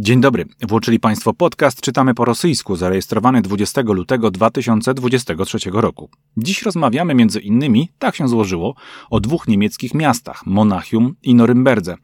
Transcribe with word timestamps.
Dzień 0.00 0.20
dobry. 0.20 0.44
Włączyli 0.68 1.00
Państwo 1.00 1.34
podcast 1.34 1.80
Czytamy 1.80 2.14
po 2.14 2.24
rosyjsku, 2.24 2.76
zarejestrowany 2.76 3.42
20 3.42 3.80
lutego 3.80 4.30
2023 4.30 5.58
roku. 5.72 6.10
Dziś 6.36 6.62
rozmawiamy 6.62 7.14
między 7.14 7.40
innymi, 7.40 7.88
tak 7.98 8.16
się 8.16 8.28
złożyło, 8.28 8.74
o 9.10 9.20
dwóch 9.20 9.48
niemieckich 9.48 9.94
miastach, 9.94 10.46
Monachium 10.46 11.14
i 11.22 11.34
Norymberdze. 11.34 11.96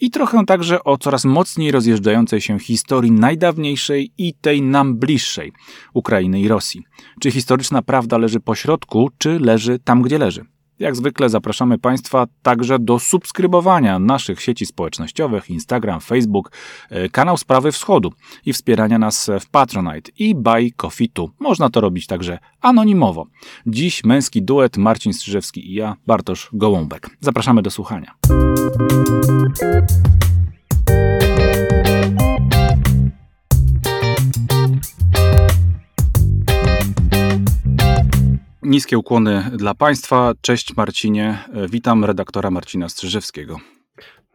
I 0.00 0.10
trochę 0.10 0.44
także 0.46 0.84
o 0.84 0.98
coraz 0.98 1.24
mocniej 1.24 1.72
rozjeżdżającej 1.72 2.40
się 2.40 2.58
historii 2.58 3.12
najdawniejszej 3.12 4.12
i 4.18 4.34
tej 4.34 4.62
nam 4.62 4.96
bliższej 4.96 5.52
Ukrainy 5.94 6.40
i 6.40 6.48
Rosji. 6.48 6.84
Czy 7.20 7.30
historyczna 7.30 7.82
prawda 7.82 8.18
leży 8.18 8.40
po 8.40 8.54
środku, 8.54 9.10
czy 9.18 9.38
leży 9.38 9.78
tam, 9.78 10.02
gdzie 10.02 10.18
leży? 10.18 10.44
Jak 10.82 10.96
zwykle 10.96 11.28
zapraszamy 11.28 11.78
Państwa 11.78 12.26
także 12.42 12.78
do 12.78 12.98
subskrybowania 12.98 13.98
naszych 13.98 14.42
sieci 14.42 14.66
społecznościowych 14.66 15.50
Instagram, 15.50 16.00
Facebook, 16.00 16.52
e, 16.90 17.08
kanał 17.08 17.36
Sprawy 17.36 17.72
Wschodu 17.72 18.12
i 18.46 18.52
wspierania 18.52 18.98
nas 18.98 19.30
w 19.40 19.50
Patronite 19.50 20.10
i 20.18 20.34
Buy 20.34 20.70
Coffee 20.76 21.08
Tu. 21.08 21.30
Można 21.38 21.70
to 21.70 21.80
robić 21.80 22.06
także 22.06 22.38
anonimowo. 22.60 23.26
Dziś 23.66 24.04
męski 24.04 24.42
duet 24.42 24.76
Marcin 24.76 25.12
Strzyżewski 25.12 25.70
i 25.70 25.74
ja, 25.74 25.96
Bartosz 26.06 26.50
Gołąbek. 26.52 27.10
Zapraszamy 27.20 27.62
do 27.62 27.70
słuchania. 27.70 28.14
Niskie 38.62 38.98
ukłony 38.98 39.50
dla 39.56 39.74
Państwa. 39.74 40.32
Cześć 40.40 40.76
Marcinie. 40.76 41.38
Witam 41.68 42.04
redaktora 42.04 42.50
Marcina 42.50 42.88
Strzyżewskiego. 42.88 43.56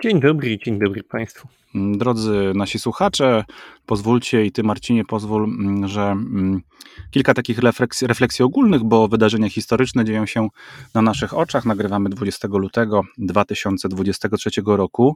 Dzień 0.03 0.19
dobry, 0.19 0.57
dzień 0.57 0.79
dobry 0.79 1.03
Państwu. 1.03 1.47
Drodzy 1.75 2.51
nasi 2.55 2.79
słuchacze, 2.79 3.43
pozwólcie 3.85 4.45
i 4.45 4.51
Ty 4.51 4.63
Marcinie 4.63 5.05
pozwól, 5.05 5.43
mm, 5.43 5.87
że 5.87 6.01
mm, 6.01 6.61
kilka 7.11 7.33
takich 7.33 7.59
refleksji, 7.59 8.07
refleksji 8.07 8.45
ogólnych, 8.45 8.83
bo 8.83 9.07
wydarzenia 9.07 9.49
historyczne 9.49 10.05
dzieją 10.05 10.25
się 10.25 10.47
na 10.93 11.01
naszych 11.01 11.33
oczach. 11.33 11.65
Nagrywamy 11.65 12.09
20 12.09 12.47
lutego 12.47 13.01
2023 13.17 14.49
roku. 14.65 15.15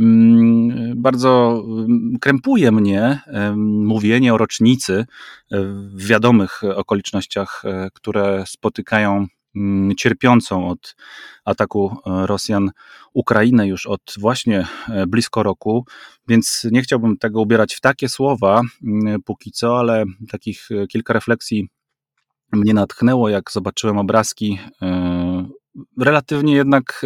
Mm, 0.00 1.02
bardzo 1.02 1.62
krępuje 2.20 2.72
mnie 2.72 3.20
mówienie 3.56 4.34
o 4.34 4.38
rocznicy 4.38 5.06
w 5.50 6.06
wiadomych 6.06 6.62
okolicznościach, 6.64 7.62
e, 7.64 7.88
które 7.94 8.44
spotykają 8.46 9.26
Mm, 9.56 9.96
cierpiącą 9.96 10.68
od 10.68 10.96
ataku 11.44 11.96
e, 12.06 12.26
Rosjan 12.26 12.70
Ukrainę 13.12 13.66
już 13.66 13.86
od 13.86 14.14
właśnie 14.18 14.66
e, 14.88 15.06
blisko 15.06 15.42
roku, 15.42 15.86
więc 16.28 16.66
nie 16.70 16.82
chciałbym 16.82 17.16
tego 17.18 17.40
ubierać 17.40 17.74
w 17.74 17.80
takie 17.80 18.08
słowa 18.08 18.60
mm, 18.84 19.22
póki 19.22 19.52
co, 19.52 19.78
ale 19.78 20.04
takich 20.30 20.68
e, 20.70 20.86
kilka 20.86 21.12
refleksji 21.12 21.68
mnie 22.52 22.74
natchnęło, 22.74 23.28
jak 23.28 23.50
zobaczyłem 23.50 23.98
obrazki 23.98 24.58
relatywnie 25.98 26.54
jednak 26.54 27.02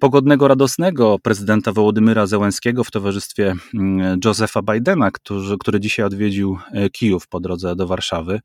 pogodnego, 0.00 0.48
radosnego 0.48 1.18
prezydenta 1.18 1.72
Wołodymyra 1.72 2.26
Zełenskiego 2.26 2.84
w 2.84 2.90
towarzystwie 2.90 3.54
mm, 3.74 4.20
Josefa 4.24 4.62
Bidena, 4.62 5.10
który, 5.10 5.58
który 5.58 5.80
dzisiaj 5.80 6.06
odwiedził 6.06 6.58
Kijów 6.92 7.28
po 7.28 7.40
drodze 7.40 7.76
do 7.76 7.86
Warszawy. 7.86 8.40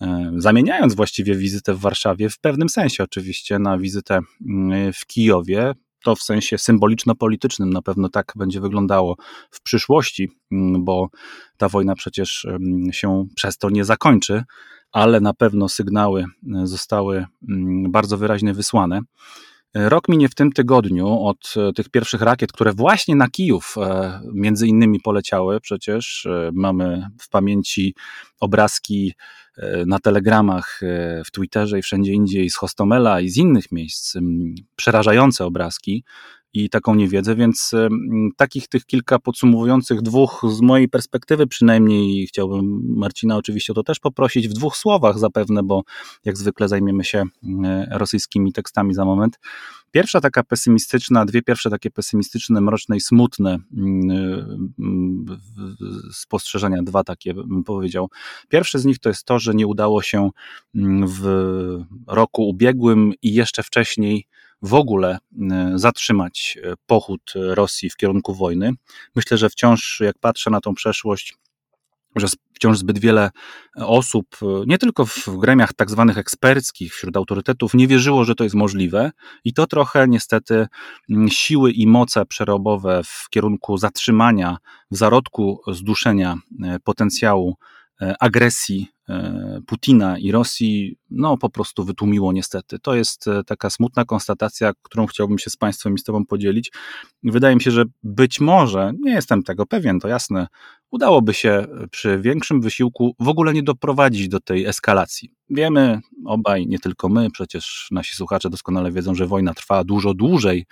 E, 0.00 0.32
zamieniając 0.36 0.94
właściwie 0.94 1.34
wizytę 1.34 1.74
w 1.74 1.80
Warszawie, 1.80 2.30
w 2.30 2.38
pewnym 2.38 2.68
sensie 2.68 3.04
oczywiście, 3.04 3.58
na 3.58 3.78
wizytę 3.78 4.20
mm, 4.46 4.92
w 4.92 5.06
Kijowie. 5.06 5.72
To 6.04 6.16
w 6.16 6.22
sensie 6.22 6.58
symboliczno-politycznym 6.58 7.70
na 7.70 7.82
pewno 7.82 8.08
tak 8.08 8.32
będzie 8.36 8.60
wyglądało 8.60 9.16
w 9.50 9.62
przyszłości, 9.62 10.30
mm, 10.52 10.84
bo 10.84 11.08
ta 11.56 11.68
wojna 11.68 11.94
przecież 11.94 12.46
się 12.92 13.26
przez 13.34 13.58
to 13.58 13.70
nie 13.70 13.84
zakończy, 13.84 14.42
ale 14.92 15.20
na 15.20 15.34
pewno 15.34 15.68
sygnały 15.68 16.24
e, 16.54 16.66
zostały 16.66 17.26
bardzo 17.88 18.16
wyraźnie 18.16 18.54
wysłane. 18.54 19.00
Rok 19.74 20.08
minie 20.08 20.28
w 20.28 20.34
tym 20.34 20.52
tygodniu 20.52 21.08
od 21.08 21.54
e, 21.56 21.72
tych 21.72 21.88
pierwszych 21.88 22.22
rakiet, 22.22 22.52
które 22.52 22.72
właśnie 22.72 23.16
na 23.16 23.28
Kijów 23.28 23.74
e, 23.78 24.20
między 24.32 24.66
innymi 24.66 25.00
poleciały. 25.00 25.60
Przecież 25.60 26.26
e, 26.26 26.50
mamy 26.54 27.06
w 27.20 27.28
pamięci 27.28 27.94
obrazki 28.40 29.14
na 29.86 29.98
telegramach, 29.98 30.80
w 31.26 31.30
Twitterze 31.30 31.78
i 31.78 31.82
wszędzie 31.82 32.12
indziej 32.12 32.50
z 32.50 32.56
Hostomela 32.56 33.20
i 33.20 33.28
z 33.28 33.36
innych 33.36 33.72
miejsc. 33.72 34.14
Przerażające 34.76 35.44
obrazki 35.44 36.04
i 36.52 36.70
taką 36.70 36.94
niewiedzę, 36.94 37.36
więc 37.36 37.72
takich 38.36 38.68
tych 38.68 38.86
kilka 38.86 39.18
podsumowujących 39.18 40.02
dwóch, 40.02 40.42
z 40.48 40.60
mojej 40.60 40.88
perspektywy 40.88 41.46
przynajmniej, 41.46 42.26
chciałbym 42.26 42.82
Marcina 42.96 43.36
oczywiście 43.36 43.72
o 43.72 43.74
to 43.74 43.82
też 43.82 43.98
poprosić, 43.98 44.48
w 44.48 44.52
dwóch 44.52 44.76
słowach 44.76 45.18
zapewne, 45.18 45.62
bo 45.62 45.82
jak 46.24 46.36
zwykle 46.36 46.68
zajmiemy 46.68 47.04
się 47.04 47.24
rosyjskimi 47.90 48.52
tekstami 48.52 48.94
za 48.94 49.04
moment. 49.04 49.38
Pierwsza 49.90 50.20
taka 50.20 50.42
pesymistyczna, 50.42 51.24
dwie 51.24 51.42
pierwsze 51.42 51.70
takie 51.70 51.90
pesymistyczne, 51.90 52.60
mroczne 52.60 52.96
i 52.96 53.00
smutne 53.00 53.58
spostrzeżenia, 56.12 56.82
dwa 56.82 57.04
takie 57.04 57.34
bym 57.34 57.64
powiedział. 57.64 58.08
Pierwsze 58.48 58.78
z 58.78 58.84
nich 58.84 58.98
to 58.98 59.08
jest 59.08 59.24
to, 59.24 59.38
że 59.38 59.54
nie 59.54 59.66
udało 59.66 60.02
się 60.02 60.30
w 61.06 61.24
roku 62.06 62.48
ubiegłym 62.48 63.12
i 63.22 63.34
jeszcze 63.34 63.62
wcześniej 63.62 64.26
w 64.62 64.74
ogóle 64.74 65.18
e, 65.50 65.72
zatrzymać 65.74 66.58
e, 66.62 66.74
pochód 66.86 67.32
Rosji 67.34 67.90
w 67.90 67.96
kierunku 67.96 68.34
wojny. 68.34 68.72
Myślę, 69.16 69.38
że 69.38 69.50
wciąż, 69.50 70.00
jak 70.00 70.18
patrzę 70.18 70.50
na 70.50 70.60
tą 70.60 70.74
przeszłość, 70.74 71.34
że 72.16 72.26
wciąż 72.54 72.78
zbyt 72.78 72.98
wiele 72.98 73.30
osób, 73.76 74.26
nie 74.66 74.78
tylko 74.78 75.06
w 75.06 75.28
gremiach 75.28 75.72
tak 75.72 75.90
zwanych 75.90 76.18
eksperckich, 76.18 76.94
wśród 76.94 77.16
autorytetów, 77.16 77.74
nie 77.74 77.86
wierzyło, 77.86 78.24
że 78.24 78.34
to 78.34 78.44
jest 78.44 78.56
możliwe, 78.56 79.10
i 79.44 79.52
to 79.52 79.66
trochę 79.66 80.08
niestety 80.08 80.66
siły 81.28 81.72
i 81.72 81.86
moce 81.86 82.26
przerobowe 82.26 83.00
w 83.04 83.26
kierunku 83.30 83.76
zatrzymania, 83.76 84.56
w 84.90 84.96
zarodku 84.96 85.60
zduszenia 85.72 86.36
potencjału 86.84 87.56
agresji 88.20 88.88
Putina 89.66 90.18
i 90.18 90.32
Rosji, 90.32 90.96
no 91.10 91.36
po 91.36 91.50
prostu 91.50 91.84
wytłumiło 91.84 92.32
niestety. 92.32 92.78
To 92.78 92.94
jest 92.94 93.28
e, 93.28 93.44
taka 93.44 93.70
smutna 93.70 94.04
konstatacja, 94.04 94.72
którą 94.82 95.06
chciałbym 95.06 95.38
się 95.38 95.50
z 95.50 95.56
Państwem 95.56 95.94
i 95.94 95.98
z 95.98 96.04
Tobą 96.04 96.26
podzielić. 96.26 96.72
Wydaje 97.22 97.54
mi 97.54 97.62
się, 97.62 97.70
że 97.70 97.84
być 98.02 98.40
może, 98.40 98.92
nie 99.00 99.12
jestem 99.12 99.42
tego 99.42 99.66
pewien, 99.66 100.00
to 100.00 100.08
jasne, 100.08 100.46
udałoby 100.90 101.34
się 101.34 101.66
przy 101.90 102.18
większym 102.20 102.60
wysiłku 102.60 103.14
w 103.20 103.28
ogóle 103.28 103.52
nie 103.52 103.62
doprowadzić 103.62 104.28
do 104.28 104.40
tej 104.40 104.66
eskalacji. 104.66 105.30
Wiemy 105.50 106.00
obaj, 106.26 106.66
nie 106.66 106.78
tylko 106.78 107.08
my, 107.08 107.30
przecież 107.30 107.88
nasi 107.90 108.16
słuchacze 108.16 108.50
doskonale 108.50 108.92
wiedzą, 108.92 109.14
że 109.14 109.26
wojna 109.26 109.54
trwa 109.54 109.84
dużo 109.84 110.14
dłużej 110.14 110.66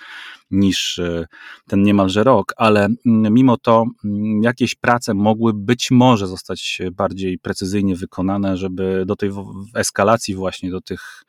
niż 0.50 0.98
e, 0.98 1.26
ten 1.66 1.82
niemalże 1.82 2.24
rok, 2.24 2.54
ale 2.56 2.88
mm, 3.06 3.34
mimo 3.34 3.56
to 3.56 3.84
mm, 4.04 4.42
jakieś 4.42 4.74
prace 4.74 5.14
mogły 5.14 5.52
być 5.54 5.90
może 5.90 6.26
zostać 6.26 6.82
bardziej 6.92 7.38
precyzyjnie 7.38 7.96
wykonane, 7.96 8.27
żeby 8.56 9.04
do 9.06 9.16
tej 9.16 9.30
eskalacji 9.74 10.34
właśnie, 10.34 10.70
do 10.70 10.80
tych 10.80 11.24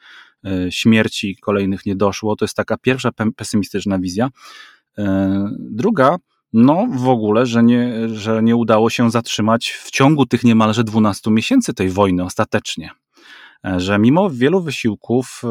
e, 0.46 0.72
śmierci 0.72 1.38
kolejnych 1.42 1.86
nie 1.86 1.96
doszło. 1.96 2.36
To 2.36 2.46
jest 2.46 2.56
taka 2.56 2.78
pierwsza 2.78 3.10
pesymistyczna 3.36 4.00
wizja. 4.00 4.30
E, 4.98 5.50
druga, 5.60 6.18
no 6.54 6.88
w 6.92 7.08
ogóle, 7.10 7.46
że 7.46 7.64
nie, 7.64 8.10
że 8.10 8.44
nie 8.44 8.56
udało 8.56 8.90
się 8.90 9.12
zatrzymać 9.12 9.70
w 9.70 9.92
ciągu 9.92 10.26
tych 10.26 10.44
niemalże 10.44 10.84
12 10.84 11.32
miesięcy 11.32 11.74
tej 11.74 11.90
wojny 11.90 12.24
ostatecznie. 12.24 12.90
E, 13.66 13.80
że 13.80 14.00
mimo 14.00 14.30
wielu 14.30 14.62
wysiłków, 14.62 15.42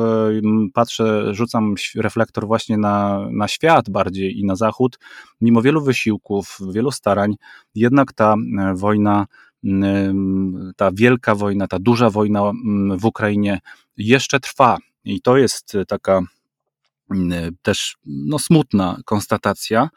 patrzę, 0.75 1.35
rzucam 1.35 1.75
reflektor 1.97 2.47
właśnie 2.47 2.79
na, 2.79 3.27
na 3.31 3.49
świat 3.49 3.91
bardziej 3.91 4.39
i 4.39 4.45
na 4.45 4.57
zachód, 4.57 4.99
mimo 5.41 5.63
wielu 5.63 5.81
wysiłków, 5.81 6.59
wielu 6.73 6.91
starań, 6.91 7.37
jednak 7.75 8.13
ta 8.13 8.35
wojna, 8.75 9.27
ta 10.77 10.91
wielka 10.95 11.35
wojna, 11.35 11.69
ta 11.69 11.79
duża 11.79 12.11
wojna 12.11 12.53
w 12.97 13.05
Ukrainie 13.05 13.61
jeszcze 13.97 14.41
trwa. 14.41 14.79
I 15.05 15.21
to 15.21 15.37
jest 15.37 15.73
taka 15.89 16.21
też 17.63 17.97
no, 18.07 18.39
smutna 18.39 19.01
konstatacja 19.05 19.89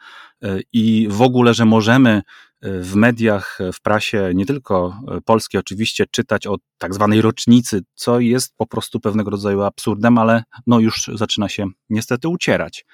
i 0.72 1.08
w 1.10 1.22
ogóle, 1.22 1.54
że 1.54 1.64
możemy 1.64 2.22
w 2.62 2.94
mediach, 2.94 3.58
w 3.74 3.80
prasie, 3.80 4.30
nie 4.34 4.46
tylko 4.46 5.00
polskiej 5.24 5.60
oczywiście, 5.60 6.04
czytać 6.10 6.46
o 6.46 6.56
tak 6.78 6.94
zwanej 6.94 7.22
rocznicy, 7.22 7.80
co 7.94 8.20
jest 8.20 8.56
po 8.56 8.66
prostu 8.66 9.00
pewnego 9.00 9.30
rodzaju 9.30 9.62
absurdem, 9.62 10.18
ale 10.18 10.42
no 10.66 10.80
już 10.80 11.10
zaczyna 11.14 11.48
się 11.48 11.66
niestety 11.90 12.28
ucierać. 12.28 12.84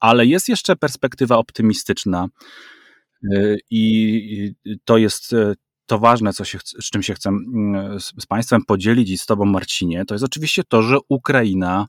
Ale 0.00 0.26
jest 0.26 0.48
jeszcze 0.48 0.76
perspektywa 0.76 1.36
optymistyczna 1.36 2.28
i 3.70 4.52
to 4.84 4.98
jest 4.98 5.34
to 5.86 5.98
ważne, 5.98 6.32
co 6.32 6.44
się, 6.44 6.58
z 6.64 6.90
czym 6.90 7.02
się 7.02 7.14
chcę 7.14 7.28
mm, 7.28 8.00
z, 8.00 8.26
Państwem 8.26 8.64
podzielić 8.64 9.10
i 9.10 9.18
z 9.18 9.26
Tobą, 9.26 9.44
Marcinie, 9.44 10.04
to 10.04 10.14
jest 10.14 10.24
oczywiście 10.24 10.64
to, 10.64 10.82
że 10.82 10.98
Ukraina 11.08 11.86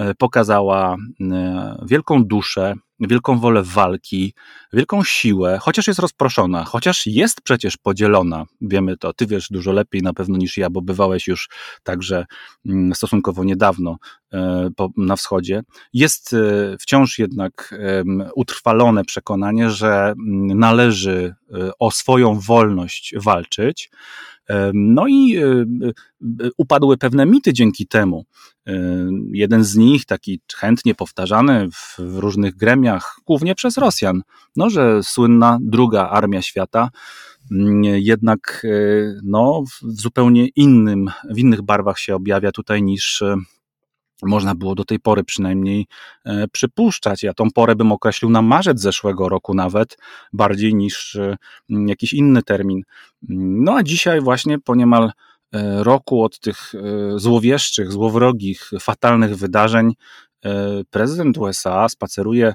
y, 0.00 0.14
pokazała 0.14 0.96
wielką 1.82 2.24
duszę, 2.24 2.74
wielką 3.00 3.38
wolę 3.38 3.62
walki, 3.62 4.34
wielką 4.72 5.04
siłę, 5.04 5.58
chociaż 5.62 5.86
jest 5.86 6.00
rozproszona, 6.00 6.64
chociaż 6.64 7.06
jest 7.06 7.40
przecież 7.40 7.76
podzielona. 7.76 8.44
Wiemy 8.60 8.96
to, 8.96 9.12
ty 9.12 9.26
wiesz 9.26 9.48
dużo 9.50 9.72
lepiej 9.72 10.02
na 10.02 10.12
pewno 10.12 10.38
niż 10.38 10.56
ja, 10.56 10.70
bo 10.70 10.82
bywałeś 10.82 11.26
już 11.26 11.48
także 11.82 12.26
mm, 12.66 12.94
stosunkowo 12.94 13.44
niedawno 13.44 13.96
e, 14.32 14.70
na 14.96 15.16
wschodzie. 15.16 15.62
Jest 15.92 16.32
e, 16.32 16.76
wciąż 16.80 17.18
jednak 17.18 17.74
utrwalone 18.34 19.04
przekonanie, 19.04 19.70
że 19.70 19.88
mm, 19.88 20.58
należy 20.58 21.34
e, 21.54 21.70
o 21.78 21.90
swoją 21.90 22.40
wolność 22.40 23.14
walczyć. 23.16 23.90
No 24.74 25.06
i 25.08 25.36
e, 25.36 25.42
e, 25.42 26.50
upadły 26.56 26.96
pewne 26.96 27.26
mity 27.26 27.52
dzięki 27.52 27.86
temu. 27.86 28.24
Jeden 29.32 29.64
z 29.64 29.76
nich, 29.76 30.04
taki 30.04 30.40
chętnie 30.56 30.94
powtarzany 30.94 31.68
w 31.70 31.98
różnych 31.98 32.56
gremiach, 32.56 33.16
głównie 33.26 33.54
przez 33.54 33.78
Rosjan, 33.78 34.22
no, 34.56 34.70
że 34.70 35.02
słynna 35.02 35.58
druga 35.60 36.08
armia 36.08 36.42
świata 36.42 36.90
mm, 37.50 37.82
jednak 37.84 38.66
no, 39.22 39.62
w 39.62 40.00
zupełnie 40.00 40.48
innym, 40.48 41.10
w 41.30 41.38
innych 41.38 41.62
barwach 41.62 41.98
się 41.98 42.14
objawia 42.14 42.52
tutaj 42.52 42.82
niż 42.82 43.22
można 44.22 44.54
było 44.54 44.74
do 44.74 44.84
tej 44.84 44.98
pory 44.98 45.24
przynajmniej 45.24 45.86
e, 46.24 46.48
przypuszczać. 46.48 47.22
Ja 47.22 47.34
tą 47.34 47.50
porę 47.50 47.76
bym 47.76 47.92
określił 47.92 48.30
na 48.30 48.42
marzec 48.42 48.80
zeszłego 48.80 49.28
roku 49.28 49.54
nawet, 49.54 49.96
bardziej 50.32 50.74
niż 50.74 51.16
e, 51.16 51.36
jakiś 51.68 52.12
inny 52.12 52.42
termin. 52.42 52.82
No 53.28 53.74
a 53.76 53.82
dzisiaj 53.82 54.20
właśnie 54.20 54.58
po 54.58 54.74
niemal 54.74 55.12
e, 55.52 55.84
roku 55.84 56.22
od 56.22 56.40
tych 56.40 56.72
złowieszczych, 57.16 57.92
złowrogich, 57.92 58.70
fatalnych 58.80 59.36
wydarzeń 59.36 59.92
prezydent 60.90 61.38
USA 61.38 61.88
spaceruje 61.88 62.52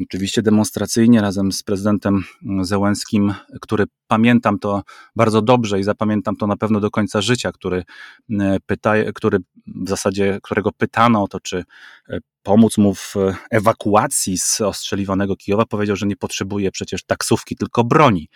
oczywiście 0.00 0.42
demonstracyjnie 0.42 1.20
razem 1.20 1.52
z 1.52 1.62
prezydentem 1.62 2.24
Zełenskim, 2.60 3.34
który 3.60 3.84
pamiętam 4.06 4.58
to 4.58 4.82
bardzo 5.16 5.42
dobrze 5.42 5.80
i 5.80 5.84
zapamiętam 5.84 6.36
to 6.36 6.46
na 6.46 6.56
pewno 6.56 6.80
do 6.80 6.90
końca 6.90 7.20
życia, 7.20 7.52
który, 7.52 7.84
e, 8.30 8.58
pyta, 8.66 8.94
który 9.14 9.38
w 9.66 9.88
zasadzie, 9.88 10.38
którego 10.42 10.72
pytano 10.72 11.22
o 11.22 11.28
to, 11.28 11.40
czy 11.40 11.64
e, 12.08 12.18
pomóc 12.42 12.78
mu 12.78 12.94
w 12.94 13.14
ewakuacji 13.50 14.38
z 14.38 14.60
ostrzeliwanego 14.60 15.36
Kijowa, 15.36 15.66
powiedział, 15.66 15.96
że 15.96 16.06
nie 16.06 16.16
potrzebuje 16.16 16.70
przecież 16.70 17.04
taksówki, 17.04 17.56
tylko 17.56 17.84
broni. 17.84 18.28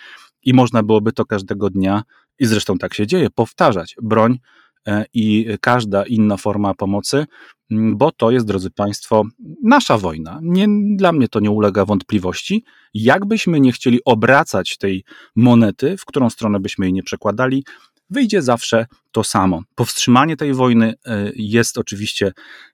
I 0.43 0.55
można 0.55 0.83
byłoby 0.83 1.13
to 1.13 1.25
każdego 1.25 1.71
dnia, 1.71 2.03
i 2.39 2.47
zresztą 2.47 2.79
tak 2.79 2.95
się 2.95 3.07
dzieje, 3.07 3.31
powtarzać. 3.31 3.97
Broń 4.03 4.39
E, 4.39 4.66
i 5.15 5.49
każda 5.61 6.07
inna 6.07 6.37
forma 6.37 6.75
pomocy, 6.75 7.27
bo 7.71 8.13
to 8.13 8.31
jest, 8.31 8.47
drodzy 8.47 8.71
Państwo, 8.71 9.25
nasza 9.63 9.99
wojna. 9.99 10.39
Nie, 10.43 10.67
dla 10.97 11.13
mnie 11.13 11.29
to 11.29 11.41
nie 11.41 11.51
ulega 11.51 11.85
wątpliwości. 11.85 12.65
Jakbyśmy 12.95 13.61
nie 13.61 13.73
chcieli 13.73 14.01
obracać 14.05 14.79
tej 14.79 15.05
monety, 15.37 15.97
w 15.97 16.05
którą 16.05 16.31
stronę 16.31 16.61
byśmy 16.61 16.87
jej 16.87 16.93
nie 16.93 17.03
przekładali, 17.03 17.65
wyjdzie 18.11 18.43
zawsze 18.43 18.87
to 19.13 19.25
samo. 19.25 19.63
Powstrzymanie 19.75 20.37
tej 20.37 20.55
wojny 20.55 20.95
e, 21.05 21.31
jest 21.35 21.79
oczywiście 21.79 22.33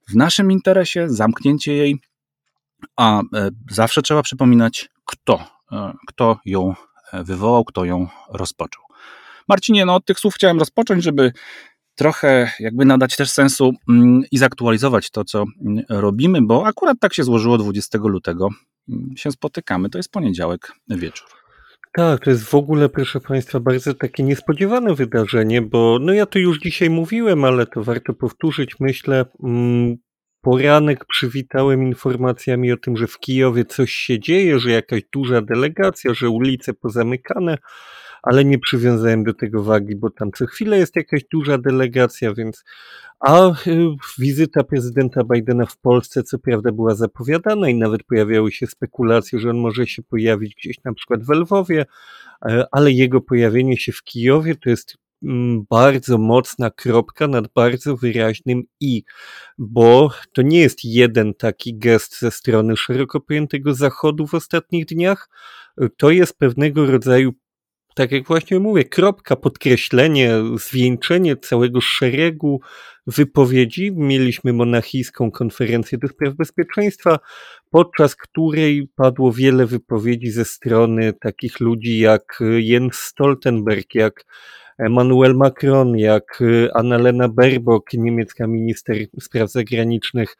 w 0.08 0.14
naszym 0.16 0.52
interesie, 0.52 1.10
zamknięcie 1.10 1.72
jej, 1.72 2.00
a 2.96 3.20
e, 3.20 3.50
zawsze 3.70 4.02
trzeba 4.02 4.22
przypominać, 4.22 4.88
kto, 5.04 5.44
kto 6.06 6.38
ją 6.44 6.74
wywołał, 7.12 7.64
kto 7.64 7.84
ją 7.84 8.08
rozpoczął. 8.28 8.82
Marcinie, 9.48 9.84
no 9.84 9.94
od 9.94 10.04
tych 10.04 10.18
słów 10.18 10.34
chciałem 10.34 10.58
rozpocząć, 10.58 11.04
żeby 11.04 11.32
trochę 11.94 12.50
jakby 12.60 12.84
nadać 12.84 13.16
też 13.16 13.30
sensu 13.30 13.72
mm, 13.88 14.22
i 14.32 14.38
zaktualizować 14.38 15.10
to, 15.10 15.24
co 15.24 15.44
mm, 15.66 15.84
robimy, 15.88 16.42
bo 16.42 16.66
akurat 16.66 16.96
tak 17.00 17.14
się 17.14 17.24
złożyło 17.24 17.58
20 17.58 17.98
lutego. 18.02 18.48
Mm, 18.88 19.16
się 19.16 19.32
spotykamy, 19.32 19.90
to 19.90 19.98
jest 19.98 20.10
poniedziałek 20.10 20.72
wieczór. 20.88 21.28
Tak, 21.94 22.24
to 22.24 22.30
jest 22.30 22.44
w 22.44 22.54
ogóle, 22.54 22.88
proszę 22.88 23.20
Państwa, 23.20 23.60
bardzo 23.60 23.94
takie 23.94 24.22
niespodziewane 24.22 24.94
wydarzenie, 24.94 25.62
bo 25.62 25.98
no 26.00 26.12
ja 26.12 26.26
to 26.26 26.38
już 26.38 26.58
dzisiaj 26.58 26.90
mówiłem, 26.90 27.44
ale 27.44 27.66
to 27.66 27.82
warto 27.82 28.14
powtórzyć. 28.14 28.80
Myślę, 28.80 29.24
poranek 30.40 31.04
przywitałem 31.04 31.82
informacjami 31.82 32.72
o 32.72 32.76
tym, 32.76 32.96
że 32.96 33.06
w 33.06 33.18
Kijowie 33.18 33.64
coś 33.64 33.92
się 33.92 34.20
dzieje, 34.20 34.58
że 34.58 34.70
jakaś 34.70 35.02
duża 35.12 35.42
delegacja, 35.42 36.14
że 36.14 36.30
ulice 36.30 36.74
pozamykane 36.74 37.58
ale 38.22 38.44
nie 38.44 38.58
przywiązałem 38.58 39.24
do 39.24 39.34
tego 39.34 39.62
wagi, 39.62 39.96
bo 39.96 40.10
tam 40.10 40.32
co 40.32 40.46
chwilę 40.46 40.78
jest 40.78 40.96
jakaś 40.96 41.24
duża 41.32 41.58
delegacja, 41.58 42.34
więc 42.34 42.64
a 43.20 43.50
y, 43.50 43.54
wizyta 44.18 44.64
prezydenta 44.64 45.24
Bidena 45.24 45.66
w 45.66 45.76
Polsce 45.76 46.22
co 46.22 46.38
prawda 46.38 46.72
była 46.72 46.94
zapowiadana 46.94 47.68
i 47.68 47.74
nawet 47.74 48.02
pojawiały 48.02 48.52
się 48.52 48.66
spekulacje, 48.66 49.38
że 49.38 49.50
on 49.50 49.56
może 49.58 49.86
się 49.86 50.02
pojawić 50.02 50.54
gdzieś 50.54 50.76
na 50.84 50.94
przykład 50.94 51.24
w 51.24 51.30
Lwowie, 51.30 51.86
e, 52.46 52.64
ale 52.72 52.92
jego 52.92 53.20
pojawienie 53.20 53.76
się 53.76 53.92
w 53.92 54.02
Kijowie 54.02 54.54
to 54.54 54.70
jest 54.70 54.96
mm, 55.22 55.64
bardzo 55.70 56.18
mocna 56.18 56.70
kropka 56.70 57.28
nad 57.28 57.48
bardzo 57.54 57.96
wyraźnym 57.96 58.62
i, 58.80 59.02
bo 59.58 60.10
to 60.32 60.42
nie 60.42 60.60
jest 60.60 60.84
jeden 60.84 61.34
taki 61.34 61.78
gest 61.78 62.18
ze 62.18 62.30
strony 62.30 62.76
szeroko 62.76 63.20
pojętego 63.20 63.74
Zachodu 63.74 64.26
w 64.26 64.34
ostatnich 64.34 64.86
dniach, 64.86 65.28
to 65.96 66.10
jest 66.10 66.38
pewnego 66.38 66.86
rodzaju 66.86 67.32
tak 67.94 68.12
jak 68.12 68.26
właśnie 68.26 68.58
mówię, 68.58 68.84
kropka, 68.84 69.36
podkreślenie, 69.36 70.30
zwieńczenie 70.54 71.36
całego 71.36 71.80
szeregu 71.80 72.60
wypowiedzi. 73.06 73.92
Mieliśmy 73.96 74.52
monachijską 74.52 75.30
konferencję 75.30 75.98
do 75.98 76.08
spraw 76.08 76.34
bezpieczeństwa, 76.34 77.18
podczas 77.70 78.16
której 78.16 78.88
padło 78.96 79.32
wiele 79.32 79.66
wypowiedzi 79.66 80.30
ze 80.30 80.44
strony 80.44 81.12
takich 81.12 81.60
ludzi 81.60 81.98
jak 81.98 82.42
Jens 82.58 82.94
Stoltenberg, 82.94 83.94
jak 83.94 84.24
Emmanuel 84.78 85.34
Macron, 85.34 85.98
jak 85.98 86.42
Annalena 86.74 87.28
Baerbock, 87.28 87.92
niemiecka 87.92 88.46
minister 88.46 88.96
spraw 89.20 89.50
zagranicznych. 89.50 90.36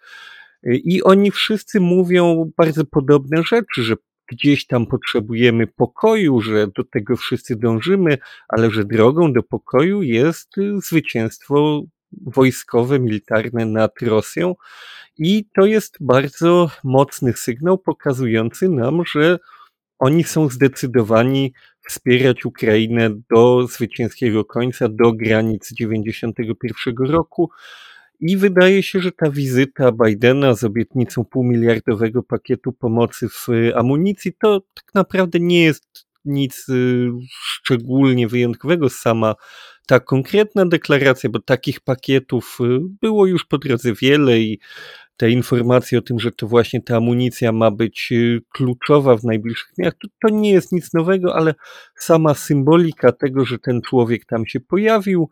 I 0.65 1.03
oni 1.03 1.31
wszyscy 1.31 1.81
mówią 1.81 2.51
bardzo 2.57 2.85
podobne 2.85 3.43
rzeczy, 3.43 3.83
że 3.83 3.95
gdzieś 4.33 4.67
tam 4.67 4.87
potrzebujemy 4.87 5.67
pokoju, 5.67 6.41
że 6.41 6.67
do 6.67 6.85
tego 6.85 7.17
wszyscy 7.17 7.57
dążymy, 7.57 8.19
ale 8.49 8.71
że 8.71 8.85
drogą 8.85 9.33
do 9.33 9.43
pokoju 9.43 10.03
jest 10.03 10.59
y, 10.59 10.81
zwycięstwo 10.81 11.83
wojskowe, 12.13 13.01
militarne 13.01 13.67
nad 13.67 14.03
Rosją. 14.03 14.55
I 15.19 15.45
to 15.55 15.67
jest 15.67 15.97
bardzo 16.01 16.71
mocny 16.85 17.33
sygnał 17.33 17.79
pokazujący 17.79 18.69
nam, 18.69 19.03
że 19.07 19.39
oni 19.99 20.25
są 20.25 20.49
zdecydowani 20.49 21.53
wspierać 21.89 22.45
Ukrainę 22.45 23.11
do 23.31 23.67
zwycięskiego 23.67 24.45
końca, 24.45 24.89
do 24.89 25.13
granic 25.13 25.73
91 25.73 26.95
roku. 26.97 27.51
I 28.23 28.37
wydaje 28.37 28.83
się, 28.83 29.01
że 29.01 29.13
ta 29.13 29.31
wizyta 29.31 29.93
Bidena 29.93 30.55
z 30.55 30.65
obietnicą 30.65 31.25
półmiliardowego 31.25 32.23
pakietu 32.23 32.73
pomocy 32.73 33.29
w 33.29 33.49
y, 33.49 33.77
amunicji 33.77 34.33
to 34.41 34.61
tak 34.75 34.95
naprawdę 34.95 35.41
nie 35.41 35.65
jest 35.65 36.07
nic 36.25 36.69
y, 36.69 37.09
szczególnie 37.31 38.29
wyjątkowego. 38.29 38.89
Sama 38.89 39.35
ta 39.87 40.01
konkretna 40.01 40.67
deklaracja, 40.67 41.31
bo 41.31 41.39
takich 41.41 41.81
pakietów 41.81 42.59
y, 42.61 42.79
było 43.01 43.27
już 43.27 43.45
po 43.45 43.59
drodze 43.59 43.93
wiele 43.95 44.41
i 44.41 44.61
te 45.17 45.31
informacje 45.31 45.99
o 45.99 46.03
tym, 46.03 46.19
że 46.19 46.33
to 46.33 46.47
właśnie 46.47 46.83
ta 46.83 46.97
amunicja 46.97 47.53
ma 47.53 47.71
być 47.71 48.13
kluczowa 48.53 49.17
w 49.17 49.25
najbliższych 49.25 49.73
dniach, 49.79 49.95
to, 50.03 50.09
to 50.23 50.35
nie 50.35 50.53
jest 50.53 50.73
nic 50.73 50.95
nowego, 50.95 51.35
ale 51.35 51.55
sama 51.97 52.35
symbolika 52.35 53.13
tego, 53.13 53.45
że 53.45 53.59
ten 53.59 53.81
człowiek 53.81 54.25
tam 54.25 54.47
się 54.47 54.61
pojawił, 54.61 55.31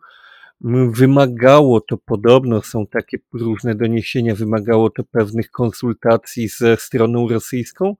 Wymagało 0.93 1.81
to 1.81 1.97
podobno, 1.97 2.61
są 2.61 2.87
takie 2.87 3.17
różne 3.33 3.75
doniesienia, 3.75 4.35
wymagało 4.35 4.89
to 4.89 5.03
pewnych 5.03 5.51
konsultacji 5.51 6.47
ze 6.47 6.77
stroną 6.77 7.27
rosyjską, 7.27 7.95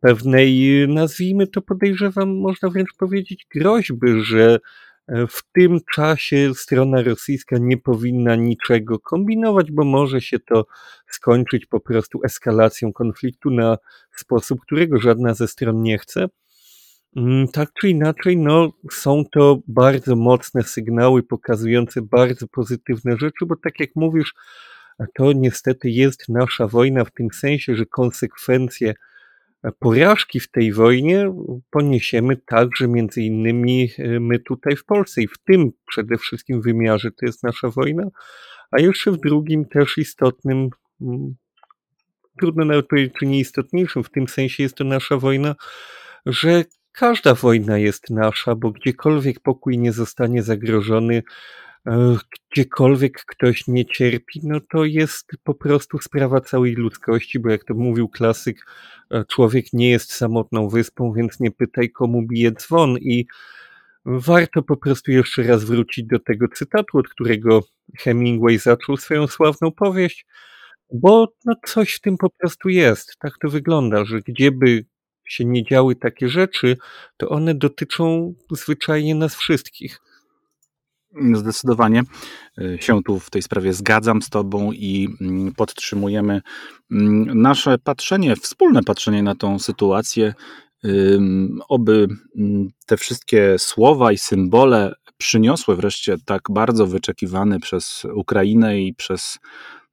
pewnej, 0.00 0.68
nazwijmy 0.88 1.46
to 1.46 1.62
podejrzewam, 1.62 2.36
można 2.36 2.68
wręcz 2.68 2.92
powiedzieć, 2.98 3.46
groźby, 3.54 4.24
że 4.24 4.58
e, 5.08 5.26
w 5.26 5.42
tym 5.52 5.80
czasie 5.94 6.54
strona 6.54 7.02
rosyjska 7.02 7.56
nie 7.60 7.76
powinna 7.76 8.36
niczego 8.36 8.98
kombinować, 8.98 9.72
bo 9.72 9.84
może 9.84 10.20
się 10.20 10.38
to 10.38 10.66
skończyć 11.06 11.66
po 11.66 11.80
prostu 11.80 12.20
eskalacją 12.24 12.92
konfliktu 12.92 13.50
na 13.50 13.78
sposób, 14.16 14.60
którego 14.60 15.00
żadna 15.00 15.34
ze 15.34 15.48
stron 15.48 15.82
nie 15.82 15.98
chce. 15.98 16.28
Mm, 17.16 17.48
tak 17.48 17.68
czy 17.80 17.88
inaczej, 17.88 18.36
no, 18.36 18.72
są 18.90 19.24
to 19.32 19.58
bardzo 19.68 20.16
mocne 20.16 20.62
sygnały 20.62 21.22
pokazujące 21.22 22.02
bardzo 22.02 22.48
pozytywne 22.48 23.16
rzeczy, 23.16 23.46
bo 23.46 23.56
tak 23.56 23.80
jak 23.80 23.90
mówisz, 23.96 24.34
to 25.14 25.32
niestety 25.32 25.90
jest 25.90 26.28
nasza 26.28 26.66
wojna 26.66 27.04
w 27.04 27.10
tym 27.10 27.28
sensie, 27.32 27.74
że 27.74 27.86
konsekwencje 27.86 28.94
porażki 29.78 30.40
w 30.40 30.50
tej 30.50 30.72
wojnie 30.72 31.34
poniesiemy 31.70 32.36
także 32.36 32.88
między 32.88 33.22
innymi 33.22 33.90
e, 33.98 34.20
my 34.20 34.38
tutaj 34.38 34.76
w 34.76 34.84
Polsce 34.84 35.22
i 35.22 35.28
w 35.28 35.38
tym 35.38 35.72
przede 35.88 36.16
wszystkim 36.18 36.62
wymiarze 36.62 37.10
to 37.10 37.26
jest 37.26 37.42
nasza 37.42 37.70
wojna, 37.70 38.04
a 38.70 38.80
jeszcze 38.80 39.12
w 39.12 39.20
drugim 39.20 39.64
też 39.64 39.98
istotnym 39.98 40.70
mm, 41.00 41.34
trudno 42.40 42.64
nawet 42.64 42.86
powiedzieć, 42.86 43.14
czy 43.18 43.26
nieistotniejszym, 43.26 44.04
w 44.04 44.10
tym 44.10 44.28
sensie 44.28 44.62
jest 44.62 44.74
to 44.74 44.84
nasza 44.84 45.16
wojna, 45.16 45.54
że 46.26 46.64
każda 46.92 47.34
wojna 47.34 47.78
jest 47.78 48.10
nasza, 48.10 48.54
bo 48.54 48.70
gdziekolwiek 48.70 49.40
pokój 49.40 49.78
nie 49.78 49.92
zostanie 49.92 50.42
zagrożony, 50.42 51.22
e, 51.86 52.16
gdziekolwiek 52.50 53.24
ktoś 53.26 53.66
nie 53.66 53.86
cierpi, 53.86 54.40
no 54.42 54.60
to 54.70 54.84
jest 54.84 55.30
po 55.44 55.54
prostu 55.54 55.98
sprawa 55.98 56.40
całej 56.40 56.74
ludzkości, 56.74 57.38
bo 57.38 57.50
jak 57.50 57.64
to 57.64 57.74
mówił 57.74 58.08
klasyk, 58.08 58.66
e, 59.10 59.24
człowiek 59.24 59.66
nie 59.72 59.90
jest 59.90 60.12
samotną 60.12 60.68
wyspą, 60.68 61.12
więc 61.12 61.40
nie 61.40 61.50
pytaj 61.50 61.90
komu 61.90 62.22
bije 62.22 62.52
dzwon 62.52 62.98
i 62.98 63.26
warto 64.04 64.62
po 64.62 64.76
prostu 64.76 65.10
jeszcze 65.10 65.42
raz 65.42 65.64
wrócić 65.64 66.06
do 66.06 66.18
tego 66.18 66.48
cytatu, 66.48 66.98
od 66.98 67.08
którego 67.08 67.62
Hemingway 67.98 68.58
zaczął 68.58 68.96
swoją 68.96 69.26
sławną 69.26 69.72
powieść, 69.72 70.26
bo 70.92 71.32
no 71.44 71.54
coś 71.66 71.94
w 71.94 72.00
tym 72.00 72.16
po 72.18 72.30
prostu 72.30 72.68
jest. 72.68 73.16
Tak 73.18 73.32
to 73.42 73.48
wygląda, 73.48 74.04
że 74.04 74.20
gdzieby 74.20 74.84
się 75.24 75.44
nie 75.44 75.64
działy 75.64 75.96
takie 75.96 76.28
rzeczy, 76.28 76.76
to 77.16 77.28
one 77.28 77.54
dotyczą 77.54 78.34
zwyczajnie 78.50 79.14
nas 79.14 79.34
wszystkich. 79.34 80.00
Zdecydowanie 81.34 82.02
y, 82.58 82.78
się 82.80 83.02
tu 83.02 83.18
w 83.18 83.30
tej 83.30 83.42
sprawie 83.42 83.72
zgadzam 83.72 84.22
z 84.22 84.30
Tobą 84.30 84.72
i 84.72 85.08
mm, 85.20 85.52
podtrzymujemy 85.54 86.40
mm, 86.90 87.42
nasze 87.42 87.78
patrzenie, 87.78 88.36
wspólne 88.36 88.82
patrzenie 88.82 89.22
na 89.22 89.34
tą 89.34 89.58
sytuację. 89.58 90.34
Oby 91.68 92.08
mm, 92.38 92.68
te 92.86 92.96
wszystkie 92.96 93.58
słowa 93.58 94.12
i 94.12 94.18
symbole 94.18 94.94
przyniosły 95.16 95.76
wreszcie 95.76 96.16
tak 96.24 96.42
bardzo 96.50 96.86
wyczekiwany 96.86 97.60
przez 97.60 98.06
Ukrainę 98.14 98.80
i 98.80 98.94
przez 98.94 99.38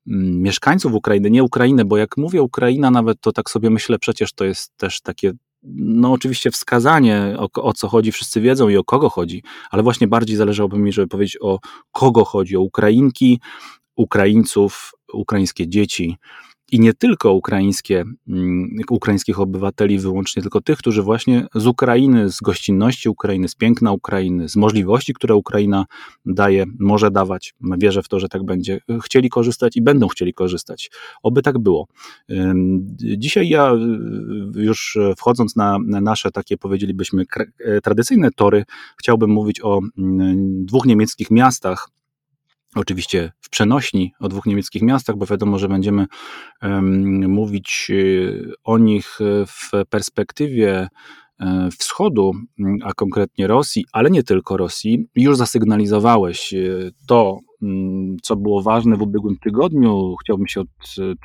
mieszkańców 0.06 0.94
Ukrainy, 0.94 1.30
nie 1.32 1.44
Ukrainy, 1.44 1.86
bo 1.86 1.98
jak 1.98 2.18
mówię 2.18 2.42
Ukraina, 2.42 2.92
nawet 2.92 3.22
to 3.22 3.32
tak 3.32 3.50
sobie 3.50 3.70
myślę, 3.70 4.00
przecież 4.00 4.34
to 4.34 4.46
jest 4.46 4.78
też 4.78 5.02
takie 5.02 5.32
no 5.64 6.12
oczywiście 6.12 6.52
wskazanie, 6.52 7.36
o, 7.38 7.64
o, 7.64 7.74
co 7.74 7.88
chodzi, 7.88 8.12
wszyscy 8.12 8.42
wiedzą 8.42 8.70
i 8.70 8.78
o 8.78 8.84
kogo 8.84 9.10
chodzi, 9.10 9.44
ale 9.72 9.84
właśnie 9.84 10.08
bardziej 10.08 10.36
zależałoby 10.36 10.78
mi, 10.78 10.94
żeby 10.94 11.08
powiedzieć 11.08 11.38
o 11.42 11.60
kogo 11.92 12.26
chodzi, 12.26 12.58
o 12.58 12.62
Ukrainki, 12.62 13.40
Ukraińców, 13.96 14.92
ukraińskie 15.14 15.68
dzieci, 15.68 16.18
i 16.72 16.80
nie 16.80 16.94
tylko 16.94 17.34
ukraińskie, 17.34 18.04
mm, 18.28 18.70
ukraińskich 18.90 19.40
obywateli 19.40 20.00
wyłącznie, 20.00 20.42
tylko 20.42 20.62
tych, 20.62 20.78
którzy 20.78 21.04
właśnie 21.04 21.48
z 21.56 21.68
Ukrainy, 21.68 22.30
z 22.30 22.42
gościnności 22.42 23.10
Ukrainy, 23.10 23.50
z 23.50 23.56
piękna 23.56 23.92
Ukrainy, 23.92 24.50
z 24.50 24.56
możliwości, 24.56 25.14
które 25.14 25.36
Ukraina 25.36 25.86
daje, 26.26 26.66
może 26.80 27.12
dawać, 27.12 27.54
wierzę 27.62 28.04
w 28.04 28.08
to, 28.08 28.20
że 28.20 28.30
tak 28.30 28.44
będzie, 28.44 28.80
chcieli 29.04 29.30
korzystać 29.30 29.78
i 29.78 29.82
będą 29.82 30.08
chcieli 30.08 30.34
korzystać. 30.34 30.92
Oby 31.24 31.42
tak 31.42 31.60
było. 31.60 31.88
Dzisiaj 33.18 33.50
ja 33.50 33.74
y, 33.74 34.62
już 34.64 34.98
wchodząc 35.18 35.56
na 35.56 35.80
nasze 35.80 36.32
takie, 36.32 36.58
powiedzielibyśmy, 36.58 37.24
tradycyjne 37.84 38.32
tory, 38.32 38.66
chciałbym 39.00 39.30
mówić 39.30 39.62
o 39.64 39.80
mm, 39.98 40.66
dwóch 40.66 40.86
niemieckich 40.86 41.32
miastach, 41.32 41.90
Oczywiście 42.76 43.32
w 43.42 43.50
przenośni 43.50 44.14
o 44.20 44.30
dwóch 44.30 44.46
niemieckich 44.46 44.82
miastach, 44.82 45.16
bo 45.16 45.26
wiadomo, 45.26 45.60
że 45.60 45.68
będziemy 45.68 46.06
mówić 47.28 47.88
y, 47.90 48.54
o 48.64 48.78
nich 48.78 49.20
w 49.48 49.86
perspektywie 49.90 50.88
e, 51.40 51.70
wschodu, 51.80 52.32
a 52.84 52.94
konkretnie 52.94 53.48
Rosji, 53.48 53.86
ale 53.92 54.10
nie 54.10 54.24
tylko 54.24 54.58
Rosji. 54.58 55.08
Już 55.16 55.38
zasygnalizowałeś 55.38 56.54
y, 56.54 56.92
to, 57.08 57.40
Mm, 57.62 58.18
co 58.22 58.36
było 58.36 58.62
ważne 58.62 58.98
w 58.98 59.02
ubiegłym 59.02 59.38
tygodniu. 59.38 60.16
Chciałbym 60.22 60.48
się 60.48 60.62
od 60.62 60.68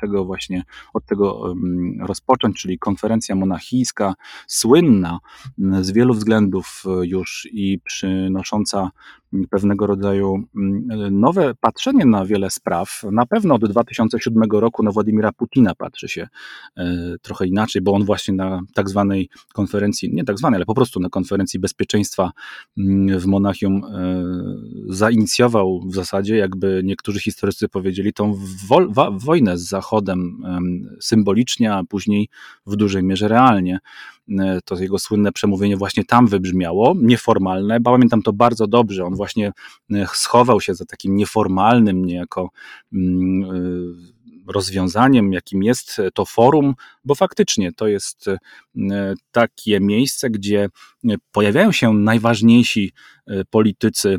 tego 0.01 0.25
właśnie, 0.25 0.63
od 0.93 1.05
tego 1.05 1.53
rozpocząć, 1.99 2.61
czyli 2.61 2.79
konferencja 2.79 3.35
monachijska, 3.35 4.13
słynna 4.47 5.19
mm, 5.59 5.83
z 5.83 5.91
wielu 5.91 6.13
względów 6.13 6.83
już 7.01 7.47
i 7.51 7.79
przynosząca 7.79 8.89
pewnego 9.49 9.87
rodzaju 9.87 10.43
mm, 10.55 11.19
nowe 11.19 11.53
patrzenie 11.59 12.05
na 12.05 12.25
wiele 12.25 12.49
spraw. 12.49 13.01
Na 13.11 13.25
pewno 13.25 13.55
od 13.55 13.65
2007 13.65 14.43
roku 14.51 14.83
na 14.83 14.91
Władimira 14.91 15.31
Putina 15.31 15.75
patrzy 15.75 16.07
się 16.07 16.27
e, 16.77 17.15
trochę 17.21 17.47
inaczej, 17.47 17.81
bo 17.81 17.93
on 17.93 18.05
właśnie 18.05 18.33
na 18.33 18.61
tak 18.73 18.89
zwanej 18.89 19.29
konferencji, 19.53 20.13
nie 20.13 20.23
tak 20.23 20.37
zwanej, 20.37 20.57
ale 20.57 20.65
po 20.65 20.75
prostu 20.75 20.99
na 20.99 21.09
konferencji 21.09 21.59
bezpieczeństwa 21.59 22.31
w 23.19 23.25
Monachium 23.25 23.83
e, 23.83 24.23
zainicjował 24.89 25.81
w 25.81 25.95
zasadzie 25.95 26.15
zasadzie, 26.15 26.37
jakby 26.37 26.81
niektórzy 26.83 27.19
historycy 27.19 27.69
powiedzieli, 27.69 28.13
tą 28.13 28.33
wo 28.67 29.11
wojnę 29.11 29.57
z 29.57 29.67
Zachodem 29.67 30.43
symbolicznie, 31.01 31.73
a 31.73 31.83
później 31.83 32.29
w 32.65 32.75
dużej 32.75 33.03
mierze 33.03 33.27
realnie. 33.27 33.79
E, 34.29 34.59
to 34.65 34.75
jego 34.75 34.99
słynne 34.99 35.31
przemówienie 35.31 35.77
właśnie 35.77 36.05
tam 36.05 36.27
wybrzmiało, 36.27 36.95
nieformalne. 37.01 37.81
Pamiętam 37.81 38.21
to 38.21 38.33
bardzo 38.33 38.67
dobrze. 38.67 39.05
On 39.05 39.15
właśnie 39.15 39.51
e, 39.93 40.07
schował 40.13 40.61
się 40.61 40.75
za 40.75 40.85
takim 40.85 41.15
nieformalnym, 41.15 42.05
niejako 42.05 42.49
mm, 42.93 43.43
e, 43.43 44.53
rozwiązaniem, 44.53 45.33
jakim 45.33 45.63
jest 45.63 46.01
to 46.13 46.25
forum, 46.25 46.73
bo 47.05 47.15
faktycznie 47.15 47.71
to 47.73 47.87
jest 47.87 48.25
takie 49.31 49.79
miejsce, 49.79 50.29
gdzie 50.29 50.69
pojawiają 51.31 51.71
się 51.71 51.93
najważniejsi 51.93 52.93
politycy 53.49 54.17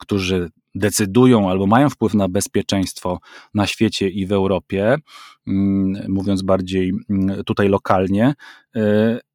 którzy 0.00 0.50
decydują 0.78 1.50
albo 1.50 1.66
mają 1.66 1.90
wpływ 1.90 2.14
na 2.14 2.28
bezpieczeństwo 2.28 3.18
na 3.54 3.66
świecie 3.66 4.08
i 4.08 4.26
w 4.26 4.32
Europie, 4.32 4.96
mm, 5.46 6.04
mówiąc 6.08 6.42
bardziej 6.42 6.92
mm, 7.10 7.44
tutaj 7.44 7.68
lokalnie, 7.68 8.34
y, 8.76 8.80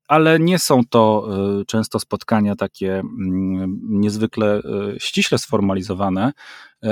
ale 0.07 0.39
nie 0.39 0.59
są 0.59 0.81
to 0.89 1.29
y, 1.61 1.65
często 1.65 1.99
spotkania 1.99 2.55
takie 2.55 2.99
mm, 2.99 3.79
niezwykle 3.83 4.61
ściśle 4.97 5.37
sformalizowane, 5.37 6.31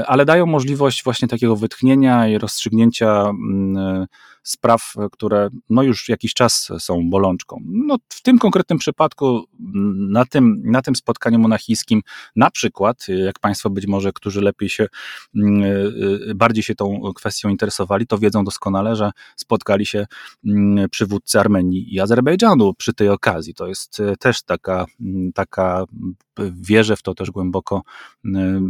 ale 0.05 0.25
dają 0.25 0.45
możliwość 0.45 1.03
właśnie 1.03 1.27
takiego 1.27 1.55
wytchnienia 1.55 2.27
i 2.27 2.37
rozstrzygnięcia 2.37 3.31
spraw, 4.43 4.93
które 5.11 5.49
no 5.69 5.83
już 5.83 6.09
jakiś 6.09 6.33
czas 6.33 6.69
są 6.79 7.09
bolączką. 7.09 7.61
No, 7.65 7.97
w 8.09 8.21
tym 8.21 8.39
konkretnym 8.39 8.79
przypadku, 8.79 9.43
na 10.09 10.25
tym, 10.25 10.61
na 10.65 10.81
tym 10.81 10.95
spotkaniu 10.95 11.39
monachijskim, 11.39 12.01
na 12.35 12.51
przykład, 12.51 13.05
jak 13.07 13.39
Państwo 13.39 13.69
być 13.69 13.87
może, 13.87 14.11
którzy 14.13 14.41
lepiej 14.41 14.69
się, 14.69 14.87
mm, 15.35 15.63
y, 15.63 16.35
bardziej 16.35 16.63
się 16.63 16.75
tą 16.75 17.01
kwestią 17.15 17.49
interesowali, 17.49 18.07
to 18.07 18.17
wiedzą 18.17 18.43
doskonale, 18.43 18.95
że 18.95 19.11
spotkali 19.35 19.85
się 19.85 20.05
przywódcy 20.91 21.39
Armenii 21.39 21.95
i 21.95 21.99
Azerbejdżanu 21.99 22.73
przy 22.73 22.93
tej 22.93 23.09
okazji. 23.09 23.53
To 23.53 23.67
jest 23.67 24.01
też 24.19 24.43
taka, 24.43 24.85
taka 25.35 25.85
wierzę 26.51 26.95
w 26.95 27.01
to 27.01 27.15
też 27.15 27.31
głęboko, 27.31 27.81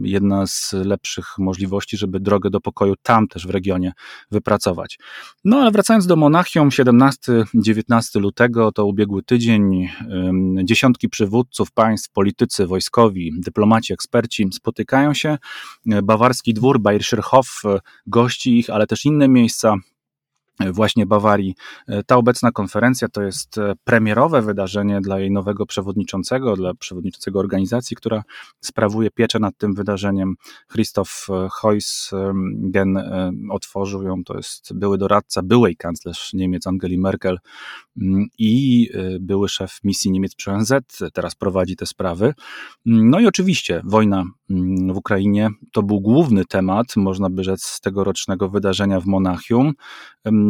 jedna 0.04 0.48
z 0.48 0.74
lepszych 0.74 1.38
możliwości, 1.38 1.98
żeby 1.98 2.20
drogę 2.20 2.50
do 2.50 2.62
pokoju 2.62 2.94
tam 3.04 3.28
też 3.28 3.48
w 3.48 3.50
regionie 3.50 3.94
wypracować. 4.32 5.00
No 5.44 5.61
ale 5.62 5.72
wracając 5.72 6.08
do 6.08 6.16
Monachium, 6.16 6.70
17-19 6.70 8.20
lutego 8.20 8.72
to 8.72 8.86
ubiegły 8.86 9.24
tydzień. 9.24 9.90
Dziesiątki 10.64 11.10
przywódców 11.10 11.72
państw, 11.72 12.12
politycy, 12.12 12.68
wojskowi, 12.68 13.32
dyplomaci, 13.38 13.94
eksperci 13.94 14.48
spotykają 14.54 15.14
się. 15.14 15.38
Bawarski 16.04 16.54
dwór, 16.54 16.80
Bayerischer 16.80 17.22
Hof 17.22 17.62
gości 18.08 18.60
ich, 18.60 18.70
ale 18.70 18.88
też 18.88 19.06
inne 19.06 19.28
miejsca 19.28 19.76
właśnie 20.72 21.06
Bawarii. 21.06 21.56
E, 21.88 22.04
ta 22.04 22.18
obecna 22.18 22.52
konferencja 22.52 23.08
to 23.08 23.22
jest 23.22 23.58
e, 23.58 23.74
premierowe 23.84 24.42
wydarzenie 24.42 25.02
dla 25.02 25.20
jej 25.20 25.32
nowego 25.32 25.66
przewodniczącego, 25.66 26.56
dla 26.56 26.74
przewodniczącego 26.74 27.40
organizacji, 27.40 27.98
która 27.98 28.24
sprawuje 28.62 29.12
pieczę 29.12 29.40
nad 29.40 29.58
tym 29.58 29.74
wydarzeniem. 29.74 30.36
Christoph 30.72 31.28
e, 31.30 31.48
Heusgen 31.62 32.98
otworzył 33.52 34.04
ją, 34.04 34.24
to 34.24 34.38
jest 34.38 34.74
były 34.74 34.98
doradca 34.98 35.42
byłej 35.42 35.76
kanclerz 35.76 36.34
Niemiec 36.34 36.68
Angeli 36.68 36.98
Merkel 36.98 37.40
mm, 38.02 38.28
i 38.38 38.90
były 39.20 39.50
szef 39.50 39.80
misji 39.84 40.12
Niemiec 40.12 40.36
przy 40.36 40.52
ONZ, 40.52 40.74
teraz 41.14 41.36
prowadzi 41.36 41.76
te 41.76 41.86
sprawy. 41.86 42.34
No 42.86 43.20
i 43.20 43.28
oczywiście 43.28 43.82
wojna 43.84 44.24
mm, 44.50 44.94
w 44.94 44.98
Ukrainie 44.98 45.50
to 45.72 45.84
był 45.84 46.02
główny 46.02 46.46
temat, 46.46 46.96
można 46.96 47.30
by 47.30 47.44
rzec, 47.44 47.64
z 47.64 47.82
tegorocznego 47.82 48.50
wydarzenia 48.50 49.00
w 49.00 49.06
Monachium. 49.06 49.74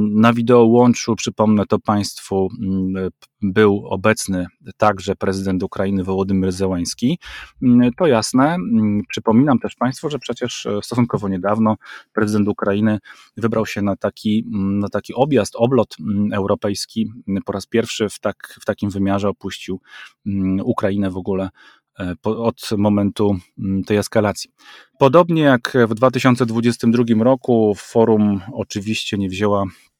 Na 0.10 0.34
wideo 0.34 0.66
łączu, 0.66 1.16
przypomnę 1.16 1.66
to 1.66 1.80
Państwu, 1.80 2.50
mm, 2.62 3.10
był 3.42 3.88
obecny 3.88 4.46
także 4.78 5.16
prezydent 5.16 5.64
Ukrainy 5.64 6.04
Wołodymyr 6.04 6.52
Zełański. 6.52 7.20
Mm, 7.64 7.92
to 7.98 8.08
jasne. 8.08 8.54
Mm, 8.54 9.02
przypominam 9.10 9.60
też 9.60 9.76
Państwu, 9.76 10.10
że 10.10 10.20
przecież 10.20 10.66
e, 10.66 10.80
stosunkowo 10.84 11.30
niedawno 11.30 11.76
prezydent 12.14 12.48
Ukrainy 12.48 13.00
wybrał 13.38 13.66
się 13.66 13.82
na 13.82 13.96
taki, 13.96 14.46
na 14.52 14.90
taki 14.90 15.14
objazd, 15.14 15.56
oblot 15.56 15.96
europejski. 16.34 17.12
Po 17.46 17.52
raz 17.52 17.66
pierwszy 17.66 18.10
w, 18.10 18.20
tak, 18.20 18.58
w 18.62 18.66
takim 18.66 18.90
wymiarze 18.90 19.30
opuścił 19.30 19.82
Ukrainę 20.64 21.12
w 21.12 21.18
ogóle 21.18 21.50
od 22.24 22.70
momentu 22.78 23.36
tej 23.86 23.98
eskalacji. 23.98 24.52
Podobnie 25.00 25.42
jak 25.42 25.78
w 25.88 25.94
2022 25.94 27.04
roku, 27.24 27.74
forum 27.78 28.42
oczywiście 28.54 29.18
nie 29.18 29.30
wzięła 29.30 29.66
E, 29.66 29.91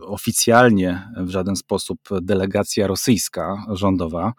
oficjalnie 0.00 1.08
w 1.16 1.30
żaden 1.30 1.56
sposób 1.56 1.98
delegacja 2.22 2.86
rosyjska 2.86 3.64
rządowa. 3.68 4.32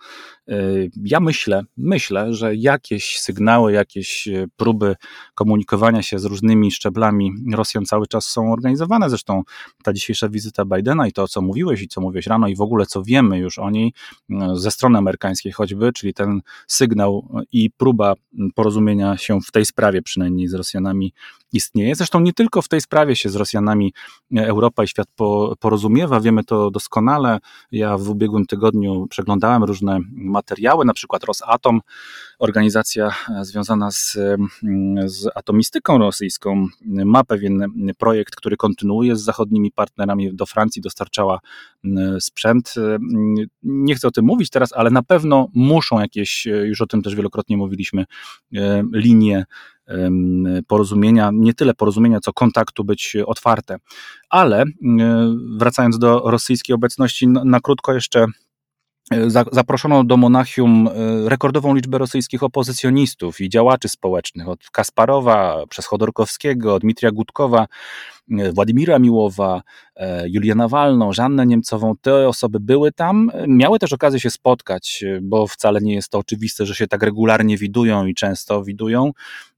E, 0.48 0.56
ja 1.04 1.20
myślę, 1.20 1.62
myślę, 1.78 2.34
że 2.34 2.56
jakieś 2.56 3.20
sygnały, 3.20 3.72
jakieś 3.72 4.30
próby 4.56 4.96
komunikowania 5.36 6.02
się 6.02 6.20
z 6.20 6.26
różnymi 6.26 6.72
szczeblami 6.72 7.32
Rosjan 7.54 7.86
cały 7.86 8.08
czas 8.08 8.26
są 8.26 8.54
organizowane. 8.54 9.10
Zresztą 9.10 9.44
ta 9.84 9.94
dzisiejsza 9.94 10.30
wizyta 10.30 10.66
Bidena 10.66 11.08
i 11.08 11.12
to, 11.12 11.28
co 11.28 11.42
mówiłeś 11.42 11.82
i 11.82 11.88
co 11.88 12.02
mówiłeś 12.02 12.28
rano 12.28 12.48
i 12.48 12.56
w 12.56 12.62
ogóle 12.62 12.86
co 12.86 13.04
wiemy 13.04 13.38
już 13.38 13.60
o 13.60 13.70
niej 13.70 13.94
e, 14.32 14.56
ze 14.56 14.72
strony 14.72 14.98
amerykańskiej 14.98 15.52
choćby, 15.52 15.94
czyli 15.94 16.14
ten 16.14 16.42
sygnał 16.68 17.42
i 17.52 17.72
próba 17.72 18.14
porozumienia 18.56 19.18
się 19.18 19.42
w 19.42 19.52
tej 19.52 19.66
sprawie 19.66 20.02
przynajmniej 20.02 20.48
z 20.48 20.54
Rosjanami 20.54 21.14
istnieje. 21.54 21.96
Zresztą 21.96 22.20
nie 22.20 22.34
tylko 22.34 22.62
w 22.62 22.68
tej 22.68 22.82
sprawie 22.82 23.16
się 23.16 23.30
z 23.30 23.36
Rosjanami 23.36 23.94
Europa 24.38 24.84
i 24.84 24.88
świat 24.94 25.08
porozumiewa, 25.60 26.20
wiemy 26.20 26.44
to 26.44 26.72
doskonale. 26.72 27.40
Ja 27.72 27.98
w 27.98 28.10
ubiegłym 28.10 28.46
tygodniu 28.46 29.08
przeglądałem 29.10 29.64
różne 29.64 30.00
materiały, 30.12 30.86
na 30.86 30.94
przykład 30.94 31.24
Rosatom, 31.24 31.82
organizacja 32.40 33.10
związana 33.42 33.92
z, 33.92 34.18
z 35.06 35.28
atomistyką 35.36 35.98
rosyjską, 35.98 36.68
ma 36.86 37.24
pewien 37.24 37.66
projekt, 37.98 38.36
który 38.36 38.58
kontynuuje 38.58 39.16
z 39.16 39.22
zachodnimi 39.22 39.72
partnerami. 39.72 40.36
Do 40.36 40.46
Francji 40.46 40.82
dostarczała 40.82 41.40
sprzęt. 42.20 42.74
Nie 43.64 43.96
chcę 43.96 44.08
o 44.08 44.12
tym 44.12 44.26
mówić 44.26 44.50
teraz, 44.50 44.74
ale 44.74 44.90
na 44.90 45.04
pewno 45.04 45.48
muszą 45.54 46.00
jakieś, 46.00 46.46
już 46.46 46.82
o 46.82 46.88
tym 46.88 47.02
też 47.02 47.16
wielokrotnie 47.16 47.58
mówiliśmy, 47.58 48.06
linie 48.94 49.46
porozumienia, 50.68 51.30
nie 51.34 51.54
tyle 51.54 51.74
porozumienia, 51.74 52.20
co 52.20 52.34
kontaktu 52.34 52.84
być 52.84 53.18
otwarte. 53.26 53.78
Ale 54.30 54.64
wracając 55.58 56.00
do 56.00 56.20
rosyjskiej 56.26 56.74
obecności, 56.74 57.28
na 57.28 57.60
krótko 57.60 57.94
jeszcze 57.94 58.26
E, 59.12 59.30
zaproszono 59.30 60.04
do 60.04 60.18
Monachium 60.18 60.88
e, 60.88 61.30
rekordową 61.30 61.76
liczbę 61.76 61.98
rosyjskich 61.98 62.44
opozycjonistów 62.44 63.42
i 63.42 63.50
działaczy 63.50 63.90
społecznych, 63.90 64.50
od 64.50 64.70
Kasparowa, 64.72 65.64
przez 65.70 65.86
Chodorkowskiego, 65.86 66.80
Dmitrija 66.80 67.12
Gutkowa, 67.12 67.62
e, 67.62 67.68
Władimira 68.54 69.00
Miłowa, 69.00 69.62
Julię 70.26 70.56
Nawalną, 70.56 71.14
Żannę 71.14 71.46
Niemcową. 71.46 71.94
Te 72.02 72.28
osoby 72.28 72.60
były 72.60 72.92
tam, 72.92 73.32
miały 73.48 73.80
też 73.80 73.94
okazję 73.94 74.20
się 74.20 74.30
spotkać, 74.30 75.04
bo 75.22 75.48
wcale 75.48 75.82
nie 75.82 75.94
jest 75.94 76.10
to 76.10 76.18
oczywiste, 76.18 76.66
że 76.66 76.76
się 76.76 76.88
tak 76.88 77.04
regularnie 77.04 77.58
widują 77.58 78.06
i 78.06 78.14
często 78.14 78.64
widują. 78.64 79.12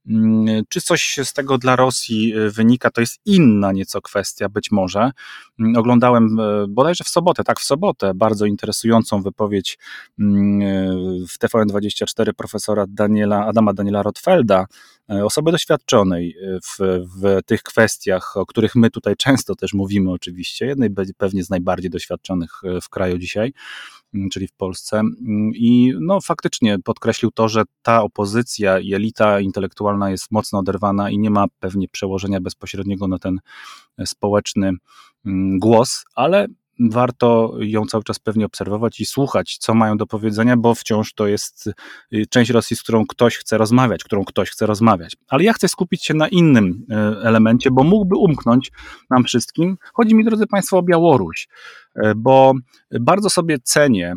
Mm, 0.07 0.63
czy 0.69 0.81
coś 0.81 1.19
z 1.23 1.33
tego 1.33 1.57
dla 1.57 1.75
Rosji 1.75 2.33
e, 2.33 2.49
wynika, 2.49 2.91
to 2.91 3.01
jest 3.01 3.19
inna 3.25 3.71
nieco 3.71 4.01
kwestia, 4.01 4.49
być 4.49 4.71
może. 4.71 5.11
Mm, 5.59 5.77
oglądałem 5.77 6.39
e, 6.39 6.67
bodajże 6.67 7.03
w 7.03 7.07
sobotę, 7.07 7.43
tak, 7.43 7.59
w 7.59 7.63
sobotę, 7.63 8.13
bardzo 8.13 8.45
interesującą 8.45 9.21
wypowiedź 9.21 9.77
mm, 10.19 10.61
e, 10.61 11.25
w 11.27 11.39
TVN24 11.39 12.33
profesora 12.33 12.85
Daniela, 12.87 13.45
Adama 13.45 13.73
Daniela 13.73 14.03
Rotfelda, 14.03 14.65
osoby 15.07 15.51
doświadczonej 15.51 16.35
w, 16.63 17.03
w 17.21 17.45
tych 17.45 17.63
kwestiach, 17.63 18.37
o 18.37 18.45
których 18.45 18.75
my 18.75 18.89
tutaj 18.89 19.15
często 19.15 19.55
też 19.55 19.73
mówimy 19.73 20.11
oczywiście, 20.11 20.65
jednej 20.65 20.89
pewnie 21.17 21.43
z 21.43 21.49
najbardziej 21.49 21.91
doświadczonych 21.91 22.61
w 22.81 22.89
kraju 22.89 23.17
dzisiaj. 23.17 23.53
Mm, 24.15 24.29
czyli 24.29 24.47
w 24.47 24.53
Polsce. 24.53 24.99
Mm, 24.99 25.51
I 25.55 25.93
no, 26.01 26.21
faktycznie 26.21 26.79
podkreślił 26.79 27.31
to, 27.31 27.49
że 27.49 27.63
ta 27.81 28.03
opozycja 28.03 28.79
i 28.79 28.93
elita 28.93 29.39
intelektualna 29.39 30.09
jest 30.11 30.31
mocno 30.31 30.59
oderwana 30.59 31.09
i 31.09 31.19
nie 31.19 31.29
ma 31.29 31.45
pewnie 31.59 31.87
przełożenia 31.87 32.41
bezpośredniego 32.41 33.07
na 33.07 33.19
ten 33.19 33.39
e, 33.97 34.05
społeczny 34.05 34.71
mm, 35.25 35.59
głos, 35.59 36.03
ale 36.15 36.47
warto 36.79 37.53
ją 37.59 37.85
cały 37.85 38.03
czas 38.03 38.19
pewnie 38.19 38.45
obserwować 38.45 38.99
i 38.99 39.05
słuchać, 39.05 39.57
co 39.57 39.73
mają 39.73 39.97
do 39.97 40.07
powiedzenia, 40.07 40.57
bo 40.57 40.75
wciąż 40.75 41.13
to 41.13 41.27
jest 41.27 41.67
y, 42.13 42.25
część 42.29 42.51
Rosji, 42.51 42.75
z 42.75 42.83
którą 42.83 43.05
ktoś 43.05 43.37
chce 43.37 43.57
rozmawiać, 43.57 44.03
którą 44.03 44.25
ktoś 44.25 44.49
chce 44.49 44.65
rozmawiać. 44.65 45.15
Ale 45.27 45.43
ja 45.43 45.53
chcę 45.53 45.67
skupić 45.67 46.05
się 46.05 46.13
na 46.13 46.27
innym 46.27 46.85
e, 46.89 46.95
elemencie, 47.23 47.71
bo 47.71 47.83
mógłby 47.83 48.15
umknąć 48.15 48.71
nam 49.09 49.23
wszystkim. 49.23 49.77
Chodzi 49.93 50.15
mi, 50.15 50.25
drodzy 50.25 50.47
Państwo, 50.47 50.77
o 50.77 50.83
Białoruś, 50.83 51.47
e, 51.95 52.13
bo 52.15 52.53
bardzo 52.99 53.29
sobie 53.29 53.57
cenię 53.63 54.13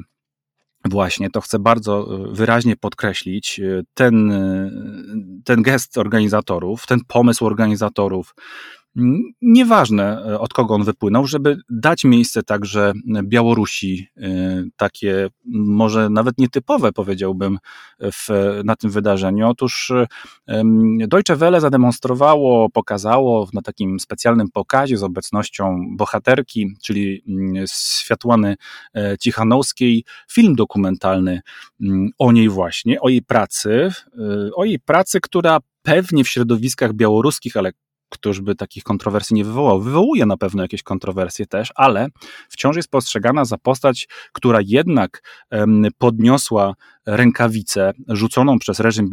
Właśnie, 0.85 1.31
to 1.31 1.41
chcę 1.41 1.59
bardzo 1.59 2.19
wyraźnie 2.33 2.77
podkreślić. 2.77 3.61
Ten, 3.95 4.33
ten 5.45 5.63
gest 5.63 5.99
organizatorów, 5.99 6.87
ten 6.87 7.01
pomysł 7.09 7.47
organizatorów 7.47 8.35
Nieważne 9.43 10.25
e, 10.27 10.41
od 10.41 10.53
kogo 10.53 10.75
on 10.75 10.85
wypłynął, 10.85 11.27
żeby 11.27 11.57
dać 11.71 12.05
miejsce 12.05 12.43
także 12.43 12.93
Białorusi, 13.23 14.09
e, 14.17 14.31
takie 14.77 15.29
może 15.45 16.11
nawet 16.11 16.39
nietypowe 16.39 16.93
powiedziałbym 16.93 17.59
w, 18.01 18.29
na 18.65 18.77
tym 18.77 18.91
wydarzeniu. 18.91 19.49
Otóż 19.49 19.93
Deutsche 21.09 21.37
Welle 21.37 21.61
zademonstrowało, 21.61 22.71
pokazało 22.71 23.49
na 23.53 23.63
takim 23.63 24.01
specjalnym 24.01 24.51
pokazie 24.51 24.97
z 24.97 25.03
obecnością 25.03 25.79
bohaterki, 25.97 26.77
czyli 26.83 27.25
Światłany 27.99 28.57
e, 28.95 29.19
Cichanowskiej, 29.19 30.05
film 30.31 30.55
dokumentalny 30.55 31.41
o 32.19 32.33
niej 32.33 32.49
właśnie, 32.49 33.01
o 33.01 33.09
jej 33.09 33.23
pracy, 33.23 33.91
o 34.57 34.65
jej 34.65 34.79
pracy, 34.79 35.21
która 35.21 35.59
pewnie 35.83 36.25
w 36.25 36.29
środowiskach 36.29 36.93
białoruskich, 36.93 37.57
ale 37.57 37.73
któż 38.09 38.41
by 38.41 38.55
takich 38.55 38.85
kontrowersji 38.85 39.37
nie 39.37 39.45
wywołał. 39.45 39.81
Wywołuje 39.81 40.27
na 40.27 40.37
pewno 40.37 40.63
jakieś 40.63 40.83
kontrowersje 40.83 41.47
też, 41.47 41.73
ale 41.75 42.07
wciąż 42.49 42.77
jest 42.77 42.91
postrzegana 42.91 43.45
za 43.45 43.59
postać, 43.59 44.09
która 44.33 44.59
jednak 44.65 45.23
podniosła 45.99 46.75
rękawicę 47.09 47.93
rzuconą 48.09 48.59
przez 48.59 48.81
reżim 48.81 49.11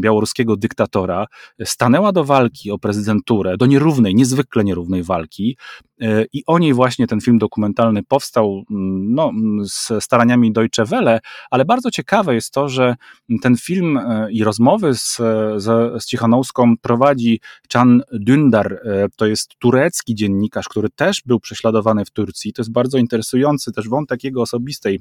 białoruskiego 0.00 0.56
dyktatora, 0.56 1.26
stanęła 1.64 2.12
do 2.12 2.24
walki 2.24 2.70
o 2.70 2.78
prezydenturę, 2.78 3.56
do 3.56 3.66
nierównej, 3.66 4.14
niezwykle 4.14 4.64
nierównej 4.64 5.02
walki 5.02 5.56
e, 6.00 6.24
i 6.32 6.42
o 6.46 6.58
niej 6.58 6.74
właśnie 6.74 7.06
ten 7.06 7.20
film 7.20 7.38
dokumentalny 7.38 8.02
powstał 8.02 8.64
mm, 8.70 9.14
no, 9.14 9.32
z 9.64 10.04
staraniami 10.04 10.52
Deutsche 10.52 10.84
Welle, 10.84 11.20
ale 11.50 11.64
bardzo 11.64 11.90
ciekawe 11.90 12.34
jest 12.34 12.50
to, 12.50 12.68
że 12.68 12.96
ten 13.42 13.56
film 13.56 13.96
e, 13.96 14.32
i 14.32 14.44
rozmowy 14.44 14.94
z, 14.94 15.16
z, 15.56 16.02
z 16.04 16.52
prowadzi 16.82 17.40
Can 17.68 18.02
Dündar, 18.12 18.76
to 19.16 19.26
jest 19.26 19.58
turecki 19.58 20.14
dziennikarz, 20.14 20.68
który 20.68 20.88
też 20.90 21.22
był 21.26 21.40
prześladowany 21.40 22.04
w 22.04 22.10
Turcji. 22.10 22.52
To 22.52 22.62
jest 22.62 22.72
bardzo 22.72 22.98
interesujący 22.98 23.72
też 23.72 23.88
wątek 23.88 24.24
jego 24.24 24.42
osobistej 24.42 25.00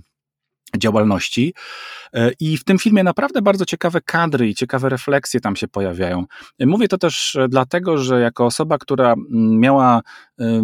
działalności. 0.78 1.54
E, 2.14 2.32
I 2.40 2.58
w 2.58 2.64
tym 2.64 2.80
filmie 2.80 3.04
naprawdę 3.04 3.42
bardzo 3.42 3.66
ciekawe 3.66 4.02
kadry 4.02 4.50
i 4.50 4.56
ciekawe 4.56 4.90
refleksje 4.90 5.40
tam 5.40 5.56
się 5.56 5.68
pojawiają. 5.68 6.26
Mówię 6.60 6.88
to 6.88 6.98
też 6.98 7.36
e, 7.36 7.48
dlatego, 7.48 7.98
że 7.98 8.22
jako 8.22 8.46
osoba, 8.46 8.78
która 8.78 9.16
miała 9.30 10.02
e, 10.40 10.64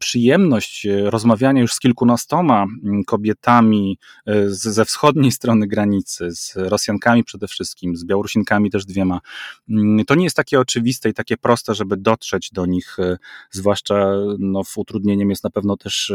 przyjemność 0.00 0.86
rozmawiania 1.04 1.62
już 1.62 1.72
z 1.72 1.80
kilkunastoma 1.80 2.66
kobietami 3.06 3.98
ze 4.46 4.84
wschodniej 4.84 5.32
strony 5.32 5.66
granicy, 5.66 6.30
z 6.30 6.52
Rosjankami 6.56 7.24
przede 7.24 7.48
wszystkim, 7.48 7.96
z 7.96 8.04
Białorusinkami 8.04 8.70
też 8.70 8.84
dwiema, 8.84 9.20
to 10.06 10.14
nie 10.14 10.24
jest 10.24 10.36
takie 10.36 10.60
oczywiste 10.60 11.08
i 11.08 11.14
takie 11.14 11.36
proste, 11.36 11.74
żeby 11.74 11.96
dotrzeć 11.96 12.50
do 12.52 12.66
nich, 12.66 12.96
zwłaszcza 13.50 14.06
no, 14.38 14.62
utrudnieniem 14.76 15.30
jest 15.30 15.44
na 15.44 15.50
pewno 15.50 15.76
też 15.76 16.12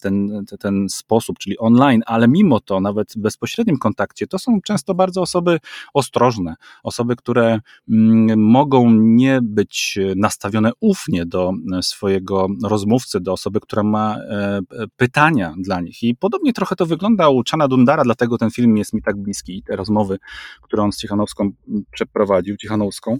ten, 0.00 0.44
ten 0.60 0.88
sposób, 0.88 1.38
czyli 1.38 1.58
online, 1.58 2.02
ale 2.06 2.28
mimo 2.28 2.45
mimo 2.46 2.60
to, 2.60 2.80
nawet 2.80 3.12
w 3.12 3.18
bezpośrednim 3.18 3.78
kontakcie, 3.78 4.26
to 4.26 4.38
są 4.38 4.60
często 4.60 4.94
bardzo 4.94 5.22
osoby 5.22 5.58
ostrożne, 5.94 6.54
osoby, 6.82 7.16
które 7.16 7.60
mm, 7.88 8.40
mogą 8.40 8.90
nie 8.90 9.38
być 9.42 9.98
nastawione 10.16 10.72
ufnie 10.80 11.26
do 11.26 11.52
swojego 11.82 12.48
rozmówcy, 12.64 13.20
do 13.20 13.32
osoby, 13.32 13.60
która 13.60 13.82
ma 13.82 14.16
e, 14.16 14.60
pytania 14.96 15.54
dla 15.58 15.80
nich. 15.80 16.02
I 16.02 16.14
podobnie 16.14 16.52
trochę 16.52 16.76
to 16.76 16.86
wygląda 16.86 17.28
u 17.28 17.42
Czana 17.42 17.68
Dundara, 17.68 18.04
dlatego 18.04 18.38
ten 18.38 18.50
film 18.50 18.76
jest 18.76 18.92
mi 18.92 19.02
tak 19.02 19.16
bliski 19.16 19.58
i 19.58 19.62
te 19.62 19.76
rozmowy, 19.76 20.18
które 20.62 20.82
on 20.82 20.92
z 20.92 20.96
Cichanowską 20.96 21.50
przeprowadził, 21.90 22.56
Cichanowską. 22.56 23.18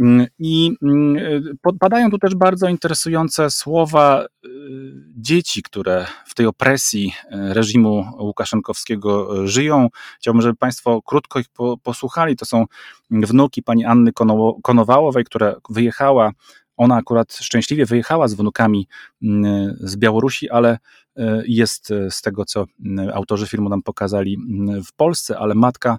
Mm, 0.00 0.26
I 0.38 0.76
mm, 0.82 1.16
padają 1.80 2.10
tu 2.10 2.18
też 2.18 2.34
bardzo 2.34 2.68
interesujące 2.68 3.50
słowa 3.50 4.24
y, 4.24 4.48
dzieci, 5.16 5.62
które 5.62 6.06
w 6.26 6.34
tej 6.34 6.46
opresji 6.46 7.12
y, 7.24 7.54
reżimu 7.54 8.04
Łukaszenkowskiego 8.18 9.42
y, 9.44 9.48
żyją. 9.48 9.88
Chciałbym, 10.18 10.42
żeby 10.42 10.56
Państwo 10.56 11.02
krótko 11.02 11.38
ich 11.38 11.46
posłuchali. 11.82 12.36
To 12.36 12.44
są 12.44 12.64
wnuki 13.10 13.62
pani 13.62 13.84
Anny 13.84 14.12
Konowałowej, 14.62 15.24
która 15.24 15.54
wyjechała 15.70 16.32
Ona 16.76 16.96
akurat 16.96 17.32
szczęśliwie 17.34 17.86
wyjechała 17.86 18.28
z 18.28 18.34
wnukami 18.34 18.88
z 19.80 19.96
Białorusi, 19.96 20.50
ale 20.50 20.78
jest 21.46 21.88
z 22.10 22.22
tego, 22.22 22.44
co 22.44 22.64
autorzy 23.14 23.46
filmu 23.46 23.68
nam 23.68 23.82
pokazali 23.82 24.38
w 24.86 24.92
Polsce, 24.96 25.38
ale 25.38 25.54
matka 25.54 25.98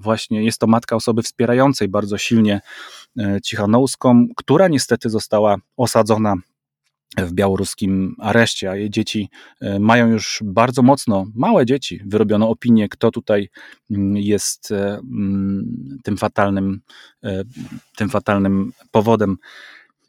właśnie 0.00 0.44
jest 0.44 0.58
to 0.58 0.66
matka 0.66 0.96
osoby 0.96 1.22
wspierającej 1.22 1.88
bardzo 1.88 2.18
silnie 2.18 2.60
Cichanowską, 3.44 4.26
która 4.36 4.68
niestety 4.68 5.10
została 5.10 5.56
osadzona 5.76 6.36
w 7.16 7.32
białoruskim 7.32 8.16
areszcie, 8.18 8.70
a 8.70 8.76
jej 8.76 8.90
dzieci 8.90 9.30
e, 9.60 9.78
mają 9.78 10.06
już 10.06 10.40
bardzo 10.44 10.82
mocno, 10.82 11.26
małe 11.34 11.66
dzieci, 11.66 12.00
wyrobiono 12.06 12.48
opinię, 12.48 12.88
kto 12.88 13.10
tutaj 13.10 13.48
mm, 13.90 14.16
jest 14.16 14.70
e, 14.72 14.98
mm, 14.98 15.98
tym 16.04 16.16
fatalnym, 16.16 16.80
e, 17.24 17.42
tym 17.96 18.08
fatalnym 18.08 18.72
powodem 18.90 19.36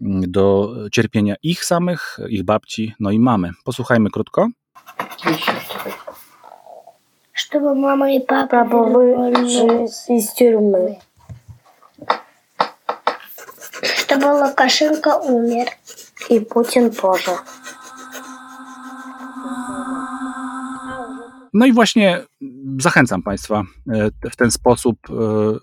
mm, 0.02 0.32
do 0.32 0.76
cierpienia 0.92 1.36
ich 1.44 1.66
samych, 1.66 2.20
ich 2.30 2.44
babci, 2.44 2.94
no 3.00 3.12
i 3.12 3.20
mamy. 3.20 3.52
Posłuchajmy 3.64 4.10
krótko 4.10 4.48
Чтобы 7.49 7.75
мама 7.75 8.13
и 8.15 8.21
папа 8.21 8.65
Папа 8.65 8.85
вышли 8.85 9.85
из 10.17 10.33
тюрьмы. 10.33 11.01
Чтобы 13.83 14.27
Лукашенко 14.27 15.19
умер. 15.19 15.69
И 16.31 16.41
Путин 16.41 16.91
тоже. 16.91 17.33
No 21.55 21.67
i 21.67 21.73
właśnie 21.73 22.25
zachęcam 22.79 23.23
Państwa 23.23 23.65
e, 24.25 24.31
w 24.31 24.37
ten 24.37 24.51
sposób 24.51 24.99
e, 25.11 25.13
e, 25.13 25.59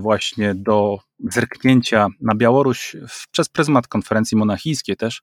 właśnie 0.00 0.54
do 0.54 0.98
zerknięcia 1.18 2.08
na 2.20 2.34
Białoruś 2.34 2.96
przez 3.30 3.48
pryzmat 3.48 3.88
konferencji 3.88 4.36
monachijskiej 4.36 4.96
też. 4.96 5.22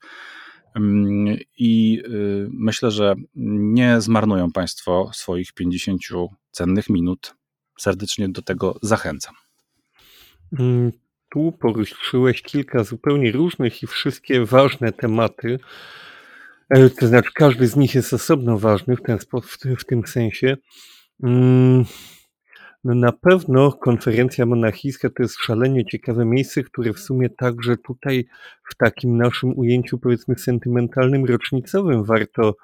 Mm, 0.74 1.36
I 1.58 2.02
myślę, 2.50 2.90
że 2.90 3.14
nie 3.34 4.00
zmarnują 4.00 4.52
Państwo 4.52 5.10
swoich 5.14 5.52
50 5.52 6.02
cennych 6.50 6.90
minut. 6.90 7.34
Serdecznie 7.78 8.28
do 8.28 8.42
tego 8.42 8.78
zachęcam. 8.82 9.34
Mm, 10.58 10.92
tu 11.30 11.52
poruszyłeś 11.52 12.42
kilka 12.42 12.84
zupełnie 12.84 13.32
różnych 13.32 13.82
i 13.82 13.86
wszystkie 13.86 14.44
ważne 14.44 14.92
tematy. 14.92 15.58
E, 16.70 16.90
to 16.90 17.06
znaczy, 17.06 17.30
każdy 17.34 17.66
z 17.66 17.76
nich 17.76 17.94
jest 17.94 18.12
osobno 18.12 18.58
ważny 18.58 18.96
w, 18.96 19.02
ten 19.02 19.18
w 19.78 19.84
tym 19.84 20.06
sensie. 20.06 20.56
No 22.84 22.94
na 22.94 23.12
pewno 23.12 23.72
konferencja 23.72 24.46
monachijska 24.46 25.10
to 25.10 25.22
jest 25.22 25.36
szalenie 25.38 25.84
ciekawe 25.86 26.24
miejsce, 26.24 26.62
które 26.62 26.92
w 26.92 26.98
sumie 26.98 27.30
także 27.30 27.76
tutaj 27.76 28.26
w 28.70 28.74
takim 28.74 29.16
naszym 29.16 29.58
ujęciu 29.58 29.98
powiedzmy 29.98 30.38
sentymentalnym, 30.38 31.24
rocznicowym 31.24 32.04
warto 32.04 32.56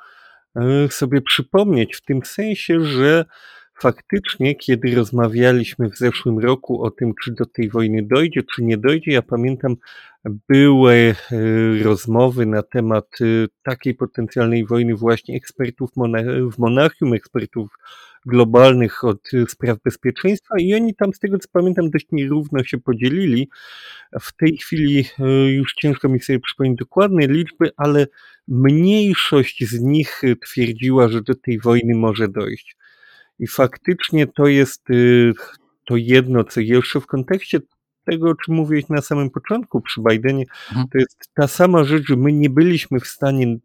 e, 0.56 0.88
sobie 0.88 1.20
przypomnieć 1.20 1.96
w 1.96 2.04
tym 2.04 2.24
sensie, 2.24 2.80
że 2.84 3.24
Faktycznie, 3.82 4.54
kiedy 4.54 4.94
rozmawialiśmy 4.94 5.90
w 5.90 5.96
zeszłym 5.96 6.38
roku 6.38 6.82
o 6.82 6.90
tym, 6.90 7.12
czy 7.22 7.32
do 7.32 7.46
tej 7.46 7.70
wojny 7.70 8.02
dojdzie, 8.02 8.42
czy 8.54 8.64
nie 8.64 8.78
dojdzie, 8.78 9.12
ja 9.12 9.22
pamiętam, 9.22 9.76
były 10.48 10.94
e, 10.94 11.14
rozmowy 11.82 12.46
na 12.46 12.62
temat 12.62 13.06
e, 13.20 13.24
takiej 13.62 13.94
potencjalnej 13.94 14.66
wojny 14.66 14.94
właśnie 14.94 15.36
ekspertów 15.36 15.90
w 16.52 16.58
Monachium, 16.58 17.14
ekspertów 17.14 17.68
globalnych 18.26 19.04
od 19.04 19.34
e, 19.34 19.46
spraw 19.46 19.78
bezpieczeństwa 19.84 20.54
i 20.58 20.74
oni 20.74 20.94
tam, 20.94 21.12
z 21.12 21.18
tego 21.18 21.38
co 21.38 21.48
pamiętam, 21.52 21.90
dość 21.90 22.06
nierówno 22.12 22.64
się 22.64 22.78
podzielili. 22.78 23.48
W 24.20 24.36
tej 24.36 24.56
chwili 24.56 25.04
już 25.48 25.74
ciężko 25.74 26.08
mi 26.08 26.20
sobie 26.20 26.40
przypomnieć 26.40 26.78
dokładne 26.78 27.26
liczby, 27.26 27.70
ale 27.76 28.06
mniejszość 28.48 29.64
z 29.64 29.80
nich 29.80 30.22
twierdziła, 30.46 31.08
że 31.08 31.22
do 31.22 31.34
tej 31.34 31.60
wojny 31.60 31.94
może 31.94 32.28
dojść. 32.28 32.76
I 33.38 33.46
faktycznie 33.46 34.26
to 34.26 34.46
jest 34.46 34.90
y, 34.90 35.32
to 35.86 35.96
jedno, 35.96 36.44
co 36.44 36.60
jeszcze 36.60 37.00
w 37.00 37.06
kontekście 37.06 37.60
tego, 38.04 38.30
o 38.30 38.34
czym 38.34 38.54
mówiłeś 38.54 38.88
na 38.88 39.00
samym 39.00 39.30
początku 39.30 39.80
przy 39.80 40.00
Bidenie, 40.08 40.44
mhm. 40.68 40.86
to 40.92 40.98
jest 40.98 41.30
ta 41.34 41.48
sama 41.48 41.84
rzecz, 41.84 42.06
że 42.06 42.16
my 42.16 42.32
nie 42.32 42.50
byliśmy 42.50 43.00
w 43.00 43.06
stanie 43.06 43.56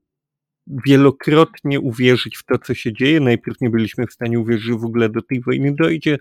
wielokrotnie 0.67 1.79
uwierzyć 1.79 2.37
w 2.37 2.43
to, 2.43 2.57
co 2.57 2.73
się 2.73 2.93
dzieje. 2.93 3.19
Najpierw 3.19 3.61
nie 3.61 3.69
byliśmy 3.69 4.07
w 4.07 4.13
stanie 4.13 4.39
uwierzyć, 4.39 4.65
że 4.65 4.73
w 4.73 4.85
ogóle 4.85 5.09
do 5.09 5.21
tej 5.21 5.41
wojny 5.41 5.75
dojdzie. 5.75 6.17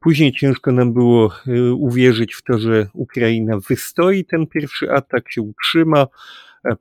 Później 0.00 0.32
ciężko 0.32 0.72
nam 0.72 0.92
było 0.92 1.32
y, 1.48 1.72
uwierzyć 1.72 2.34
w 2.34 2.42
to, 2.42 2.58
że 2.58 2.86
Ukraina 2.92 3.58
wystoi 3.68 4.24
ten 4.24 4.46
pierwszy 4.46 4.92
atak, 4.92 5.32
się 5.32 5.42
utrzyma. 5.42 6.06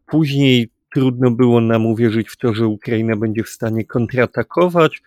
Później 0.05 0.69
trudno 0.93 1.31
było 1.31 1.61
nam 1.61 1.85
uwierzyć 1.85 2.29
w 2.29 2.37
to, 2.37 2.53
że 2.53 2.67
Ukraina 2.67 3.15
będzie 3.15 3.43
w 3.43 3.49
stanie 3.49 3.85
kontratakować. 3.85 5.01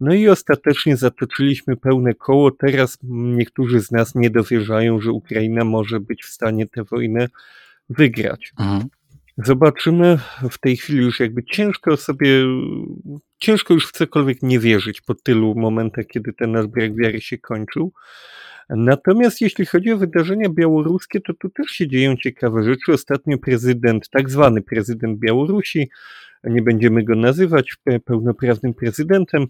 No 0.00 0.14
i 0.14 0.28
ostatecznie 0.28 0.96
zatoczyliśmy 0.96 1.76
pełne 1.76 2.14
koło. 2.14 2.50
Teraz 2.50 2.98
niektórzy 3.02 3.80
z 3.80 3.90
nas 3.90 4.14
nie 4.14 4.30
dowierzają, 4.30 5.00
że 5.00 5.12
Ukraina 5.12 5.64
może 5.64 6.00
być 6.00 6.24
w 6.24 6.28
stanie 6.28 6.66
tę 6.66 6.84
wojnę 6.84 7.28
wygrać. 7.88 8.52
Mhm. 8.58 8.88
Zobaczymy. 9.44 10.18
W 10.50 10.58
tej 10.58 10.76
chwili 10.76 10.98
już 10.98 11.20
jakby 11.20 11.44
ciężko 11.44 11.96
sobie, 11.96 12.28
ciężko 13.38 13.74
już 13.74 13.88
w 13.88 13.92
cokolwiek 13.92 14.42
nie 14.42 14.58
wierzyć 14.58 15.00
po 15.00 15.14
tylu 15.14 15.54
momentach, 15.54 16.06
kiedy 16.06 16.32
ten 16.32 16.52
nasz 16.52 16.66
brak 16.66 16.96
wiary 16.96 17.20
się 17.20 17.38
kończył. 17.38 17.92
Natomiast 18.70 19.40
jeśli 19.40 19.66
chodzi 19.66 19.92
o 19.92 19.98
wydarzenia 19.98 20.48
białoruskie, 20.48 21.20
to 21.20 21.34
tu 21.34 21.50
też 21.50 21.66
się 21.66 21.88
dzieją 21.88 22.16
ciekawe 22.16 22.64
rzeczy. 22.64 22.92
Ostatnio 22.92 23.38
prezydent, 23.38 24.08
tak 24.10 24.30
zwany 24.30 24.62
prezydent 24.62 25.18
Białorusi, 25.18 25.90
nie 26.44 26.62
będziemy 26.62 27.04
go 27.04 27.14
nazywać 27.14 27.76
pełnoprawnym 28.04 28.74
prezydentem, 28.74 29.46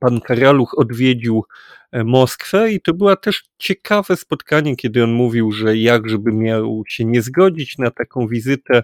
pan 0.00 0.20
Karaluch 0.20 0.78
odwiedził 0.78 1.44
e, 1.92 2.04
Moskwę 2.04 2.72
i 2.72 2.80
to 2.80 2.94
było 2.94 3.16
też 3.16 3.44
ciekawe 3.58 4.16
spotkanie, 4.16 4.76
kiedy 4.76 5.04
on 5.04 5.12
mówił, 5.12 5.52
że 5.52 5.76
jak 5.76 6.08
żeby 6.08 6.32
miał 6.32 6.82
się 6.88 7.04
nie 7.04 7.22
zgodzić 7.22 7.78
na 7.78 7.90
taką 7.90 8.26
wizytę, 8.26 8.82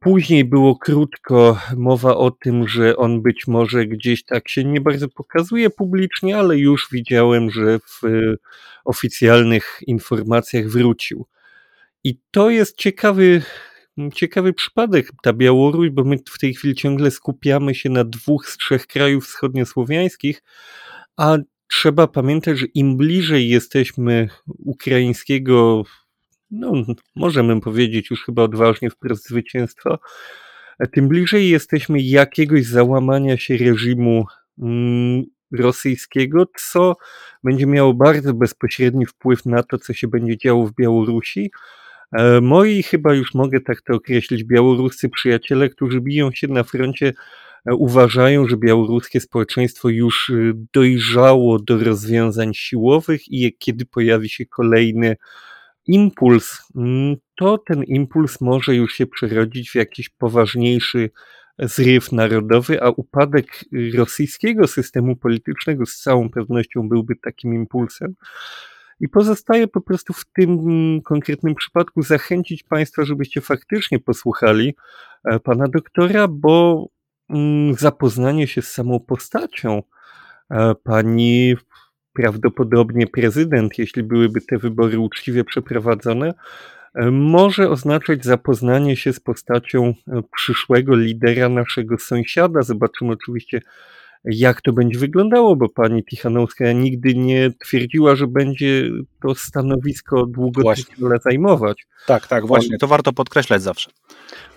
Później 0.00 0.44
było 0.44 0.76
krótko 0.76 1.60
mowa 1.76 2.16
o 2.16 2.30
tym, 2.30 2.68
że 2.68 2.96
on 2.96 3.22
być 3.22 3.46
może 3.46 3.86
gdzieś 3.86 4.24
tak 4.24 4.48
się 4.48 4.64
nie 4.64 4.80
bardzo 4.80 5.08
pokazuje 5.08 5.70
publicznie, 5.70 6.38
ale 6.38 6.58
już 6.58 6.88
widziałem, 6.92 7.50
że 7.50 7.78
w 7.78 8.04
e, 8.04 8.10
oficjalnych 8.84 9.80
informacjach 9.86 10.68
wrócił. 10.68 11.26
I 12.04 12.18
to 12.30 12.50
jest 12.50 12.78
ciekawy, 12.78 13.42
ciekawy 14.14 14.52
przypadek, 14.52 15.08
ta 15.22 15.32
Białoruś, 15.32 15.90
bo 15.90 16.04
my 16.04 16.16
w 16.28 16.38
tej 16.38 16.54
chwili 16.54 16.74
ciągle 16.74 17.10
skupiamy 17.10 17.74
się 17.74 17.90
na 17.90 18.04
dwóch 18.04 18.48
z 18.48 18.56
trzech 18.56 18.86
krajów 18.86 19.26
wschodniosłowiańskich, 19.26 20.42
a 21.16 21.36
trzeba 21.70 22.06
pamiętać, 22.06 22.58
że 22.58 22.66
im 22.66 22.96
bliżej 22.96 23.48
jesteśmy 23.48 24.28
ukraińskiego 24.46 25.82
no, 26.50 26.72
możemy 27.16 27.60
powiedzieć 27.60 28.10
już 28.10 28.24
chyba 28.24 28.42
odważnie 28.42 28.90
wprost 28.90 29.28
zwycięstwa, 29.28 29.98
tym 30.92 31.08
bliżej 31.08 31.50
jesteśmy 31.50 32.00
jakiegoś 32.00 32.66
załamania 32.66 33.36
się 33.36 33.56
reżimu 33.56 34.24
mm, 34.58 35.24
rosyjskiego, 35.52 36.46
co 36.56 36.96
będzie 37.44 37.66
miało 37.66 37.94
bardzo 37.94 38.34
bezpośredni 38.34 39.06
wpływ 39.06 39.46
na 39.46 39.62
to, 39.62 39.78
co 39.78 39.92
się 39.92 40.08
będzie 40.08 40.38
działo 40.38 40.66
w 40.66 40.74
Białorusi. 40.74 41.50
E, 42.14 42.40
moi 42.40 42.82
chyba 42.82 43.14
już 43.14 43.34
mogę 43.34 43.60
tak 43.60 43.82
to 43.82 43.94
określić, 43.94 44.44
białoruscy 44.44 45.08
przyjaciele, 45.08 45.68
którzy 45.68 46.00
biją 46.00 46.32
się 46.32 46.48
na 46.48 46.64
froncie, 46.64 47.12
e, 47.66 47.74
uważają, 47.74 48.48
że 48.48 48.56
białoruskie 48.56 49.20
społeczeństwo 49.20 49.88
już 49.88 50.30
e, 50.30 50.52
dojrzało 50.72 51.58
do 51.58 51.78
rozwiązań 51.78 52.54
siłowych 52.54 53.28
i 53.28 53.56
kiedy 53.58 53.86
pojawi 53.86 54.28
się 54.28 54.46
kolejny 54.46 55.16
impuls, 55.86 56.62
mm, 56.76 57.16
to 57.36 57.58
ten 57.58 57.84
impuls 57.84 58.40
może 58.40 58.74
już 58.74 58.92
się 58.94 59.06
przerodzić 59.06 59.70
w 59.70 59.74
jakiś 59.74 60.08
poważniejszy 60.08 61.10
zryw 61.58 62.12
narodowy, 62.12 62.82
a 62.82 62.90
upadek 62.90 63.64
rosyjskiego 63.94 64.66
systemu 64.66 65.16
politycznego 65.16 65.86
z 65.86 65.96
całą 65.96 66.30
pewnością 66.30 66.88
byłby 66.88 67.16
takim 67.16 67.54
impulsem. 67.54 68.14
I 69.00 69.08
pozostaje 69.08 69.68
po 69.68 69.80
prostu 69.80 70.12
w 70.12 70.24
tym 70.36 70.58
konkretnym 71.04 71.54
przypadku 71.54 72.02
zachęcić 72.02 72.62
Państwa, 72.62 73.04
żebyście 73.04 73.40
faktycznie 73.40 73.98
posłuchali 73.98 74.74
e, 75.24 75.40
pana 75.40 75.68
doktora, 75.68 76.28
bo 76.28 76.86
mm, 77.30 77.74
zapoznanie 77.74 78.46
się 78.46 78.62
z 78.62 78.72
samą 78.72 79.00
postacią 79.00 79.82
e, 80.50 80.74
pani 80.74 81.54
prawdopodobnie 82.12 83.06
prezydent, 83.06 83.78
jeśli 83.78 84.02
byłyby 84.02 84.40
te 84.40 84.58
wybory 84.58 84.98
uczciwie 84.98 85.44
przeprowadzone, 85.44 86.34
e, 86.94 87.10
może 87.10 87.70
oznaczać 87.70 88.24
zapoznanie 88.24 88.96
się 88.96 89.12
z 89.12 89.20
postacią 89.20 89.94
przyszłego 90.36 90.96
lidera 90.96 91.48
naszego 91.48 91.98
sąsiada. 91.98 92.62
Zobaczymy 92.62 93.12
oczywiście, 93.12 93.60
jak 94.24 94.62
to 94.62 94.72
będzie 94.72 94.98
wyglądało, 94.98 95.56
bo 95.56 95.68
pani 95.68 96.04
Tichanowska 96.04 96.72
nigdy 96.72 97.14
nie 97.14 97.50
twierdziła, 97.50 98.16
że 98.16 98.26
będzie 98.26 98.90
to 99.22 99.34
stanowisko 99.34 100.26
długotrwale 100.26 101.18
zajmować. 101.24 101.86
Tak, 102.06 102.26
tak, 102.26 102.46
właśnie. 102.46 102.78
To 102.78 102.86
warto 102.86 103.12
podkreślać 103.12 103.62
zawsze. 103.62 103.90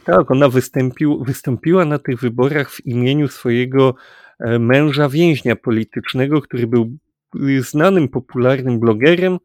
Tak, 0.03 0.31
ona 0.31 0.49
wystąpił, 0.49 1.23
wystąpiła 1.23 1.85
na 1.85 1.99
tych 1.99 2.19
wyborach 2.19 2.71
w 2.71 2.85
imieniu 2.85 3.27
swojego 3.27 3.95
e, 4.39 4.59
męża 4.59 5.09
więźnia 5.09 5.55
politycznego, 5.55 6.41
który 6.41 6.67
był 6.67 6.97
znanym, 7.59 8.07
popularnym 8.07 8.79
blogerem, 8.79 9.37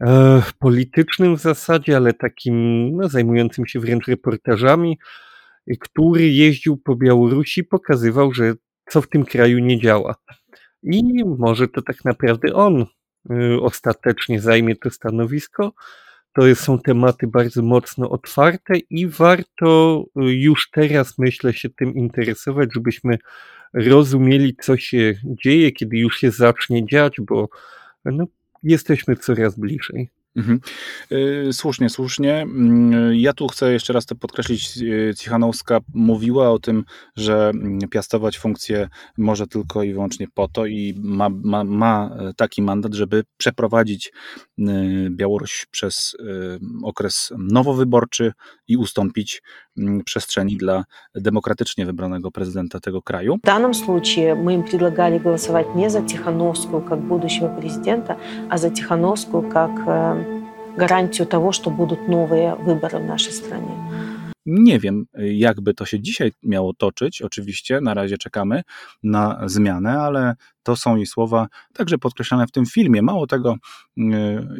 e, 0.00 0.42
politycznym 0.58 1.36
w 1.36 1.40
zasadzie, 1.40 1.96
ale 1.96 2.12
takim 2.12 2.86
no, 2.96 3.08
zajmującym 3.08 3.66
się 3.66 3.80
wręcz 3.80 4.06
reportażami, 4.06 4.98
który 5.80 6.28
jeździł 6.28 6.76
po 6.76 6.96
Białorusi, 6.96 7.64
pokazywał, 7.64 8.32
że 8.32 8.54
co 8.90 9.02
w 9.02 9.08
tym 9.08 9.24
kraju 9.24 9.58
nie 9.58 9.80
działa. 9.80 10.14
I 10.82 11.24
może 11.24 11.68
to 11.68 11.82
tak 11.82 12.04
naprawdę 12.04 12.54
on 12.54 12.86
y, 13.30 13.60
ostatecznie 13.60 14.40
zajmie 14.40 14.76
to 14.76 14.90
stanowisko. 14.90 15.72
To 16.32 16.54
są 16.54 16.78
tematy 16.78 17.26
bardzo 17.26 17.62
mocno 17.62 18.10
otwarte 18.10 18.78
i 18.90 19.06
warto 19.06 20.04
y, 20.16 20.32
już 20.32 20.70
teraz, 20.70 21.18
myślę, 21.18 21.52
się 21.52 21.70
tym 21.70 21.94
interesować, 21.94 22.70
żebyśmy 22.74 23.18
rozumieli, 23.74 24.56
co 24.60 24.76
się 24.76 25.14
dzieje, 25.24 25.72
kiedy 25.72 25.98
już 25.98 26.18
się 26.18 26.30
zacznie 26.30 26.86
dziać, 26.86 27.16
bo 27.20 27.48
no, 28.04 28.26
jesteśmy 28.62 29.16
coraz 29.16 29.58
bliżej. 29.58 30.08
Mhm. 30.36 30.60
Y, 31.12 31.52
słusznie, 31.52 31.90
słusznie. 31.90 32.34
Mm, 32.34 33.14
ja 33.14 33.32
tu 33.32 33.48
chcę 33.48 33.72
jeszcze 33.72 33.92
raz 33.92 34.06
to 34.06 34.14
podkreślić. 34.14 34.78
Y, 34.82 35.14
Cichanowska 35.18 35.78
mówiła 35.94 36.50
o 36.50 36.58
tym, 36.58 36.84
że 37.16 37.48
mm, 37.54 37.78
piastować 37.88 38.38
funkcję 38.38 38.88
może 39.18 39.46
tylko 39.46 39.82
i 39.82 39.92
wyłącznie 39.92 40.26
po 40.34 40.48
to 40.48 40.66
i 40.66 40.94
ma, 40.98 41.28
ma, 41.28 41.64
ma 41.64 42.16
taki 42.36 42.62
mandat, 42.62 42.94
żeby 42.94 43.24
przeprowadzić 43.36 44.12
y, 44.58 44.62
Białoruś 45.10 45.66
przez 45.70 46.16
okres 46.82 47.32
nowowyborczy 47.38 48.32
i 48.68 48.76
ustąpić 48.76 49.42
przestrzeni 50.05 50.57
dla 50.57 50.83
demokratycznie 51.15 51.85
wybranego 51.85 52.31
prezydenta 52.31 52.79
tego 52.79 53.01
kraju. 53.01 53.37
W 53.37 53.45
danym 53.45 53.73
случае 53.73 54.35
my 54.35 54.53
im 54.53 54.63
предлагали 54.63 55.19
głosować 55.19 55.67
nie 55.75 55.89
za 55.89 56.01
Tichanowską 56.01 56.81
jak 56.89 56.99
будущего 56.99 57.49
prezydenta, 57.49 58.15
a 58.49 58.57
za 58.57 58.71
Tichanowską 58.71 59.43
jak 59.43 59.71
гарантию 60.77 61.25
того, 61.25 61.51
что 61.51 61.71
будут 61.71 61.99
новые 62.07 62.55
выборы 62.55 62.99
в 62.99 63.05
нашей 63.05 63.33
стране. 63.33 63.71
Nie 64.45 64.79
wiem, 64.79 65.05
jakby 65.17 65.73
to 65.73 65.85
się 65.85 65.99
dzisiaj 65.99 66.31
miało 66.43 66.73
toczyć. 66.73 67.21
Oczywiście 67.21 67.81
na 67.81 67.93
razie 67.93 68.17
czekamy 68.17 68.61
na 69.03 69.41
zmianę, 69.45 69.99
ale 69.99 70.35
to 70.63 70.75
są 70.75 70.95
jej 70.95 71.05
słowa 71.05 71.47
także 71.73 71.97
podkreślane 71.97 72.47
w 72.47 72.51
tym 72.51 72.65
filmie. 72.65 73.01
Mało 73.01 73.27
tego, 73.27 73.55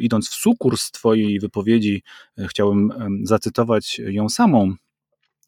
idąc 0.00 0.28
w 0.28 0.34
sukurs 0.34 0.90
Twojej 0.90 1.40
wypowiedzi, 1.40 2.02
chciałbym 2.38 2.92
zacytować 3.22 3.98
ją 3.98 4.28
samą 4.28 4.74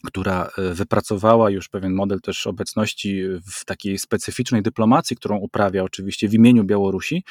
która 0.05 0.49
e, 0.57 0.73
wypracowała 0.73 1.49
już 1.49 1.69
pewien 1.69 1.93
model 1.93 2.21
też 2.21 2.47
obecności 2.47 3.23
w 3.51 3.65
takiej 3.65 3.97
specyficznej 3.97 4.61
dyplomacji, 4.61 5.15
którą 5.15 5.37
uprawia 5.37 5.83
oczywiście 5.83 6.29
w 6.29 6.33
imieniu 6.33 6.63
Białorusi. 6.63 7.23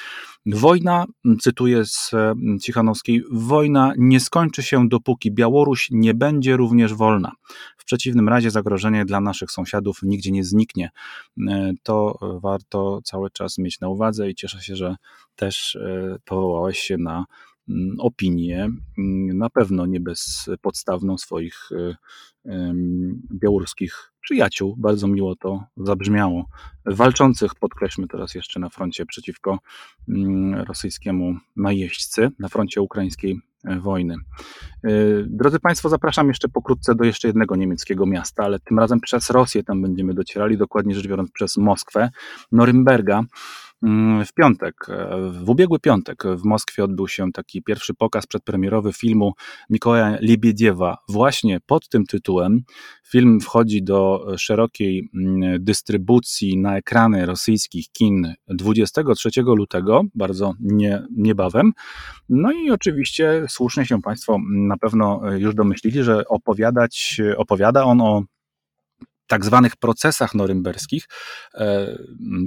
Wojna, 0.46 1.04
cytuję 1.40 1.84
z 1.84 2.10
Cichanowskiej, 2.62 3.22
wojna 3.30 3.92
nie 3.96 4.20
skończy 4.20 4.62
się 4.62 4.88
dopóki 4.88 5.32
Białoruś 5.32 5.88
nie 5.90 6.14
będzie 6.14 6.56
również 6.56 6.94
wolna. 6.94 7.32
W 7.78 7.84
przeciwnym 7.84 8.28
razie 8.28 8.50
zagrożenie 8.50 9.04
dla 9.04 9.20
naszych 9.20 9.50
sąsiadów 9.50 9.98
nigdzie 10.02 10.30
nie 10.32 10.44
zniknie. 10.44 10.90
E, 11.48 11.72
to 11.82 12.18
warto 12.42 13.00
cały 13.04 13.30
czas 13.30 13.58
mieć 13.58 13.80
na 13.80 13.88
uwadze 13.88 14.30
i 14.30 14.34
cieszę 14.34 14.62
się, 14.62 14.76
że 14.76 14.96
też 15.36 15.76
e, 15.76 16.16
powołałeś 16.24 16.78
się 16.78 16.98
na 16.98 17.24
opinię, 17.98 18.68
mm, 18.98 19.38
na 19.38 19.50
pewno 19.50 19.86
nie 19.86 20.00
bezpodstawną 20.00 21.18
swoich 21.18 21.72
y, 21.72 21.94
białoruskich 23.32 24.12
przyjaciół. 24.22 24.76
Bardzo 24.78 25.08
miło 25.08 25.36
to 25.36 25.64
zabrzmiało. 25.76 26.44
Walczących, 26.86 27.54
podkreślmy 27.54 28.08
teraz 28.08 28.34
jeszcze 28.34 28.60
na 28.60 28.68
froncie 28.68 29.06
przeciwko 29.06 29.58
mm, 30.08 30.54
rosyjskiemu 30.54 31.36
najeźdźcy, 31.56 32.30
na 32.38 32.48
froncie 32.48 32.80
ukraińskiej 32.80 33.40
e, 33.64 33.80
wojny. 33.80 34.14
E, 34.84 34.88
drodzy 35.26 35.60
Państwo, 35.60 35.88
zapraszam 35.88 36.28
jeszcze 36.28 36.48
pokrótce 36.48 36.94
do 36.94 37.04
jeszcze 37.04 37.28
jednego 37.28 37.56
niemieckiego 37.56 38.06
miasta, 38.06 38.44
ale 38.44 38.60
tym 38.60 38.78
razem 38.78 39.00
przez 39.00 39.30
Rosję 39.30 39.62
tam 39.64 39.82
będziemy 39.82 40.14
docierali, 40.14 40.58
dokładnie 40.58 40.94
rzecz 40.94 41.08
biorąc 41.08 41.30
przez 41.30 41.56
Moskwę, 41.56 42.10
Norymberga. 42.52 43.22
Mm, 43.82 44.24
w 44.24 44.32
piątek, 44.32 44.74
e, 44.88 45.30
w 45.44 45.50
ubiegły 45.50 45.78
piątek 45.78 46.22
w 46.36 46.44
Moskwie 46.44 46.84
odbył 46.84 47.08
się 47.08 47.32
taki 47.32 47.62
pierwszy 47.62 47.94
pokaz 47.94 48.26
przedpremierowy 48.26 48.92
filmu 48.92 49.32
Mikołaja 49.70 50.18
Libiediewa 50.20 50.96
właśnie 51.08 51.60
pod 51.66 51.88
tym 51.88 52.06
tytułem. 52.06 52.60
Film 53.08 53.40
wchodzi 53.40 53.82
do 53.82 54.26
szerokiej 54.38 55.10
mm, 55.14 55.64
dystrybucji 55.64 56.58
na 56.58 56.76
ekrany 56.76 57.26
rosyjskich 57.26 57.88
kin 57.92 58.34
23 58.48 59.30
lutego, 59.42 60.02
bardzo 60.14 60.54
nie, 60.60 61.02
niebawem. 61.16 61.72
No 62.28 62.52
i 62.52 62.70
oczywiście 62.70 63.44
słusznie 63.48 63.86
się 63.86 64.02
Państwo 64.02 64.38
na 64.50 64.76
pewno 64.76 65.20
już 65.38 65.54
domyślili, 65.54 66.02
że 66.02 66.28
opowiadać, 66.28 67.20
opowiada 67.36 67.84
on 67.84 68.00
o 68.00 68.22
tak 69.32 69.44
zwanych 69.44 69.76
procesach 69.76 70.34
norymberskich, 70.34 71.08
e, 71.54 71.98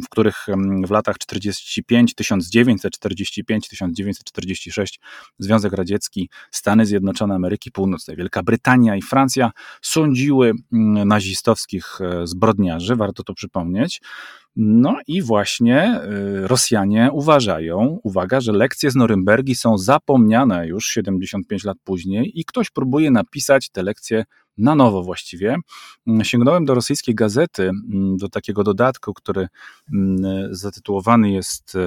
w 0.06 0.10
których 0.10 0.45
w 0.88 0.91
latach 0.91 1.17
45, 1.17 2.15
1945-1946 2.15 5.00
Związek 5.39 5.74
Radziecki, 5.74 6.30
Stany 6.52 6.86
Zjednoczone 6.86 7.36
Ameryki 7.36 7.71
Północnej, 7.71 8.17
Wielka 8.17 8.43
Brytania 8.43 8.95
i 8.95 9.02
Francja 9.02 9.52
sądziły 9.82 10.54
nazistowskich 11.06 12.02
e, 12.02 12.28
zbrodniarzy, 12.28 12.95
warto 12.95 13.24
to 13.24 13.34
przypomnieć. 13.34 14.02
No 14.56 14.98
i 15.08 15.22
właśnie 15.22 15.78
e, 15.78 16.02
Rosjanie 16.48 17.10
uważają, 17.13 18.00
uwaga, 18.04 18.41
że 18.41 18.52
lekcje 18.52 18.91
z 18.91 18.96
Norymbergi 18.96 19.56
są 19.56 19.78
zapomniane 19.78 20.68
już 20.68 20.86
75 20.86 21.63
lat 21.63 21.78
później 21.84 22.39
i 22.39 22.46
ktoś 22.46 22.70
próbuje 22.70 23.12
napisać 23.12 23.70
te 23.70 23.84
lekcje 23.84 24.26
na 24.58 24.76
nowo 24.76 25.04
właściwie. 25.04 25.56
Mm, 26.08 26.24
sięgnąłem 26.24 26.65
do 26.65 26.76
rosyjskiej 26.76 27.15
gazety, 27.15 27.63
mm, 27.63 28.18
do 28.18 28.30
takiego 28.30 28.63
dodatku, 28.63 29.13
który 29.13 29.48
mm, 29.94 30.56
zatytułowany 30.56 31.32
jest 31.32 31.78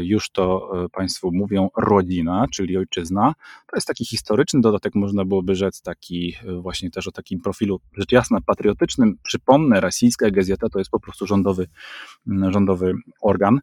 już 0.00 0.30
to 0.30 0.70
e, 0.84 0.88
Państwu 0.88 1.32
mówią 1.32 1.68
rodzina, 1.76 2.46
czyli 2.52 2.76
ojczyzna. 2.76 3.34
To 3.66 3.76
jest 3.76 3.86
taki 3.86 4.04
historyczny 4.04 4.60
dodatek, 4.60 4.94
można 4.94 5.24
byłoby 5.24 5.54
rzec, 5.54 5.82
taki 5.82 6.36
e, 6.44 6.52
właśnie 6.60 6.90
też 6.90 7.08
o 7.08 7.12
takim 7.12 7.40
profilu 7.40 7.80
rzecz 7.96 8.12
jasna 8.12 8.38
patriotycznym. 8.46 9.18
Przypomnę, 9.22 9.80
rosyjska 9.80 10.30
gazeta 10.30 10.68
to 10.68 10.78
jest 10.78 10.90
po 10.90 11.00
prostu 11.00 11.26
rządowy, 11.26 11.66
rządowy 12.50 12.94
organ. 13.22 13.60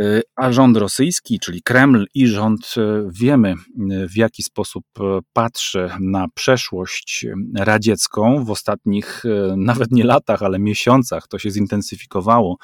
Y, 0.00 0.22
a 0.36 0.52
rząd 0.52 0.76
rosyjski, 0.76 1.38
czyli 1.38 1.62
Kreml 1.62 2.06
i 2.14 2.26
rząd, 2.26 2.74
y, 2.76 3.08
wiemy 3.12 3.54
y, 3.92 4.08
w 4.08 4.16
jaki 4.16 4.42
sposób 4.42 4.84
patrzy 5.32 5.88
na 6.00 6.26
przeszłość 6.34 7.26
radziecką 7.58 8.44
w 8.44 8.50
ostatnich 8.50 9.22
nawet 9.56 9.90
nie 9.90 10.04
latach, 10.04 10.42
ale 10.42 10.58
miesiącach. 10.58 11.28
To 11.28 11.38
się 11.38 11.50
zintensyfikowało. 11.50 12.56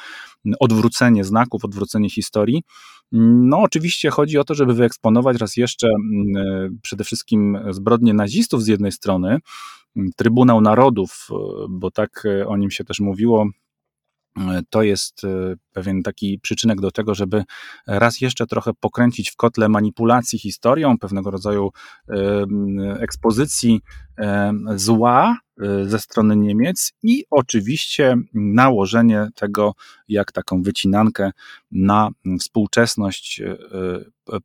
Odwrócenie 0.60 1.24
znaków, 1.24 1.64
odwrócenie 1.64 2.10
historii. 2.10 2.62
No, 3.12 3.58
oczywiście 3.58 4.10
chodzi 4.10 4.38
o 4.38 4.44
to, 4.44 4.54
żeby 4.54 4.74
wyeksponować 4.74 5.36
raz 5.36 5.56
jeszcze 5.56 5.88
przede 6.82 7.04
wszystkim 7.04 7.58
zbrodnie 7.70 8.14
nazistów 8.14 8.62
z 8.62 8.66
jednej 8.66 8.92
strony, 8.92 9.38
Trybunał 10.16 10.60
Narodów, 10.60 11.28
bo 11.68 11.90
tak 11.90 12.22
o 12.46 12.56
nim 12.56 12.70
się 12.70 12.84
też 12.84 13.00
mówiło 13.00 13.46
to 14.70 14.82
jest 14.82 15.24
e, 15.24 15.54
pewien 15.72 16.02
taki 16.02 16.38
przyczynek 16.38 16.80
do 16.80 16.90
tego, 16.90 17.14
żeby 17.14 17.44
raz 17.86 18.20
jeszcze 18.20 18.46
trochę 18.46 18.70
pokręcić 18.80 19.30
w 19.30 19.36
kotle 19.36 19.68
manipulacji 19.68 20.38
historią, 20.38 20.98
pewnego 20.98 21.30
rodzaju 21.30 21.70
e, 22.08 22.14
ekspozycji 23.00 23.80
e, 24.18 24.52
zła 24.74 25.36
ze 25.86 25.98
strony 25.98 26.36
Niemiec 26.36 26.92
i 27.02 27.24
oczywiście 27.30 28.16
nałożenie 28.34 29.28
tego 29.34 29.74
jak 30.08 30.32
taką 30.32 30.62
wycinankę 30.62 31.30
na 31.70 32.08
współczesność 32.40 33.42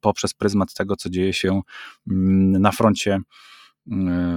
poprzez 0.01 0.33
pryzmat 0.33 0.73
tego, 0.73 0.95
co 0.95 1.09
dzieje 1.09 1.33
się 1.33 1.61
na 2.59 2.71
froncie 2.71 3.19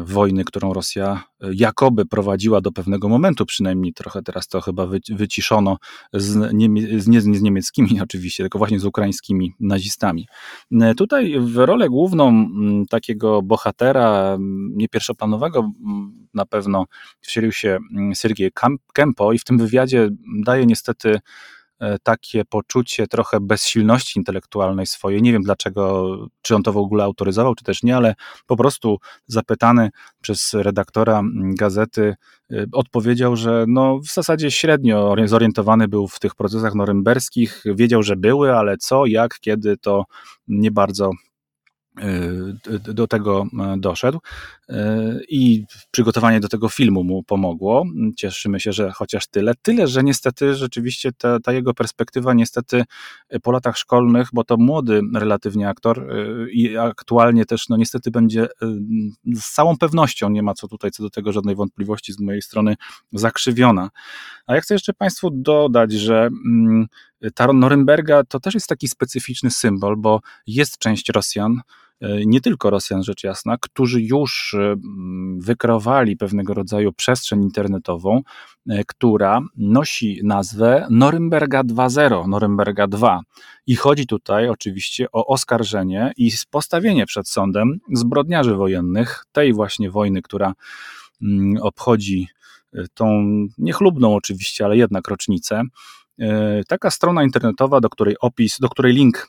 wojny, 0.04 0.44
którą 0.44 0.72
Rosja 0.72 1.24
jakoby 1.52 2.06
prowadziła 2.06 2.60
do 2.60 2.72
pewnego 2.72 3.08
momentu, 3.08 3.46
przynajmniej 3.46 3.92
trochę 3.92 4.22
teraz 4.22 4.48
to 4.48 4.60
chyba 4.60 4.86
wyciszono 5.08 5.76
z, 6.12 6.54
niemie, 6.54 7.00
z, 7.00 7.08
nie, 7.08 7.20
z 7.20 7.42
niemieckimi 7.42 8.00
oczywiście, 8.02 8.42
tylko 8.42 8.58
właśnie 8.58 8.80
z 8.80 8.84
ukraińskimi 8.84 9.54
nazistami. 9.60 10.26
Tutaj 10.96 11.40
w 11.40 11.56
rolę 11.56 11.88
główną 11.88 12.46
takiego 12.90 13.42
bohatera, 13.42 14.38
nie 14.72 14.88
pierwszoplanowego 14.88 15.70
na 16.34 16.46
pewno 16.46 16.84
wcielił 17.20 17.52
się 17.52 17.78
Sergiej 18.14 18.50
Kempo 18.92 19.32
i 19.32 19.38
w 19.38 19.44
tym 19.44 19.58
wywiadzie 19.58 20.08
daje 20.42 20.66
niestety 20.66 21.10
E, 21.10 21.20
takie 22.02 22.44
poczucie 22.44 23.06
trochę 23.06 23.40
bezsilności 23.40 24.18
intelektualnej 24.18 24.86
swojej. 24.86 25.22
Nie 25.22 25.32
wiem 25.32 25.42
dlaczego, 25.42 26.16
czy 26.42 26.54
on 26.54 26.62
to 26.62 26.72
w 26.72 26.76
ogóle 26.76 27.04
autoryzował, 27.04 27.54
czy 27.54 27.64
też 27.64 27.82
nie, 27.82 27.96
ale 27.96 28.14
po 28.46 28.56
prostu 28.56 28.98
zapytany 29.26 29.90
przez 30.20 30.54
redaktora 30.54 31.22
gazety 31.34 32.14
e, 32.52 32.64
odpowiedział, 32.72 33.36
że 33.36 33.64
no 33.68 33.98
w 33.98 34.12
zasadzie 34.12 34.50
średnio 34.50 35.14
zorientowany 35.24 35.88
był 35.88 36.08
w 36.08 36.18
tych 36.18 36.34
procesach 36.34 36.74
norymberskich, 36.74 37.62
wiedział, 37.66 38.02
że 38.02 38.16
były, 38.16 38.56
ale 38.56 38.76
co, 38.76 39.06
jak, 39.06 39.38
kiedy 39.40 39.76
to 39.76 40.04
nie 40.48 40.70
bardzo 40.70 41.10
do 42.78 43.06
tego 43.06 43.46
e, 43.60 43.76
doszedł 43.78 44.18
y, 44.70 44.74
i 45.28 45.64
przygotowanie 45.90 46.40
do 46.40 46.48
tego 46.48 46.68
filmu 46.68 47.04
mu 47.04 47.22
pomogło. 47.22 47.84
Cieszymy 48.16 48.60
się, 48.60 48.72
że 48.72 48.90
chociaż 48.90 49.26
tyle. 49.26 49.52
Tyle, 49.62 49.86
że 49.86 50.02
niestety 50.02 50.54
rzeczywiście 50.54 51.12
ta, 51.12 51.40
ta, 51.40 51.52
jego 51.52 51.74
perspektywa 51.74 52.34
niestety 52.34 52.84
po 53.42 53.52
latach 53.52 53.76
szkolnych, 53.76 54.28
bo 54.32 54.44
to 54.44 54.56
młody 54.56 55.00
relatywnie 55.14 55.68
aktor 55.68 56.12
y, 56.12 56.50
i 56.52 56.76
aktualnie 56.76 57.46
też 57.46 57.68
no 57.68 57.76
niestety 57.76 58.10
będzie 58.10 58.48
z 59.34 59.54
całą 59.54 59.76
pewnością, 59.76 60.30
nie 60.30 60.42
ma 60.42 60.54
co 60.54 60.68
tutaj 60.68 60.90
co 60.90 61.02
do 61.02 61.10
tego 61.10 61.32
żadnej 61.32 61.56
wątpliwości 61.56 62.12
z 62.12 62.20
mojej 62.20 62.42
strony 62.42 62.76
zakrzywiona. 63.12 63.90
A 64.46 64.54
ja 64.54 64.60
chcę 64.60 64.74
jeszcze 64.74 64.92
Państwu 64.92 65.30
dodać, 65.30 65.92
że 65.92 66.28
mm, 66.46 66.86
ta 67.34 67.52
Norymberga 67.52 68.24
to 68.24 68.40
też 68.40 68.54
jest 68.54 68.66
taki 68.66 68.88
specyficzny 68.88 69.50
symbol, 69.50 69.96
bo 69.96 70.20
jest 70.46 70.78
część 70.78 71.08
Rosjan, 71.08 71.60
e, 72.00 72.26
nie 72.26 72.40
tylko 72.40 72.70
Rosjan 72.70 73.02
rzecz 73.02 73.24
jasna, 73.24 73.56
którzy 73.60 74.02
już 74.02 74.54
e, 74.54 74.76
wykreowali 75.38 76.16
pewnego 76.16 76.54
rodzaju 76.54 76.92
przestrzeń 76.92 77.42
internetową, 77.42 78.22
e, 78.68 78.84
która 78.84 79.40
nosi 79.56 80.20
nazwę 80.24 80.86
Norymberga 80.90 81.64
2.0, 81.64 82.28
Norymberga 82.28 82.86
2. 82.86 83.20
I 83.66 83.76
chodzi 83.76 84.06
tutaj 84.06 84.48
oczywiście 84.48 85.06
o 85.12 85.26
oskarżenie 85.26 86.12
i 86.16 86.30
postawienie 86.50 87.06
przed 87.06 87.28
sądem 87.28 87.78
zbrodniarzy 87.92 88.54
wojennych, 88.54 89.24
tej 89.32 89.52
właśnie 89.52 89.90
wojny, 89.90 90.22
która 90.22 90.52
mm, 91.22 91.62
obchodzi 91.62 92.28
tą 92.94 93.24
niechlubną 93.58 94.14
oczywiście, 94.14 94.64
ale 94.64 94.76
jednak 94.76 95.08
rocznicę. 95.08 95.62
E, 96.20 96.62
taka 96.68 96.90
strona 96.90 97.22
internetowa, 97.24 97.80
do 97.80 97.88
której 97.88 98.16
opis, 98.20 98.58
do 98.60 98.68
której 98.68 98.92
link 98.92 99.28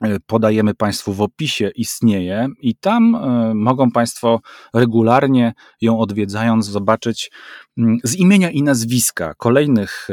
e, 0.00 0.20
podajemy 0.26 0.74
Państwu 0.74 1.12
w 1.12 1.20
opisie, 1.20 1.70
istnieje 1.76 2.48
i 2.60 2.76
tam 2.76 3.14
e, 3.14 3.54
mogą 3.54 3.90
Państwo 3.90 4.40
regularnie 4.74 5.52
ją 5.80 5.98
odwiedzając 5.98 6.66
zobaczyć 6.66 7.30
mm, 7.78 7.98
z 8.04 8.16
imienia 8.16 8.50
i 8.50 8.62
nazwiska 8.62 9.34
kolejnych 9.34 10.08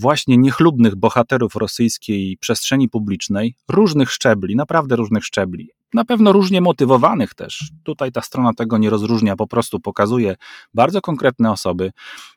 właśnie 0.00 0.38
niechlubnych 0.38 0.96
bohaterów 0.96 1.56
rosyjskiej 1.56 2.36
przestrzeni 2.40 2.88
publicznej, 2.88 3.54
różnych 3.68 4.10
szczebli, 4.10 4.56
naprawdę 4.56 4.96
różnych 4.96 5.24
szczebli 5.24 5.70
na 5.94 6.04
pewno 6.04 6.32
różnie 6.32 6.60
motywowanych 6.60 7.34
też. 7.34 7.70
Tutaj 7.82 8.12
ta 8.12 8.22
strona 8.22 8.54
tego 8.54 8.78
nie 8.78 8.90
rozróżnia, 8.90 9.36
po 9.36 9.46
prostu 9.46 9.80
pokazuje 9.80 10.36
bardzo 10.74 11.00
konkretne 11.00 11.50
osoby 11.50 11.92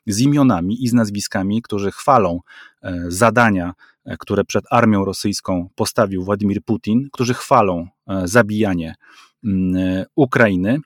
z 0.06 0.20
imionami 0.20 0.84
i 0.84 0.88
z 0.88 0.92
nazwiskami, 0.92 1.62
którzy 1.62 1.90
chwalą 1.90 2.40
e, 2.82 3.04
zadania, 3.08 3.72
e, 4.04 4.16
które 4.16 4.44
przed 4.44 4.64
armią 4.70 5.04
rosyjską 5.04 5.68
postawił 5.74 6.24
Władimir 6.24 6.64
Putin, 6.64 7.08
którzy 7.12 7.34
chwalą 7.34 7.88
e, 8.08 8.28
zabijanie 8.28 8.94
mm, 9.44 10.04
Ukrainy 10.16 10.78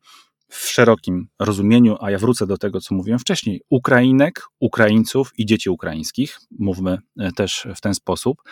w 0.49 0.69
szerokim 0.69 1.29
rozumieniu, 1.39 1.97
a 2.01 2.11
ja 2.11 2.19
wrócę 2.19 2.47
do 2.47 2.59
tego, 2.59 2.81
co 2.81 2.95
mówiłem 2.95 3.19
wcześniej, 3.19 3.63
Ukrainek, 3.69 4.43
Ukraińców 4.61 5.33
i 5.39 5.47
dzieci 5.47 5.71
ukraińskich, 5.71 6.39
mówmy 6.59 6.99
też 7.37 7.67
w 7.77 7.81
ten 7.81 7.95
sposób. 7.95 8.43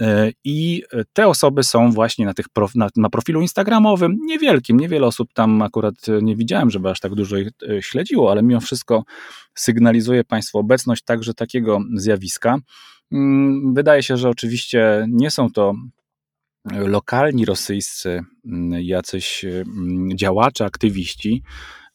E, 0.00 0.30
I 0.44 0.82
te 1.12 1.26
osoby 1.28 1.62
są 1.62 1.90
właśnie 1.90 2.26
na, 2.26 2.34
tych 2.34 2.48
prof, 2.48 2.74
na, 2.74 2.88
na, 2.96 3.10
profilu 3.10 3.40
Instagramowym, 3.40 4.16
niewielkim, 4.24 4.80
niewiele 4.80 5.06
osób 5.06 5.32
tam 5.32 5.62
akurat 5.62 5.94
nie 6.22 6.36
widziałem, 6.36 6.70
żeby 6.70 6.90
aż 6.90 7.00
tak 7.00 7.14
dużo 7.14 7.36
ich 7.36 7.48
e, 7.68 7.82
śledziło, 7.82 8.30
ale 8.30 8.42
mimo 8.42 8.60
wszystko 8.60 9.04
sygnalizuje 9.54 10.24
Państwu 10.24 10.58
obecność 10.58 11.02
także 11.04 11.34
takiego 11.34 11.80
zjawiska. 11.94 12.58
Mm, 13.12 13.74
wydaje 13.74 14.02
się, 14.02 14.16
że 14.16 14.28
oczywiście 14.28 15.06
nie 15.08 15.30
są 15.30 15.50
to 15.50 15.74
lokalni 16.72 17.44
rosyjscy 17.44 18.20
mm, 18.46 18.82
jacyś 18.82 19.44
mm, 19.44 20.16
działacze, 20.16 20.64
aktywiści, 20.64 21.42
E, 21.42 21.85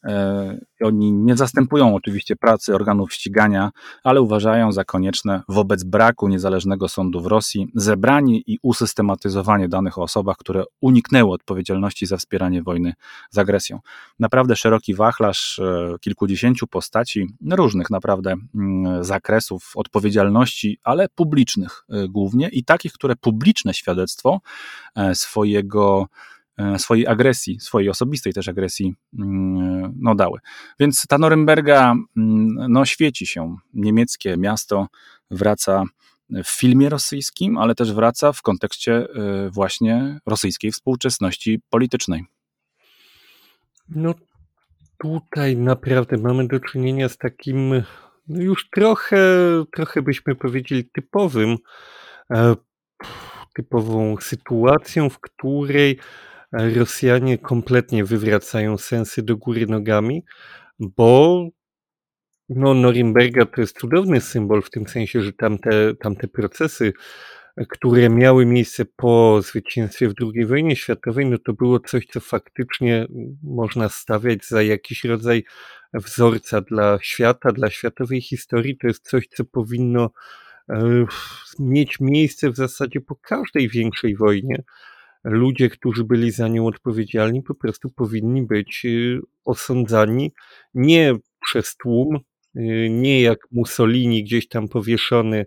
oni 0.84 1.12
nie 1.12 1.38
zastępują 1.38 1.96
oczywiście 1.96 2.36
pracy 2.36 2.76
organów 2.76 3.14
ścigania, 3.14 3.72
ale 4.04 4.22
uważają 4.22 4.72
za 4.72 4.84
konieczne 4.84 5.42
wobec 5.50 5.84
braku 5.84 6.28
niezależnego 6.28 6.90
sądu 6.90 7.22
w 7.22 7.26
Rosji 7.26 7.68
zebranie 7.76 8.38
i 8.38 8.60
usystematyzowanie 8.62 9.70
danych 9.70 9.98
o 9.98 10.02
osobach, 10.02 10.38
które 10.38 10.64
uniknęły 10.82 11.32
odpowiedzialności 11.32 12.06
za 12.06 12.18
wspieranie 12.18 12.64
wojny 12.64 12.94
z 13.30 13.38
agresją. 13.38 13.80
Naprawdę 14.20 14.56
szeroki 14.56 14.96
wachlarz 14.96 15.60
e, 15.60 15.96
kilkudziesięciu 16.02 16.68
postaci 16.68 17.28
różnych 17.52 17.90
naprawdę 17.90 18.36
mm, 18.56 19.04
zakresów 19.04 19.72
odpowiedzialności, 19.76 20.80
ale 20.84 21.10
publicznych 21.16 21.84
e, 21.90 22.08
głównie 22.08 22.50
i 22.50 22.64
takich, 22.64 22.94
które 22.94 23.16
publiczne 23.16 23.74
świadectwo 23.74 24.42
swojego 25.14 25.82
E, 25.92 26.41
swojej 26.78 27.08
agresji, 27.08 27.60
swojej 27.60 27.90
osobistej 27.90 28.34
też 28.34 28.48
agresji 28.48 28.96
mm, 29.20 29.94
no, 30.00 30.16
dały. 30.16 30.40
Więc 30.80 31.08
ta 31.08 31.18
Norymberga 31.18 31.96
mm, 32.18 32.56
no, 32.70 32.86
świeci 32.86 33.28
się. 33.28 33.56
Niemieckie 33.74 34.38
miasto 34.38 34.88
wraca 35.32 35.84
w 36.44 36.50
filmie 36.50 36.90
rosyjskim, 36.90 37.58
ale 37.58 37.76
też 37.76 37.94
wraca 37.94 38.32
w 38.34 38.42
kontekście 38.42 38.94
e, 38.94 39.08
właśnie 39.50 40.20
rosyjskiej 40.26 40.72
współczesności 40.72 41.62
politycznej. 41.70 42.26
No 43.90 44.14
tutaj 44.98 45.58
naprawdę 45.58 46.18
mamy 46.18 46.48
do 46.48 46.60
czynienia 46.60 47.10
z 47.10 47.18
takim 47.18 47.84
no 48.28 48.42
już 48.42 48.70
trochę, 48.70 49.18
trochę 49.76 50.02
byśmy 50.02 50.36
powiedzieli 50.36 50.86
typowym, 50.86 51.58
e, 52.34 52.56
typową 53.56 54.18
sytuacją, 54.18 55.10
w 55.10 55.20
której 55.20 56.00
Rosjanie 56.52 57.38
kompletnie 57.38 58.06
wywracają 58.06 58.78
sensy 58.78 59.24
do 59.24 59.38
góry 59.38 59.68
nogami, 59.68 60.26
bo 60.80 61.48
no, 62.50 62.74
Norimberga 62.74 63.46
to 63.46 63.62
jest 63.62 63.80
cudowny 63.80 64.22
symbol 64.22 64.62
w 64.62 64.70
tym 64.70 64.88
sensie, 64.88 65.22
że 65.22 65.34
tamte, 65.34 65.96
tamte 65.96 66.28
procesy, 66.28 66.94
które 67.70 68.10
miały 68.10 68.46
miejsce 68.46 68.86
po 68.86 69.42
zwycięstwie 69.42 70.10
w 70.10 70.14
II 70.22 70.46
wojnie 70.46 70.76
światowej, 70.76 71.26
no 71.26 71.38
to 71.38 71.54
było 71.54 71.80
coś, 71.80 72.06
co 72.06 72.20
faktycznie 72.20 73.08
można 73.44 73.90
stawiać 73.90 74.46
za 74.46 74.62
jakiś 74.62 75.04
rodzaj 75.04 75.44
wzorca 75.94 76.62
dla 76.62 77.00
świata, 77.02 77.52
dla 77.52 77.70
światowej 77.70 78.22
historii. 78.22 78.78
To 78.78 78.88
jest 78.88 79.10
coś, 79.10 79.28
co 79.28 79.46
powinno 79.46 80.12
e, 80.70 81.06
mieć 81.60 82.00
miejsce 82.00 82.52
w 82.52 82.56
zasadzie 82.56 83.02
po 83.02 83.16
każdej 83.16 83.70
większej 83.70 84.16
wojnie 84.16 84.64
ludzie, 85.24 85.70
którzy 85.70 86.04
byli 86.04 86.32
za 86.32 86.48
nią 86.48 86.68
odpowiedzialni, 86.68 87.44
po 87.44 87.56
prostu 87.56 87.90
powinni 87.90 88.42
być 88.42 88.82
y, 88.86 89.20
osądzani 89.46 90.32
nie 90.74 91.14
przez 91.46 91.76
tłum, 91.78 92.20
y, 92.56 92.88
nie 92.90 93.22
jak 93.22 93.40
Mussolini 93.52 94.24
gdzieś 94.24 94.48
tam 94.48 94.68
powieszony 94.68 95.46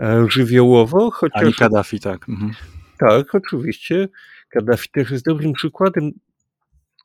e, 0.00 0.26
żywiołowo, 0.28 1.10
chociaż... 1.10 1.42
Ani 1.42 1.54
Kaddafi, 1.54 2.00
tak. 2.00 2.28
Mhm. 2.28 2.52
Tak, 2.98 3.34
oczywiście. 3.34 4.08
Kaddafi 4.48 4.88
też 4.92 5.10
jest 5.10 5.24
dobrym 5.24 5.52
przykładem. 5.52 6.10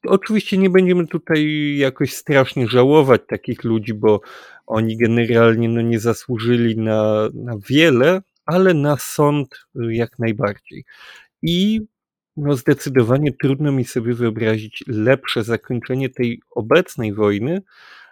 Oczywiście 0.08 0.58
nie 0.58 0.70
będziemy 0.70 1.08
tutaj 1.08 1.74
jakoś 1.78 2.14
strasznie 2.14 2.68
żałować 2.68 3.22
takich 3.28 3.64
ludzi, 3.64 3.94
bo 3.94 4.22
oni 4.68 4.98
generalnie 4.98 5.70
no, 5.70 5.82
nie 5.82 6.00
zasłużyli 6.00 6.78
na, 6.78 7.30
na 7.34 7.54
wiele, 7.70 8.22
ale 8.46 8.74
na 8.74 8.98
sąd 8.98 9.66
y, 9.76 9.96
jak 9.96 10.20
najbardziej. 10.20 10.86
I 11.42 11.82
no 12.38 12.56
zdecydowanie 12.56 13.32
trudno 13.34 13.72
mi 13.72 13.86
sobie 13.86 14.14
wyobrazić 14.14 14.84
lepsze 14.88 15.44
zakończenie 15.44 16.10
tej 16.10 16.42
obecnej 16.52 17.14
wojny, 17.14 17.62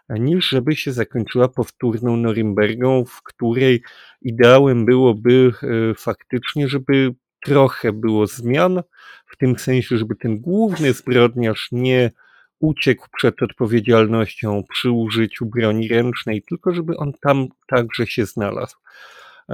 niż 0.09 0.49
żeby 0.49 0.75
się 0.75 0.91
zakończyła 0.91 1.47
powtórną 1.47 2.17
Norymbergą, 2.17 3.05
w 3.05 3.23
której 3.23 3.83
ideałem 4.21 4.85
byłoby 4.85 5.51
e, 5.63 5.95
faktycznie, 5.95 6.67
żeby 6.67 7.15
trochę 7.45 7.93
było 7.93 8.27
zmian, 8.27 8.83
w 9.25 9.37
tym 9.37 9.59
sensie, 9.59 9.97
żeby 9.97 10.15
ten 10.15 10.39
główny 10.39 10.93
zbrodniarz 10.93 11.67
nie 11.71 12.11
uciekł 12.59 13.07
przed 13.17 13.43
odpowiedzialnością 13.43 14.63
przy 14.69 14.91
użyciu 14.91 15.45
broni 15.45 15.87
ręcznej, 15.87 16.43
tylko 16.49 16.73
żeby 16.73 16.97
on 16.97 17.13
tam 17.21 17.47
także 17.67 18.07
się 18.07 18.25
znalazł. 18.25 18.75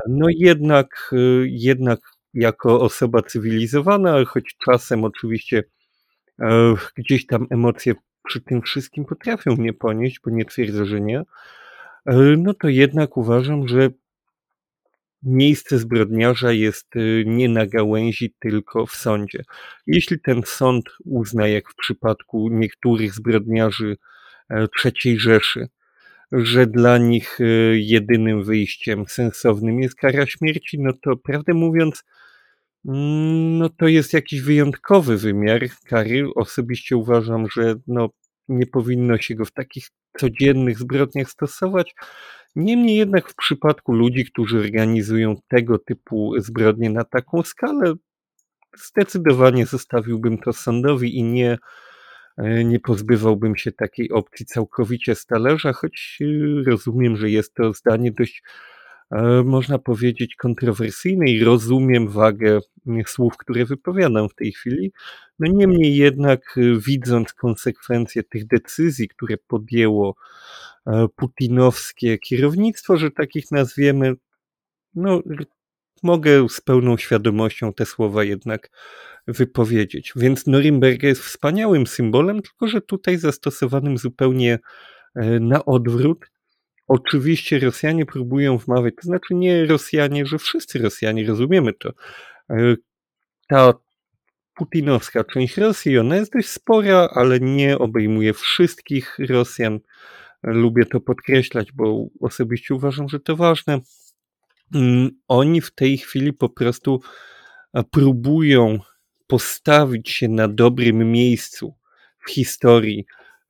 No 0.08 0.26
jednak, 0.30 1.12
y, 1.14 1.48
jednak 1.50 2.00
jako 2.34 2.82
osoba 2.82 3.22
cywilizowana, 3.22 4.26
choć 4.26 4.56
czasem 4.66 5.04
oczywiście 5.04 5.64
e, 6.40 6.74
gdzieś 6.96 7.26
tam 7.26 7.48
emocje 7.50 7.96
przy 8.28 8.42
tym 8.42 8.62
wszystkim 8.62 9.06
potrafią 9.06 9.56
mnie 9.56 9.74
ponieść, 9.74 10.20
bo 10.26 10.32
nie 10.32 10.46
twierdzę, 10.46 10.86
że 10.86 11.02
nie, 11.02 11.20
e, 11.20 11.26
no 12.38 12.54
to 12.54 12.68
jednak 12.68 13.18
uważam, 13.18 13.68
że 13.68 13.90
miejsce 15.24 15.78
zbrodniarza 15.78 16.52
jest 16.52 16.96
y, 16.96 17.24
nie 17.28 17.50
na 17.50 17.66
gałęzi, 17.66 18.34
tylko 18.40 18.86
w 18.86 18.92
sądzie. 18.92 19.44
Jeśli 19.88 20.20
ten 20.20 20.42
sąd 20.46 20.86
uzna, 21.06 21.48
jak 21.48 21.70
w 21.70 21.76
przypadku 21.76 22.50
niektórych 22.52 23.14
zbrodniarzy 23.14 23.98
e, 24.50 24.68
III 24.86 25.20
Rzeszy, 25.20 25.68
że 26.32 26.68
dla 26.68 26.98
nich 26.98 27.40
y, 27.40 27.80
jedynym 27.80 28.44
wyjściem 28.44 29.06
sensownym 29.08 29.80
jest 29.80 29.96
kara 29.96 30.26
śmierci, 30.26 30.80
no 30.80 30.94
to 31.04 31.18
prawdę 31.18 31.54
mówiąc, 31.54 32.04
mm, 32.86 33.58
no 33.58 33.70
to 33.70 33.88
jest 33.88 34.14
jakiś 34.14 34.42
wyjątkowy 34.42 35.18
wymiar 35.18 35.62
kary. 35.86 36.28
Osobiście 36.36 36.98
uważam, 36.98 37.50
że 37.50 37.76
no, 37.88 38.10
nie 38.48 38.66
powinno 38.68 39.18
się 39.18 39.36
go 39.36 39.46
w 39.46 39.52
takich 39.52 39.88
codziennych 40.20 40.80
zbrodniach 40.80 41.30
stosować. 41.30 41.96
Niemniej 42.56 42.98
jednak 42.98 43.30
w 43.30 43.36
przypadku 43.36 43.94
ludzi, 43.94 44.26
którzy 44.26 44.60
organizują 44.60 45.36
tego 45.48 45.80
typu 45.80 46.34
zbrodnie 46.38 46.90
na 46.90 47.04
taką 47.04 47.44
skalę, 47.44 47.94
zdecydowanie 48.78 49.66
zostawiłbym 49.66 50.38
to 50.38 50.54
sądowi 50.54 51.18
i 51.18 51.24
nie, 51.24 51.58
nie 52.66 52.80
pozbywałbym 52.80 53.56
się 53.56 53.72
takiej 53.72 54.12
opcji 54.12 54.46
całkowicie 54.46 55.16
z 55.16 55.26
talerza, 55.26 55.74
choć 55.74 56.20
e, 56.22 56.70
rozumiem, 56.70 57.18
że 57.18 57.30
jest 57.30 57.54
to 57.54 57.74
zdanie 57.74 58.12
dość, 58.12 58.44
e, 59.12 59.44
można 59.46 59.80
powiedzieć, 59.80 60.36
kontrowersyjne 60.36 61.26
i 61.32 61.44
rozumiem 61.44 62.08
wagę 62.08 62.60
słów, 63.06 63.38
które 63.38 63.66
wypowiadam 63.66 64.30
w 64.30 64.36
tej 64.36 64.52
chwili. 64.52 64.92
No 65.40 65.52
niemniej 65.52 65.96
jednak, 65.96 66.60
widząc 66.88 67.34
konsekwencje 67.34 68.24
tych 68.24 68.48
decyzji, 68.48 69.08
które 69.08 69.38
podjęło 69.38 70.16
E, 70.90 71.08
putinowskie 71.16 72.18
kierownictwo, 72.18 72.98
że 72.98 73.12
takich 73.12 73.52
nazwiemy, 73.52 74.14
no, 74.96 75.22
mogę 76.04 76.50
z 76.50 76.62
pełną 76.62 76.98
świadomością 76.98 77.74
te 77.74 77.86
słowa 77.86 78.24
jednak 78.24 78.70
wypowiedzieć. 79.32 80.14
Więc 80.16 80.48
Norimberga 80.48 81.08
jest 81.08 81.22
wspaniałym 81.22 81.88
symbolem, 81.88 82.42
tylko 82.42 82.68
że 82.68 82.82
tutaj 82.82 83.18
zastosowanym 83.18 83.98
zupełnie 83.98 84.60
e, 85.16 85.40
na 85.40 85.66
odwrót. 85.66 86.26
Oczywiście 86.88 87.60
Rosjanie 87.60 88.06
próbują 88.06 88.58
wmawiać, 88.58 88.94
to 88.96 89.02
znaczy 89.02 89.36
nie 89.36 89.66
Rosjanie, 89.66 90.26
że 90.26 90.38
wszyscy 90.38 90.80
Rosjanie, 90.80 91.28
rozumiemy 91.28 91.74
to. 91.74 91.90
E, 92.50 92.76
ta 93.48 93.74
putinowska 94.56 95.24
część 95.24 95.58
Rosji, 95.58 95.98
ona 95.98 96.16
jest 96.16 96.34
dość 96.34 96.50
spora, 96.50 97.10
ale 97.14 97.40
nie 97.40 97.78
obejmuje 97.78 98.34
wszystkich 98.34 99.18
Rosjan. 99.30 99.80
Lubię 100.44 100.86
to 100.86 101.00
podkreślać, 101.00 101.72
bo 101.72 102.08
osobiście 102.22 102.76
uważam, 102.76 103.10
że 103.10 103.20
to 103.20 103.36
ważne. 103.36 103.80
Mm, 104.76 105.10
oni 105.28 105.62
w 105.62 105.76
tej 105.76 105.98
chwili 105.98 106.34
po 106.34 106.50
prostu 106.50 107.02
próbują 107.92 108.80
postawić 109.30 110.10
się 110.10 110.28
na 110.28 110.48
dobrym 110.48 111.12
miejscu 111.12 111.76
w 112.20 112.32
historii, 112.32 113.06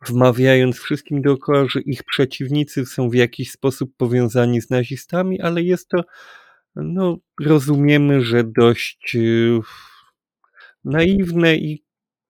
wmawiając 0.08 0.80
wszystkim 0.80 1.22
dookoła, 1.22 1.66
że 1.70 1.82
ich 1.82 2.04
przeciwnicy 2.04 2.86
są 2.86 3.10
w 3.10 3.14
jakiś 3.14 3.52
sposób 3.52 3.92
powiązani 3.98 4.62
z 4.62 4.70
nazistami, 4.70 5.42
ale 5.42 5.64
jest 5.64 5.90
to, 5.90 6.04
no, 6.76 7.18
rozumiemy, 7.42 8.22
że 8.22 8.44
dość 8.44 9.16
y, 9.16 9.60
naiwne 10.84 11.56
i 11.56 11.84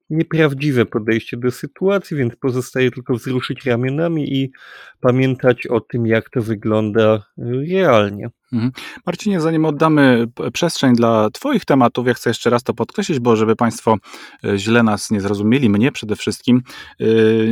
nieprawdziwe 0.10 0.86
podejście 0.86 1.38
do 1.38 1.52
sytuacji, 1.52 2.18
więc 2.18 2.36
pozostaje 2.36 2.92
tylko 2.92 3.14
wzruszyć 3.14 3.66
ramionami 3.66 4.34
i 4.34 4.52
pamiętać 5.00 5.68
o 5.68 5.82
tym, 5.82 6.08
jak 6.08 6.30
to 6.30 6.42
wygląda 6.42 7.26
realnie. 7.38 8.30
Mhm. 8.54 8.72
Marcinie, 9.06 9.42
zanim 9.42 9.66
oddamy 9.66 10.28
przestrzeń 10.54 10.96
dla 10.96 11.30
Twoich 11.30 11.66
tematów, 11.66 12.08
ja 12.08 12.14
chcę 12.14 12.30
jeszcze 12.30 12.50
raz 12.50 12.64
to 12.64 12.74
podkreślić, 12.74 13.20
bo 13.20 13.36
żeby 13.36 13.56
Państwo 13.56 13.96
e, 14.44 14.58
źle 14.58 14.84
nas 14.84 15.12
nie 15.12 15.22
zrozumieli, 15.22 15.70
mnie 15.70 15.92
przede 15.92 16.16
wszystkim, 16.16 16.62
e, 17.00 17.06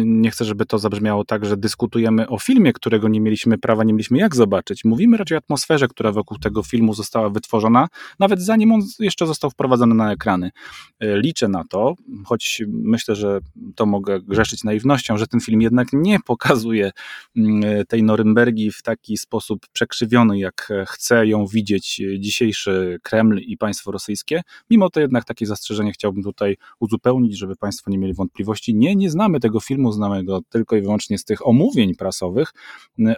nie 0.05 0.31
chcę, 0.31 0.45
żeby 0.45 0.65
to 0.65 0.79
zabrzmiało 0.79 1.25
tak, 1.25 1.45
że 1.45 1.57
dyskutujemy 1.57 2.27
o 2.27 2.39
filmie, 2.39 2.73
którego 2.73 3.07
nie 3.07 3.21
mieliśmy 3.21 3.57
prawa, 3.57 3.83
nie 3.83 3.93
mieliśmy 3.93 4.17
jak 4.17 4.35
zobaczyć. 4.35 4.85
Mówimy 4.85 5.17
raczej 5.17 5.37
o 5.37 5.39
atmosferze, 5.39 5.87
która 5.87 6.11
wokół 6.11 6.37
tego 6.37 6.63
filmu 6.63 6.93
została 6.93 7.29
wytworzona, 7.29 7.87
nawet 8.19 8.41
zanim 8.41 8.71
on 8.71 8.81
jeszcze 8.99 9.27
został 9.27 9.49
wprowadzony 9.49 9.95
na 9.95 10.11
ekrany. 10.11 10.51
E, 10.99 11.17
liczę 11.19 11.47
na 11.47 11.63
to, 11.69 11.95
choć 12.25 12.61
myślę, 12.67 13.15
że 13.15 13.39
to 13.75 13.85
mogę 13.85 14.21
grzeszyć 14.21 14.63
naiwnością, 14.63 15.17
że 15.17 15.27
ten 15.27 15.39
film 15.39 15.61
jednak 15.61 15.87
nie 15.93 16.19
pokazuje 16.19 16.91
mm, 17.37 17.85
tej 17.85 18.03
Norymbergi 18.03 18.71
w 18.71 18.81
taki 18.81 19.17
sposób 19.17 19.67
przekrzywiony, 19.73 20.39
jak 20.39 20.71
chce 20.87 21.27
ją 21.27 21.47
widzieć 21.47 22.01
dzisiejszy 22.19 22.99
Kreml 23.03 23.39
i 23.39 23.57
państwo 23.57 23.91
rosyjskie. 23.91 24.41
Mimo 24.69 24.89
to 24.89 24.99
jednak 24.99 25.25
takie 25.25 25.45
zastrzeżenie 25.45 25.91
chciałbym 25.91 26.23
tutaj 26.23 26.57
uzupełnić, 26.79 27.37
żeby 27.37 27.55
państwo 27.55 27.91
nie 27.91 27.97
mieli 27.97 28.13
wątpliwości. 28.13 28.75
Nie, 28.75 28.95
nie 28.95 29.09
znamy 29.09 29.39
tego 29.39 29.59
filmu, 29.59 29.91
znamy 29.91 30.23
go 30.23 30.41
tylko 30.49 30.75
i 30.75 30.81
wyłącznie 30.81 31.17
z 31.17 31.25
tych 31.25 31.47
omówień 31.47 31.95
prasowych, 31.95 32.53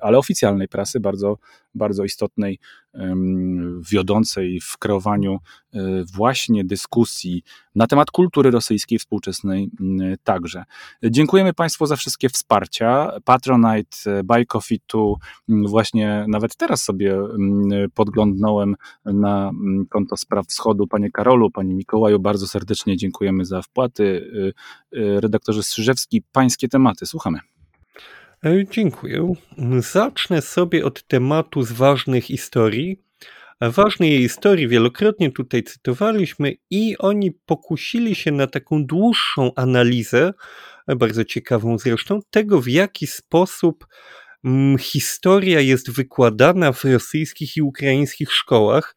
ale 0.02 0.18
oficjalnej 0.18 0.68
prasy, 0.68 1.00
bardzo, 1.00 1.38
bardzo 1.76 2.04
istotnej, 2.04 2.60
wiodącej 3.92 4.60
w 4.62 4.78
kreowaniu 4.78 5.40
e, 5.74 5.80
właśnie 6.14 6.66
dyskusji 6.66 7.44
na 7.76 7.88
temat 7.88 8.12
kultury 8.12 8.52
rosyjskiej 8.52 9.00
współczesnej 9.00 9.70
także. 10.24 10.64
Dziękujemy 11.04 11.54
Państwu 11.54 11.86
za 11.86 11.96
wszystkie 11.96 12.30
wsparcia. 12.30 13.12
Patronite, 13.26 14.24
Buy 14.24 14.46
Coffee 14.46 14.80
tu 14.88 15.18
właśnie 15.48 16.26
nawet 16.28 16.56
teraz 16.56 16.84
sobie 16.84 17.18
podglądnąłem 17.94 18.76
na 19.06 19.52
konto 19.90 20.18
Spraw 20.18 20.48
Wschodu. 20.48 20.88
Panie 20.88 21.12
Karolu, 21.12 21.52
Panie 21.52 21.74
Mikołaju, 21.74 22.20
bardzo 22.20 22.48
serdecznie 22.48 22.98
dziękujemy 22.98 23.46
za 23.46 23.62
wpłaty. 23.62 24.04
Y, 24.94 25.22
redaktorze 25.22 25.64
Strzyżewski, 25.64 26.22
Pańskie 26.32 26.68
tematy, 26.68 27.06
słuchamy. 27.06 27.40
E, 28.46 28.66
dziękuję. 28.72 29.34
Zacznę 29.80 30.42
sobie 30.42 30.86
od 30.86 31.08
tematu 31.08 31.64
z 31.64 31.72
ważnych 31.72 32.26
historii. 32.26 33.04
Ważnej 33.62 34.18
historii 34.18 34.68
wielokrotnie 34.68 35.32
tutaj 35.32 35.64
cytowaliśmy 35.64 36.54
i 36.70 36.98
oni 36.98 37.32
pokusili 37.32 38.16
się 38.16 38.32
na 38.32 38.48
taką 38.48 38.86
dłuższą 38.86 39.52
analizę, 39.56 40.34
bardzo 40.88 41.26
ciekawą 41.26 41.78
zresztą, 41.78 42.20
tego 42.32 42.62
w 42.62 42.68
jaki 42.68 43.08
sposób 43.08 43.86
Mm, 44.44 44.78
historia 44.78 45.60
jest 45.60 45.92
wykładana 45.92 46.72
w 46.72 46.84
rosyjskich 46.84 47.58
i 47.58 47.62
ukraińskich 47.62 48.32
szkołach. 48.32 48.96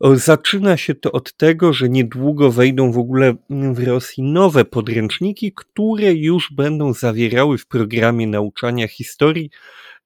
Zaczyna 0.00 0.76
się 0.76 0.94
to 0.94 1.12
od 1.12 1.36
tego, 1.36 1.72
że 1.72 1.88
niedługo 1.88 2.52
wejdą 2.52 2.92
w 2.92 2.98
ogóle 2.98 3.34
w 3.50 3.84
Rosji 3.84 4.22
nowe 4.22 4.64
podręczniki, 4.64 5.52
które 5.52 6.12
już 6.14 6.52
będą 6.52 6.92
zawierały 6.92 7.58
w 7.58 7.66
programie 7.66 8.26
nauczania 8.26 8.88
historii 8.88 9.50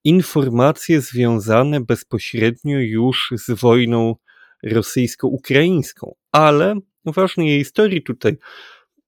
informacje 0.03 1.01
związane 1.01 1.81
bezpośrednio 1.81 2.79
już 2.79 3.33
z 3.35 3.59
wojną 3.59 4.15
rosyjsko-ukraińską. 4.63 6.15
Ale 6.31 6.75
ważnej 7.05 7.59
historii 7.59 8.03
tutaj 8.03 8.37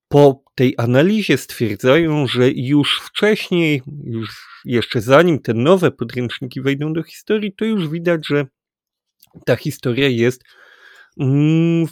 po 0.07 0.43
tej 0.55 0.75
analizie 0.77 1.37
stwierdzają, 1.37 2.27
że 2.27 2.51
już 2.51 3.01
wcześniej, 3.01 3.81
już 4.03 4.61
jeszcze 4.65 5.01
zanim 5.01 5.39
te 5.39 5.53
nowe 5.53 5.91
podręczniki 5.91 6.61
wejdą 6.61 6.93
do 6.93 7.03
historii, 7.03 7.53
to 7.53 7.65
już 7.65 7.89
widać, 7.89 8.27
że 8.27 8.45
ta 9.45 9.55
historia 9.55 10.07
jest 10.07 10.43
mm, 11.19 11.87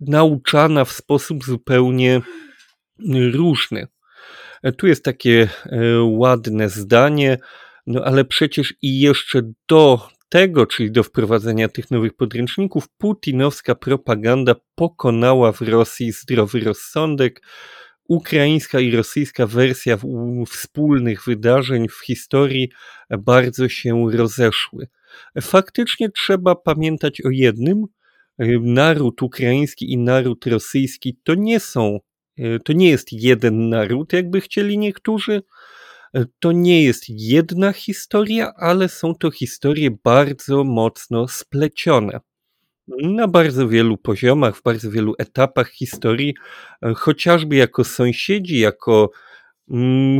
nauczana 0.00 0.84
w 0.84 0.92
sposób 0.92 1.44
zupełnie 1.44 2.20
różny. 3.32 3.86
E, 4.62 4.72
tu 4.72 4.86
jest 4.86 5.04
takie 5.04 5.48
e, 5.64 5.78
ładne 6.02 6.68
zdanie, 6.68 7.38
no 7.86 8.04
ale 8.04 8.24
przecież 8.24 8.74
i 8.82 9.00
jeszcze 9.00 9.42
do 9.68 10.08
tego, 10.28 10.66
czyli 10.66 10.92
do 10.92 11.02
wprowadzenia 11.02 11.68
tych 11.68 11.90
nowych 11.90 12.14
podręczników, 12.16 12.88
putinowska 12.98 13.74
propaganda 13.74 14.54
pokonała 14.74 15.52
w 15.52 15.60
Rosji 15.60 16.12
zdrowy 16.12 16.60
rozsądek. 16.60 17.42
Ukraińska 18.08 18.80
i 18.80 18.90
rosyjska 18.90 19.46
wersja 19.46 19.98
wspólnych 20.48 21.24
wydarzeń 21.24 21.88
w 21.88 22.04
historii 22.04 22.70
bardzo 23.18 23.68
się 23.68 24.06
rozeszły. 24.12 24.88
Faktycznie 25.40 26.10
trzeba 26.10 26.54
pamiętać 26.54 27.20
o 27.20 27.30
jednym. 27.30 27.84
Naród 28.60 29.22
ukraiński 29.22 29.92
i 29.92 29.98
naród 29.98 30.46
rosyjski 30.46 31.18
to 31.24 31.34
nie 31.34 31.60
są 31.60 31.98
to 32.64 32.72
nie 32.72 32.90
jest 32.90 33.12
jeden 33.12 33.68
naród, 33.68 34.12
jakby 34.12 34.40
chcieli 34.40 34.78
niektórzy. 34.78 35.42
To 36.38 36.52
nie 36.52 36.84
jest 36.84 37.04
jedna 37.08 37.72
historia, 37.72 38.52
ale 38.56 38.88
są 38.88 39.14
to 39.14 39.30
historie 39.30 39.90
bardzo 40.04 40.64
mocno 40.64 41.28
splecione 41.28 42.20
na 43.02 43.28
bardzo 43.28 43.68
wielu 43.68 43.96
poziomach, 43.96 44.56
w 44.56 44.62
bardzo 44.62 44.90
wielu 44.90 45.14
etapach 45.18 45.70
historii, 45.70 46.34
chociażby 46.96 47.56
jako 47.56 47.84
sąsiedzi, 47.84 48.58
jako 48.58 49.10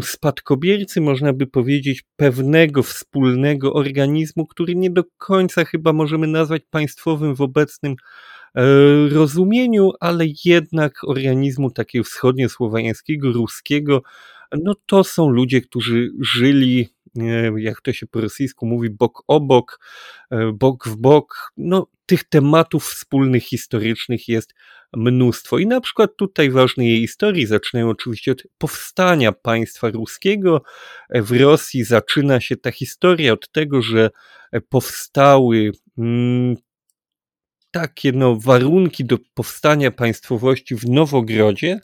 spadkobiercy, 0.03 1.01
można 1.01 1.33
by 1.33 1.47
powiedzieć, 1.47 2.05
pewnego 2.17 2.83
wspólnego 2.83 3.73
organizmu, 3.73 4.47
który 4.47 4.75
nie 4.77 4.91
do 4.91 5.05
końca 5.19 5.65
chyba 5.65 5.93
możemy 5.93 6.27
nazwać 6.27 6.63
państwowym 6.71 7.35
w 7.35 7.41
obecnym 7.41 7.93
e, 8.55 8.63
rozumieniu, 9.09 9.91
ale 10.01 10.25
jednak 10.45 10.93
organizmu 11.05 11.71
takiego 11.71 12.05
wschodniosłowiańskiego, 12.05 13.33
ruskiego, 13.33 14.03
no 14.53 14.75
to 14.87 15.05
są 15.05 15.29
ludzie, 15.29 15.61
którzy 15.61 16.11
żyli, 16.21 16.89
jak 17.57 17.81
to 17.81 17.93
się 17.93 18.07
po 18.07 18.21
rosyjsku 18.21 18.67
mówi, 18.67 18.91
bok 18.91 19.23
o 19.27 19.41
bok, 19.41 19.81
e, 20.31 20.53
bok 20.53 20.89
w 20.89 20.97
bok. 20.97 21.53
No, 21.57 21.87
tych 22.07 22.25
tematów 22.25 22.85
wspólnych, 22.85 23.45
historycznych 23.45 24.29
jest 24.29 24.55
mnóstwo. 24.97 25.59
I 25.59 25.67
na 25.67 25.81
przykład 25.81 26.11
tutaj 26.17 26.51
ważne 26.51 26.87
jej 26.87 27.01
historii 27.01 27.47
zaczynają 27.47 27.89
oczywiście 27.89 28.33
od 28.33 28.43
powstania 28.59 29.33
państwa 29.33 29.91
ruskiego. 29.91 30.63
W 31.11 31.41
Rosji 31.41 31.85
zaczyna 31.85 32.41
się 32.41 32.57
ta 32.57 32.71
historia 32.71 33.33
od 33.33 33.53
tego, 33.53 33.83
że 33.83 34.11
powstały 34.69 35.73
mm, 35.99 36.57
takie 37.77 38.13
no, 38.13 38.37
warunki 38.37 39.05
do 39.05 39.19
powstania 39.35 39.91
państwowości 39.91 40.77
w 40.77 40.89
Nowogrodzie 40.89 41.81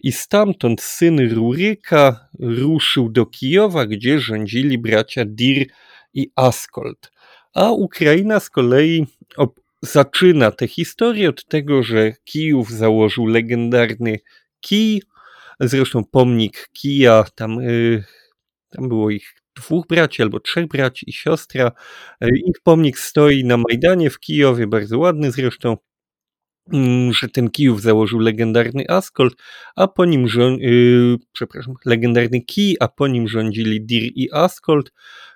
i 0.00 0.12
stamtąd 0.12 0.82
syn 0.82 1.30
Ruryka 1.30 2.28
ruszył 2.38 3.08
do 3.08 3.26
Kijowa, 3.26 3.86
gdzie 3.86 4.18
rządzili 4.18 4.78
bracia 4.78 5.24
Dir 5.24 5.66
i 6.14 6.30
Askold. 6.36 7.12
A 7.54 7.70
Ukraina 7.72 8.40
z 8.40 8.50
kolei 8.50 9.06
zaczyna 9.82 10.50
tę 10.50 10.66
historię 10.66 11.28
od 11.28 11.44
tego, 11.44 11.82
że 11.82 12.12
Kijów 12.24 12.70
założył 12.70 13.26
legendarny 13.26 14.18
kij, 14.60 15.02
zresztą 15.60 16.04
pomnik 16.04 16.68
kija, 16.72 17.24
tam, 17.34 17.62
yy, 17.62 18.04
tam 18.70 18.88
było 18.88 19.10
ich 19.10 19.43
dwóch 19.56 19.86
braci 19.86 20.22
albo 20.22 20.40
trzech 20.40 20.68
braci 20.68 21.10
i 21.10 21.12
siostra. 21.12 21.72
E, 22.20 22.28
ich 22.28 22.60
pomnik 22.62 22.98
stoi 22.98 23.44
na 23.44 23.56
Majdanie 23.56 24.10
w 24.10 24.20
Kijowie, 24.20 24.66
bardzo 24.66 24.98
ładny 24.98 25.32
zresztą, 25.32 25.76
mm, 26.72 27.12
że 27.12 27.28
ten 27.28 27.50
Kijów 27.50 27.82
założył 27.82 28.18
legendarny 28.18 28.84
Askold, 28.88 29.34
a 29.76 29.88
po 29.88 30.04
nim 30.04 30.26
yy, 30.58 31.16
przepraszam, 31.32 31.74
legendarny 31.84 32.40
Kij, 32.40 32.76
a 32.80 32.88
po 32.88 33.08
nim 33.08 33.28
rządzili 33.28 33.86
Dir 33.86 34.02
i 34.14 34.28
Askold, 34.32 34.92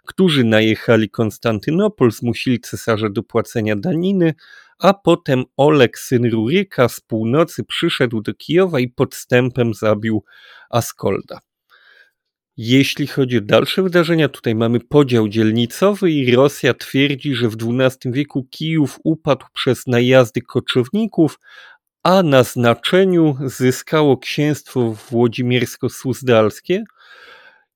którzy 0.07 0.45
najechali 0.45 1.11
Konstantynopol, 1.11 2.12
zmusili 2.12 2.61
cesarza 2.61 3.11
do 3.11 3.23
płacenia 3.23 3.77
daniny, 3.77 4.35
a 4.79 4.95
potem 4.95 5.45
Olek, 5.57 5.99
syn 5.99 6.31
Ruryka 6.31 6.89
z 6.89 7.01
północy 7.01 7.64
przyszedł 7.64 8.21
do 8.21 8.35
Kijowa 8.35 8.81
i 8.81 8.89
podstępem 8.89 9.75
zabił 9.75 10.25
Askolda. 10.71 11.48
Jeśli 12.61 13.07
chodzi 13.07 13.39
o 13.39 13.41
dalsze 13.41 13.83
wydarzenia, 13.83 14.29
tutaj 14.29 14.55
mamy 14.55 14.81
podział 14.81 15.29
dzielnicowy 15.29 16.11
i 16.11 16.35
Rosja 16.35 16.75
twierdzi, 16.75 17.35
że 17.35 17.49
w 17.49 17.57
XII 17.61 18.13
wieku 18.13 18.45
Kijów 18.51 18.99
upadł 19.05 19.47
przez 19.55 19.87
najazdy 19.87 20.43
koczowników, 20.43 21.39
a 22.03 22.23
na 22.23 22.43
znaczeniu 22.43 23.37
zyskało 23.47 24.17
księstwo 24.19 24.97
włodzimiersko-suzdalskie. 25.11 26.83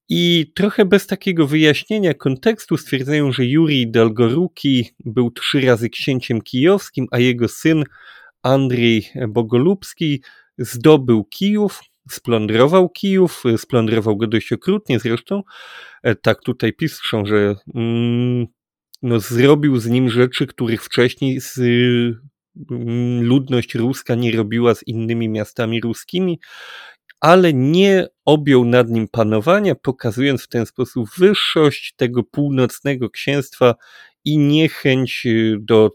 I 0.09 0.51
trochę 0.55 0.85
bez 0.85 1.07
takiego 1.07 1.47
wyjaśnienia 1.47 2.13
kontekstu 2.13 2.77
stwierdzają, 2.77 3.31
że 3.31 3.45
Jurij 3.45 3.91
Dolgoruki 3.91 4.89
był 5.05 5.31
trzy 5.31 5.61
razy 5.61 5.89
księciem 5.89 6.41
kijowskim, 6.41 7.07
a 7.11 7.19
jego 7.19 7.47
syn 7.47 7.83
Andrzej 8.41 9.09
Bogolubski 9.27 10.23
zdobył 10.57 11.23
Kijów, 11.23 11.81
splądrował 12.09 12.89
Kijów, 12.89 13.43
splądrował 13.57 14.17
go 14.17 14.27
dość 14.27 14.53
okrutnie 14.53 14.99
zresztą. 14.99 15.43
E, 16.03 16.15
tak 16.15 16.41
tutaj 16.41 16.73
piszą, 16.73 17.25
że 17.25 17.55
mm, 17.75 18.47
no, 19.01 19.19
zrobił 19.19 19.77
z 19.77 19.87
nim 19.87 20.09
rzeczy, 20.09 20.47
których 20.47 20.83
wcześniej 20.83 21.41
z, 21.41 21.57
mm, 22.71 23.23
ludność 23.23 23.75
ruska 23.75 24.15
nie 24.15 24.31
robiła 24.31 24.75
z 24.75 24.87
innymi 24.87 25.29
miastami 25.29 25.81
ruskimi, 25.81 26.39
ale 27.19 27.53
nie 27.53 28.07
objął 28.25 28.65
nad 28.65 28.89
nim 28.89 29.07
panowania, 29.07 29.75
pokazując 29.75 30.43
w 30.43 30.47
ten 30.47 30.65
sposób 30.65 31.09
wyższość 31.17 31.93
tego 31.95 32.23
północnego 32.23 33.09
księstwa 33.09 33.75
i 34.25 34.37
niechęć 34.37 35.23
y, 35.25 35.57
do 35.61 35.91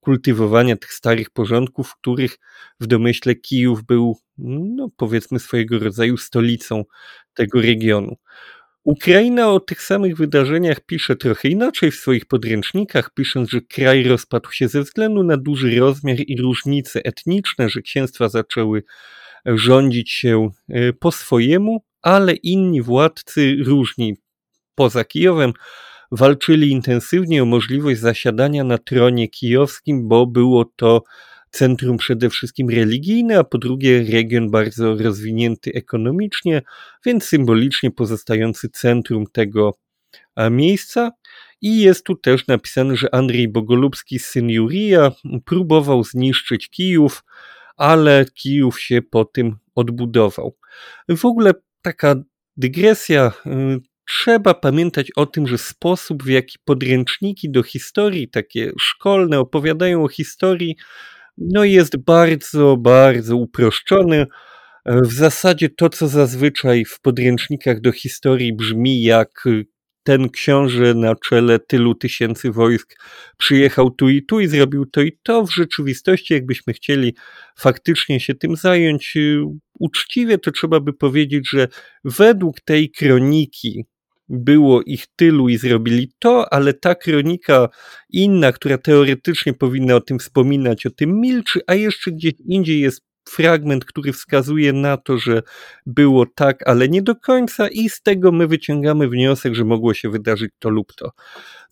kultywowania 0.00 0.76
tych 0.76 0.92
starych 0.92 1.30
porządków, 1.30 1.96
których 1.96 2.38
w 2.80 2.86
domyśle 2.86 3.34
Kijów 3.34 3.84
był, 3.84 4.18
no 4.38 4.88
powiedzmy, 4.96 5.38
swojego 5.38 5.78
rodzaju 5.78 6.16
stolicą 6.16 6.84
tego 7.34 7.60
regionu. 7.60 8.16
Ukraina 8.84 9.50
o 9.52 9.60
tych 9.60 9.82
samych 9.82 10.16
wydarzeniach 10.16 10.80
pisze 10.80 11.16
trochę 11.16 11.48
inaczej 11.48 11.90
w 11.90 11.94
swoich 11.94 12.26
podręcznikach, 12.26 13.14
pisząc, 13.14 13.50
że 13.50 13.60
kraj 13.60 14.04
rozpadł 14.04 14.52
się 14.52 14.68
ze 14.68 14.82
względu 14.82 15.22
na 15.22 15.36
duży 15.36 15.80
rozmiar 15.80 16.16
i 16.26 16.36
różnice 16.36 17.00
etniczne, 17.04 17.68
że 17.68 17.82
księstwa 17.82 18.28
zaczęły 18.28 18.82
rządzić 19.46 20.10
się 20.10 20.50
e, 20.68 20.92
po 20.92 21.12
swojemu, 21.12 21.84
ale 22.02 22.32
inni 22.32 22.82
władcy 22.82 23.56
różni 23.64 24.16
poza 24.74 25.04
Kijowem 25.04 25.52
walczyli 26.12 26.70
intensywnie 26.70 27.42
o 27.42 27.46
możliwość 27.46 28.00
zasiadania 28.00 28.64
na 28.64 28.78
tronie 28.78 29.28
kijowskim, 29.28 30.08
bo 30.08 30.26
było 30.26 30.64
to 30.76 31.02
centrum 31.50 31.96
przede 31.96 32.30
wszystkim 32.30 32.70
religijne, 32.70 33.38
a 33.38 33.44
po 33.44 33.58
drugie 33.58 34.04
region 34.12 34.50
bardzo 34.50 34.96
rozwinięty 34.96 35.72
ekonomicznie, 35.74 36.62
więc 37.06 37.24
symbolicznie 37.24 37.90
pozostający 37.90 38.68
centrum 38.68 39.26
tego 39.32 39.78
miejsca. 40.50 41.10
I 41.60 41.80
jest 41.80 42.04
tu 42.04 42.14
też 42.14 42.46
napisane, 42.46 42.96
że 42.96 43.14
Andrzej 43.14 43.48
Bogolubski, 43.48 44.18
syn 44.18 44.50
Jurija, 44.50 45.12
próbował 45.44 46.04
zniszczyć 46.04 46.70
Kijów, 46.70 47.24
ale 47.76 48.24
Kijów 48.34 48.80
się 48.80 49.02
po 49.02 49.24
tym 49.24 49.56
odbudował. 49.74 50.56
W 51.08 51.24
ogóle 51.24 51.52
taka 51.82 52.14
dygresja 52.56 53.32
y, 53.46 53.50
trzeba 54.08 54.54
pamiętać 54.54 55.10
o 55.16 55.26
tym, 55.26 55.46
że 55.46 55.58
sposób, 55.58 56.22
w 56.22 56.28
jaki 56.28 56.58
podręczniki 56.64 57.50
do 57.50 57.62
historii, 57.62 58.28
takie 58.28 58.72
szkolne, 58.80 59.38
opowiadają 59.38 60.04
o 60.04 60.08
historii, 60.08 60.76
no 61.40 61.64
jest 61.64 61.96
bardzo, 61.96 62.76
bardzo 62.76 63.36
uproszczony. 63.36 64.26
W 64.86 65.12
zasadzie 65.12 65.68
to, 65.68 65.88
co 65.88 66.08
zazwyczaj 66.08 66.84
w 66.84 67.00
podręcznikach 67.00 67.80
do 67.80 67.92
historii 67.92 68.56
brzmi 68.56 69.02
jak 69.02 69.44
ten 70.02 70.30
książę 70.30 70.94
na 70.94 71.14
czele 71.14 71.58
tylu 71.58 71.94
tysięcy 71.94 72.52
wojsk 72.52 73.02
przyjechał 73.36 73.90
tu 73.90 74.08
i 74.08 74.22
tu 74.22 74.40
i 74.40 74.46
zrobił 74.46 74.86
to 74.86 75.00
i 75.00 75.18
to. 75.22 75.46
W 75.46 75.54
rzeczywistości, 75.54 76.34
jakbyśmy 76.34 76.72
chcieli 76.72 77.14
faktycznie 77.58 78.20
się 78.20 78.34
tym 78.34 78.56
zająć 78.56 79.16
y, 79.16 79.42
uczciwie, 79.80 80.38
to 80.38 80.50
trzeba 80.52 80.80
by 80.80 80.92
powiedzieć, 80.92 81.48
że 81.50 81.68
według 82.04 82.60
tej 82.60 82.90
kroniki, 82.90 83.84
było 84.28 84.82
ich 84.82 85.06
tylu 85.16 85.48
i 85.48 85.56
zrobili 85.56 86.12
to, 86.18 86.52
ale 86.52 86.74
ta 86.74 86.94
kronika 86.94 87.68
inna, 88.10 88.52
która 88.52 88.78
teoretycznie 88.78 89.54
powinna 89.54 89.94
o 89.94 90.00
tym 90.00 90.18
wspominać, 90.18 90.86
o 90.86 90.90
tym 90.90 91.20
milczy, 91.20 91.60
a 91.66 91.74
jeszcze 91.74 92.12
gdzieś 92.12 92.32
indziej 92.46 92.80
jest 92.80 93.08
fragment, 93.28 93.84
który 93.84 94.12
wskazuje 94.12 94.72
na 94.72 94.96
to, 94.96 95.18
że 95.18 95.42
było 95.86 96.26
tak, 96.34 96.68
ale 96.68 96.88
nie 96.88 97.02
do 97.02 97.16
końca, 97.16 97.68
i 97.68 97.88
z 97.88 98.02
tego 98.02 98.32
my 98.32 98.46
wyciągamy 98.46 99.08
wniosek, 99.08 99.54
że 99.54 99.64
mogło 99.64 99.94
się 99.94 100.10
wydarzyć 100.10 100.50
to 100.58 100.70
lub 100.70 100.92
to. 100.94 101.10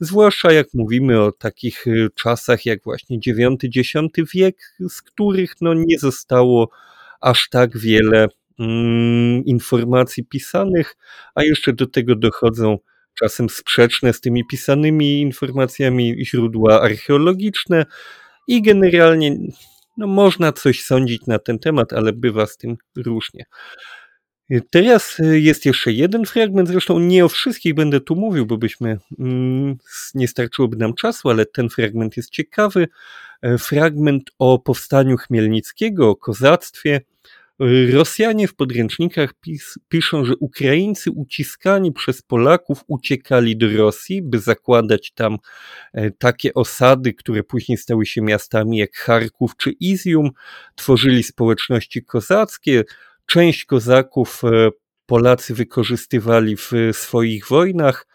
Zwłaszcza 0.00 0.52
jak 0.52 0.66
mówimy 0.74 1.22
o 1.22 1.32
takich 1.32 1.86
y, 1.86 2.08
czasach 2.14 2.66
jak 2.66 2.84
właśnie 2.84 3.18
IX-X 3.26 3.92
wiek, 4.34 4.56
z 4.88 5.02
których 5.02 5.54
no 5.60 5.74
nie 5.74 5.98
zostało 5.98 6.70
aż 7.20 7.48
tak 7.48 7.78
wiele 7.78 8.28
informacji 9.44 10.24
pisanych, 10.24 10.96
a 11.34 11.44
jeszcze 11.44 11.72
do 11.72 11.86
tego 11.86 12.16
dochodzą 12.16 12.78
czasem 13.18 13.48
sprzeczne 13.48 14.12
z 14.12 14.20
tymi 14.20 14.46
pisanymi 14.46 15.20
informacjami 15.20 16.26
źródła 16.26 16.80
archeologiczne 16.80 17.86
i 18.48 18.62
generalnie 18.62 19.36
no, 19.96 20.06
można 20.06 20.52
coś 20.52 20.82
sądzić 20.82 21.26
na 21.26 21.38
ten 21.38 21.58
temat, 21.58 21.92
ale 21.92 22.12
bywa 22.12 22.46
z 22.46 22.56
tym 22.56 22.76
różnie. 22.96 23.44
Teraz 24.70 25.16
jest 25.32 25.66
jeszcze 25.66 25.92
jeden 25.92 26.24
fragment, 26.24 26.68
zresztą 26.68 26.98
nie 26.98 27.24
o 27.24 27.28
wszystkich 27.28 27.74
będę 27.74 28.00
tu 28.00 28.16
mówił, 28.16 28.46
bo 28.46 28.58
byśmy 28.58 28.98
mm, 29.18 29.76
nie 30.14 30.28
starczyłoby 30.28 30.76
nam 30.76 30.94
czasu, 30.94 31.30
ale 31.30 31.46
ten 31.46 31.68
fragment 31.68 32.16
jest 32.16 32.30
ciekawy. 32.30 32.88
Fragment 33.58 34.30
o 34.38 34.58
powstaniu 34.58 35.16
Chmielnickiego, 35.16 36.10
o 36.10 36.16
kozactwie, 36.16 37.00
Rosjanie 37.92 38.48
w 38.48 38.54
podręcznikach 38.54 39.34
pis, 39.40 39.74
piszą, 39.88 40.24
że 40.24 40.36
Ukraińcy 40.40 41.10
uciskani 41.10 41.92
przez 41.92 42.22
Polaków 42.22 42.84
uciekali 42.86 43.56
do 43.56 43.76
Rosji, 43.76 44.22
by 44.22 44.38
zakładać 44.38 45.12
tam 45.12 45.36
e, 45.92 46.10
takie 46.10 46.54
osady, 46.54 47.14
które 47.14 47.42
później 47.42 47.78
stały 47.78 48.06
się 48.06 48.22
miastami 48.22 48.78
jak 48.78 48.96
Charków 48.96 49.56
czy 49.56 49.70
Izium, 49.70 50.30
tworzyli 50.74 51.22
społeczności 51.22 52.04
kozackie. 52.04 52.84
Część 53.26 53.64
kozaków 53.64 54.42
e, 54.44 54.70
Polacy 55.06 55.54
wykorzystywali 55.54 56.56
w 56.56 56.72
swoich 56.92 57.48
wojnach, 57.48 58.06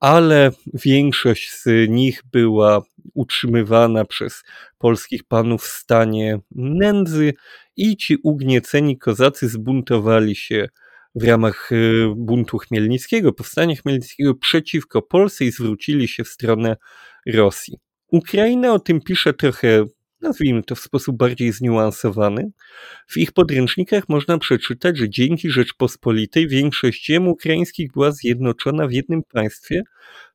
ale 0.00 0.50
większość 0.74 1.52
z 1.52 1.88
nich 1.88 2.22
była 2.32 2.82
utrzymywana 3.14 4.04
przez 4.04 4.42
polskich 4.78 5.24
panów 5.24 5.62
w 5.62 5.66
stanie 5.66 6.38
nędzy 6.50 7.34
i 7.76 7.96
ci 7.96 8.16
ugnieceni 8.22 8.98
kozacy 8.98 9.48
zbuntowali 9.48 10.36
się 10.36 10.68
w 11.14 11.24
ramach 11.24 11.72
y, 11.72 12.06
buntu 12.16 12.58
chmielnickiego, 12.58 13.32
powstania 13.32 13.76
chmielnickiego 13.76 14.34
przeciwko 14.34 15.02
Polsce 15.02 15.44
i 15.44 15.50
zwrócili 15.50 16.08
się 16.08 16.24
w 16.24 16.28
stronę 16.28 16.76
Rosji. 17.26 17.78
Ukraina 18.12 18.72
o 18.72 18.78
tym 18.78 19.00
pisze 19.00 19.34
trochę 19.34 19.86
nazwijmy 20.20 20.62
to 20.62 20.74
w 20.74 20.80
sposób 20.80 21.16
bardziej 21.16 21.52
zniuansowany. 21.52 22.50
W 23.08 23.16
ich 23.16 23.32
podręcznikach 23.32 24.08
można 24.08 24.38
przeczytać, 24.38 24.98
że 24.98 25.10
dzięki 25.10 25.50
Rzeczpospolitej 25.50 26.48
większość 26.48 27.06
ziem 27.06 27.28
ukraińskich 27.28 27.92
była 27.92 28.12
zjednoczona 28.12 28.86
w 28.86 28.92
jednym 28.92 29.22
państwie, 29.22 29.82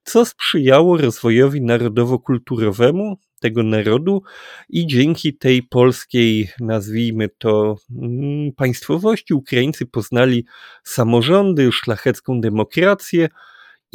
co 0.05 0.25
sprzyjało 0.25 0.97
rozwojowi 0.97 1.61
narodowo-kulturowemu 1.61 3.17
tego 3.39 3.63
narodu 3.63 4.23
i 4.69 4.87
dzięki 4.87 5.37
tej 5.37 5.63
polskiej, 5.63 6.49
nazwijmy 6.59 7.29
to, 7.37 7.75
mm, 8.01 8.51
państwowości, 8.53 9.33
Ukraińcy 9.33 9.85
poznali 9.85 10.45
samorządy, 10.83 11.71
szlachecką 11.71 12.41
demokrację, 12.41 13.29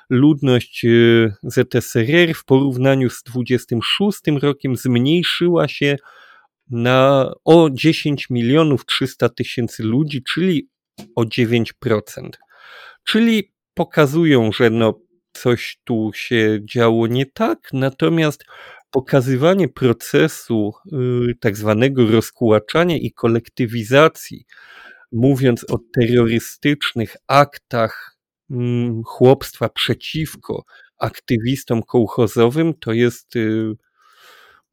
ludność 0.10 0.86
y, 0.86 1.34
ZSRR 1.44 2.34
w 2.36 2.46
porównaniu 2.46 3.10
z 3.10 3.24
26 3.24 4.20
rokiem 4.42 4.76
zmniejszyła 4.76 5.68
się 5.68 5.98
na 6.70 7.32
o 7.46 7.70
10 7.74 8.30
milionów 8.30 8.86
300 8.86 9.30
tysięcy 9.30 9.84
ludzi, 9.84 10.24
czyli 10.24 10.70
o 11.16 11.24
9%. 11.24 12.30
Czyli 13.04 13.54
pokazują, 13.74 14.52
że 14.52 14.70
no 14.70 15.00
coś 15.34 15.80
tu 15.84 16.12
się 16.14 16.60
działo 16.66 17.08
nie 17.08 17.26
tak, 17.26 17.60
natomiast 17.74 18.46
pokazywanie 18.92 19.68
procesu 19.68 20.74
y, 21.32 21.36
tak 21.40 21.58
zwanego 21.58 22.12
rozkłaczania 22.12 22.98
i 22.98 23.12
kolektywizacji, 23.12 24.46
mówiąc 25.12 25.66
o 25.70 25.80
terrorystycznych 25.94 27.16
aktach 27.28 28.18
mm, 28.52 29.04
chłopstwa 29.04 29.70
przeciwko 29.70 30.64
aktywistom 31.00 31.84
kołchozowym, 31.84 32.74
to 32.74 32.94
jest, 32.94 33.36
y, 33.36 33.74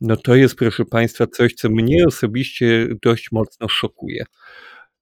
no 0.01 0.17
to 0.17 0.35
jest, 0.35 0.55
proszę 0.55 0.85
Państwa, 0.85 1.27
coś, 1.27 1.55
co 1.55 1.69
mnie 1.71 2.05
osobiście 2.07 2.89
dość 3.03 3.33
mocno 3.33 3.69
szokuje. 3.69 4.25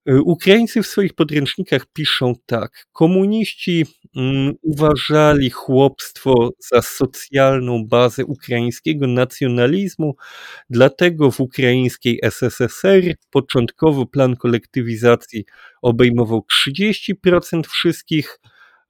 Y, 0.09 0.21
Ukraińcy 0.21 0.83
w 0.83 0.87
swoich 0.87 1.13
podręcznikach 1.13 1.85
piszą 1.93 2.33
tak: 2.45 2.85
komuniści 2.93 3.85
mm, 4.15 4.53
uważali 4.61 5.49
chłopstwo 5.49 6.49
za 6.71 6.81
socjalną 6.81 7.85
bazę 7.87 8.25
ukraińskiego 8.25 9.07
nacjonalizmu, 9.07 10.15
dlatego 10.69 11.31
w 11.31 11.39
ukraińskiej 11.39 12.19
SSSR 12.23 13.15
początkowo 13.31 14.05
plan 14.05 14.35
kolektywizacji 14.35 15.45
obejmował 15.81 16.45
30% 16.67 17.67
wszystkich 17.67 18.39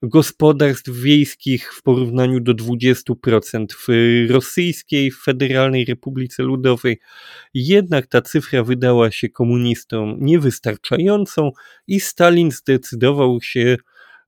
gospodarstw 0.02 0.90
wiejskich 0.90 1.74
w 1.74 1.82
porównaniu 1.82 2.40
do 2.40 2.54
20% 2.54 3.66
w 3.68 3.86
rosyjskiej 4.30 5.10
Federalnej 5.10 5.84
Republice 5.84 6.42
Ludowej. 6.42 7.00
Jednak 7.54 8.06
ta 8.06 8.22
cyfra 8.22 8.64
wydała 8.64 9.10
się 9.10 9.28
komunistom 9.28 10.16
niewystarczającą 10.20 11.50
i 11.86 12.00
Stalin 12.00 12.50
zdecydował 12.50 13.40
się 13.42 13.76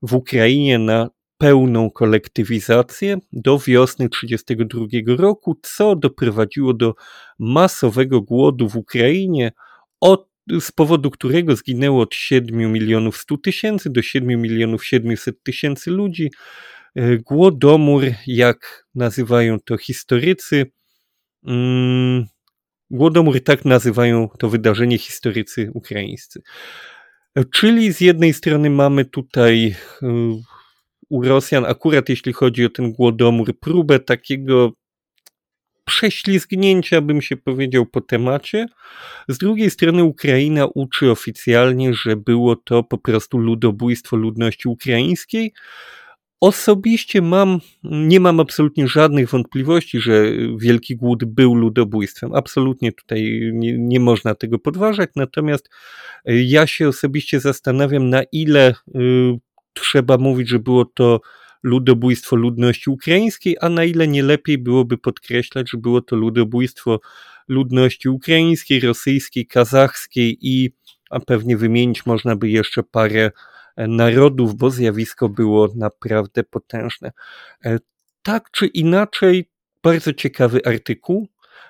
w 0.02 0.14
Ukrainie 0.14 0.78
na 0.78 1.10
pełną 1.38 1.90
kolektywizację 1.90 3.18
do 3.32 3.58
wiosny 3.58 4.08
1932 4.08 5.22
roku, 5.22 5.56
co 5.62 5.96
doprowadziło 5.96 6.74
do 6.74 6.94
masowego 7.38 8.20
głodu 8.20 8.68
w 8.68 8.76
Ukrainie 8.76 9.52
od 10.00 10.33
z 10.60 10.72
powodu 10.72 11.10
którego 11.10 11.56
zginęło 11.56 12.02
od 12.02 12.14
7 12.14 12.72
milionów 12.72 13.16
100 13.16 13.36
tysięcy 13.36 13.90
do 13.90 14.02
7 14.02 14.42
milionów 14.42 14.86
700 14.86 15.42
tysięcy 15.42 15.90
ludzi. 15.90 16.30
E, 16.94 17.18
Głodomór, 17.18 18.04
jak 18.26 18.86
nazywają 18.94 19.60
to 19.60 19.76
historycy, 19.76 20.66
mm, 21.46 22.26
Głodomór 22.90 23.40
tak 23.40 23.64
nazywają 23.64 24.28
to 24.38 24.48
wydarzenie 24.48 24.98
historycy 24.98 25.70
ukraińscy. 25.74 26.42
E, 27.34 27.44
czyli 27.44 27.92
z 27.92 28.00
jednej 28.00 28.32
strony 28.32 28.70
mamy 28.70 29.04
tutaj 29.04 29.76
e, 30.02 30.06
u 31.10 31.22
Rosjan, 31.22 31.64
akurat 31.64 32.08
jeśli 32.08 32.32
chodzi 32.32 32.64
o 32.64 32.68
ten 32.68 32.92
głodomór, 32.92 33.58
próbę 33.60 34.00
takiego 34.00 34.72
prześlizgnięcia, 35.84 37.00
bym 37.00 37.22
się 37.22 37.36
powiedział, 37.36 37.86
po 37.86 38.00
temacie. 38.00 38.66
Z 39.28 39.38
drugiej 39.38 39.70
strony 39.70 40.04
Ukraina 40.04 40.66
uczy 40.74 41.10
oficjalnie, 41.10 41.94
że 41.94 42.16
było 42.16 42.56
to 42.56 42.82
po 42.82 42.98
prostu 42.98 43.38
ludobójstwo 43.38 44.16
ludności 44.16 44.68
ukraińskiej. 44.68 45.52
Osobiście 46.40 47.22
mam, 47.22 47.60
nie 47.82 48.20
mam 48.20 48.40
absolutnie 48.40 48.88
żadnych 48.88 49.28
wątpliwości, 49.28 50.00
że 50.00 50.24
Wielki 50.58 50.96
Głód 50.96 51.24
był 51.24 51.54
ludobójstwem. 51.54 52.34
Absolutnie 52.34 52.92
tutaj 52.92 53.50
nie, 53.52 53.78
nie 53.78 54.00
można 54.00 54.34
tego 54.34 54.58
podważać. 54.58 55.10
Natomiast 55.16 55.70
ja 56.24 56.66
się 56.66 56.88
osobiście 56.88 57.40
zastanawiam, 57.40 58.10
na 58.10 58.22
ile 58.32 58.74
y, 58.94 59.38
trzeba 59.74 60.18
mówić, 60.18 60.48
że 60.48 60.58
było 60.58 60.84
to 60.84 61.20
ludobójstwo 61.64 62.36
ludności 62.36 62.90
ukraińskiej, 62.90 63.56
a 63.60 63.68
na 63.68 63.84
ile 63.84 64.08
nie 64.08 64.22
lepiej 64.22 64.58
byłoby 64.58 64.98
podkreślać, 64.98 65.70
że 65.70 65.78
było 65.78 66.02
to 66.02 66.16
ludobójstwo 66.16 67.00
ludności 67.48 68.08
ukraińskiej, 68.08 68.80
rosyjskiej, 68.80 69.46
kazachskiej 69.46 70.38
i 70.40 70.72
a 71.10 71.20
pewnie 71.20 71.56
wymienić 71.56 72.06
można 72.06 72.36
by 72.36 72.48
jeszcze 72.48 72.82
parę 72.82 73.30
e, 73.76 73.88
narodów, 73.88 74.54
bo 74.54 74.70
zjawisko 74.70 75.28
było 75.28 75.68
naprawdę 75.76 76.44
potężne. 76.44 77.12
E, 77.64 77.78
tak 78.22 78.50
czy 78.50 78.66
inaczej, 78.66 79.50
bardzo 79.82 80.12
ciekawy 80.12 80.60
artykuł, 80.64 81.28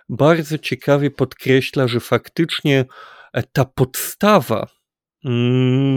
bardzo 0.08 0.58
ciekawie 0.58 1.10
podkreśla, 1.10 1.88
że 1.88 2.00
faktycznie 2.00 2.84
e, 3.32 3.42
ta 3.42 3.64
podstawa, 3.64 4.66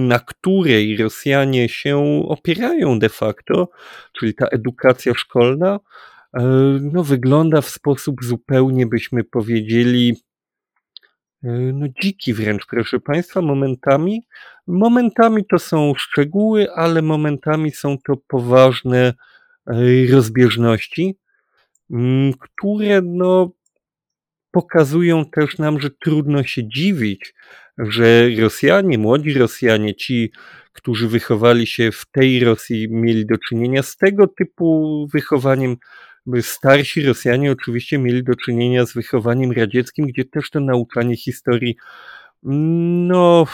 na 0.08 0.20
której 0.20 0.98
Rosjanie 0.98 1.70
się 1.70 2.24
opierają 2.28 3.00
de 3.00 3.10
facto, 3.10 3.70
czyli 4.20 4.34
ta 4.34 4.48
edukacja 4.48 5.14
szkolna, 5.14 5.80
no, 6.82 7.04
wygląda 7.04 7.62
w 7.62 7.70
sposób 7.70 8.24
zupełnie, 8.24 8.86
byśmy 8.86 9.24
powiedzieli, 9.24 10.16
E, 11.44 11.50
no 11.50 11.88
dziki 12.02 12.34
wręcz, 12.34 12.66
proszę 12.66 13.00
Państwa, 13.00 13.42
momentami. 13.42 14.24
Momentami 14.68 15.46
to 15.46 15.60
są 15.60 15.94
szczegóły, 15.98 16.72
ale 16.72 17.02
momentami 17.02 17.72
są 17.72 17.98
to 17.98 18.18
poważne 18.28 19.14
e, 19.68 19.74
rozbieżności, 20.12 21.18
mm, 21.92 22.34
które 22.34 23.02
no, 23.02 23.52
pokazują 24.52 25.26
też 25.26 25.58
nam, 25.58 25.80
że 25.80 25.90
trudno 25.90 26.44
się 26.44 26.68
dziwić, 26.68 27.34
że 27.78 28.30
Rosjanie, 28.40 28.98
młodzi 28.98 29.34
Rosjanie, 29.34 29.96
ci, 29.96 30.32
którzy 30.74 31.08
wychowali 31.08 31.68
się 31.68 31.92
w 31.92 32.06
tej 32.12 32.40
Rosji, 32.40 32.88
mieli 32.90 33.26
do 33.26 33.38
czynienia 33.38 33.84
z 33.84 33.98
tego 33.98 34.28
typu 34.28 35.08
wychowaniem, 35.14 35.78
starsi 36.42 37.06
Rosjanie 37.06 37.52
oczywiście 37.52 37.98
mieli 37.98 38.24
do 38.24 38.36
czynienia 38.36 38.86
z 38.86 38.94
wychowaniem 38.94 39.52
radzieckim, 39.52 40.08
gdzie 40.08 40.26
też 40.26 40.50
to 40.50 40.60
nauczanie 40.60 41.18
historii, 41.18 41.76
no, 42.44 43.46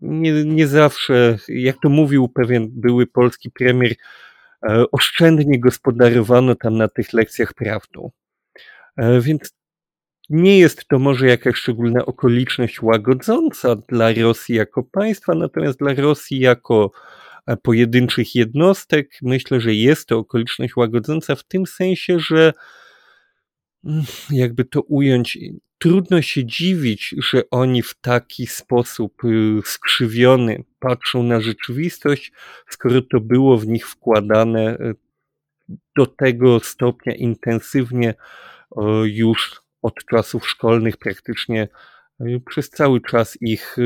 nie, 0.00 0.44
nie 0.44 0.66
zawsze, 0.66 1.38
jak 1.48 1.76
to 1.82 1.88
mówił 1.88 2.28
pewien 2.28 2.68
były 2.70 3.06
polski 3.06 3.50
premier, 3.50 3.94
e, 4.62 4.84
oszczędnie 4.92 5.60
gospodarowano 5.60 6.54
tam 6.54 6.76
na 6.76 6.88
tych 6.88 7.12
lekcjach 7.12 7.54
prawdą. 7.54 8.10
E, 8.96 9.20
więc 9.20 9.56
nie 10.30 10.58
jest 10.58 10.88
to 10.88 10.98
może 10.98 11.26
jakaś 11.26 11.56
szczególna 11.56 12.06
okoliczność 12.06 12.82
łagodząca 12.82 13.76
dla 13.76 14.12
Rosji 14.12 14.54
jako 14.54 14.82
państwa, 14.82 15.34
natomiast 15.34 15.78
dla 15.78 15.94
Rosji 15.94 16.40
jako 16.40 16.90
pojedynczych 17.62 18.34
jednostek. 18.34 19.10
Myślę, 19.22 19.60
że 19.60 19.74
jest 19.74 20.08
to 20.08 20.18
okoliczność 20.18 20.76
łagodząca 20.76 21.34
w 21.34 21.44
tym 21.44 21.66
sensie, 21.66 22.18
że 22.18 22.52
mm, 23.84 24.04
jakby 24.30 24.64
to 24.64 24.80
ująć, 24.80 25.38
trudno 25.78 26.22
się 26.22 26.44
dziwić, 26.44 27.14
że 27.18 27.42
oni 27.50 27.82
w 27.82 27.94
taki 28.00 28.46
sposób 28.46 29.24
y, 29.24 29.60
skrzywiony 29.64 30.64
patrzą 30.78 31.22
na 31.22 31.40
rzeczywistość, 31.40 32.32
skoro 32.68 33.02
to 33.02 33.20
było 33.20 33.58
w 33.58 33.66
nich 33.66 33.88
wkładane 33.88 34.74
y, 34.74 34.94
do 35.96 36.06
tego 36.06 36.60
stopnia 36.60 37.14
intensywnie 37.14 38.14
już 39.04 39.65
od 39.82 39.94
czasów 40.10 40.48
szkolnych, 40.48 40.96
praktycznie 40.96 41.68
y, 42.20 42.40
przez 42.46 42.70
cały 42.70 43.00
czas 43.00 43.38
ich 43.40 43.76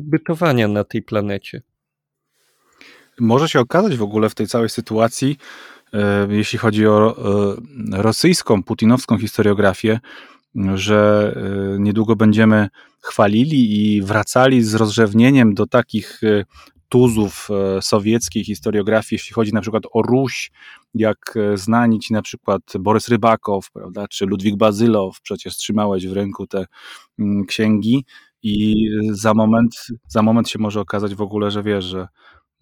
bytowania 0.00 0.68
na 0.68 0.84
tej 0.84 1.02
planecie. 1.02 1.62
Może 3.20 3.48
się 3.48 3.60
okazać 3.60 3.96
w 3.96 4.02
ogóle 4.02 4.28
w 4.30 4.34
tej 4.34 4.46
całej 4.46 4.68
sytuacji, 4.68 5.38
e, 5.92 6.28
jeśli 6.30 6.58
chodzi 6.58 6.86
o 6.86 7.16
rosyjską, 7.92 8.62
putinowską 8.62 9.18
historiografię, 9.18 10.00
że 10.74 11.34
niedługo 11.78 12.16
będziemy 12.16 12.68
chwalili 13.02 13.94
i 13.96 14.02
wracali 14.02 14.62
z 14.62 14.74
rozrzewnieniem 14.74 15.54
do 15.54 15.66
takich 15.66 16.20
tuzów 16.88 17.48
sowieckiej 17.80 18.44
historiografii, 18.44 19.18
jeśli 19.18 19.34
chodzi 19.34 19.52
na 19.52 19.60
przykład 19.60 19.82
o 19.92 20.02
Ruś, 20.02 20.50
jak 20.94 21.34
znani 21.54 21.98
ci 21.98 22.12
na 22.12 22.22
przykład 22.22 22.62
Borys 22.80 23.08
Rybakow, 23.08 23.70
prawda, 23.72 24.08
czy 24.08 24.26
Ludwik 24.26 24.56
Bazylow, 24.56 25.20
przecież 25.22 25.56
trzymałeś 25.56 26.06
w 26.06 26.12
ręku 26.12 26.46
te 26.46 26.64
mm, 27.18 27.44
księgi 27.46 28.04
i 28.42 28.86
za 29.10 29.34
moment, 29.34 29.86
za 30.08 30.22
moment 30.22 30.48
się 30.48 30.58
może 30.58 30.80
okazać 30.80 31.14
w 31.14 31.22
ogóle, 31.22 31.50
że 31.50 31.62
wiesz, 31.62 31.84
że 31.84 32.08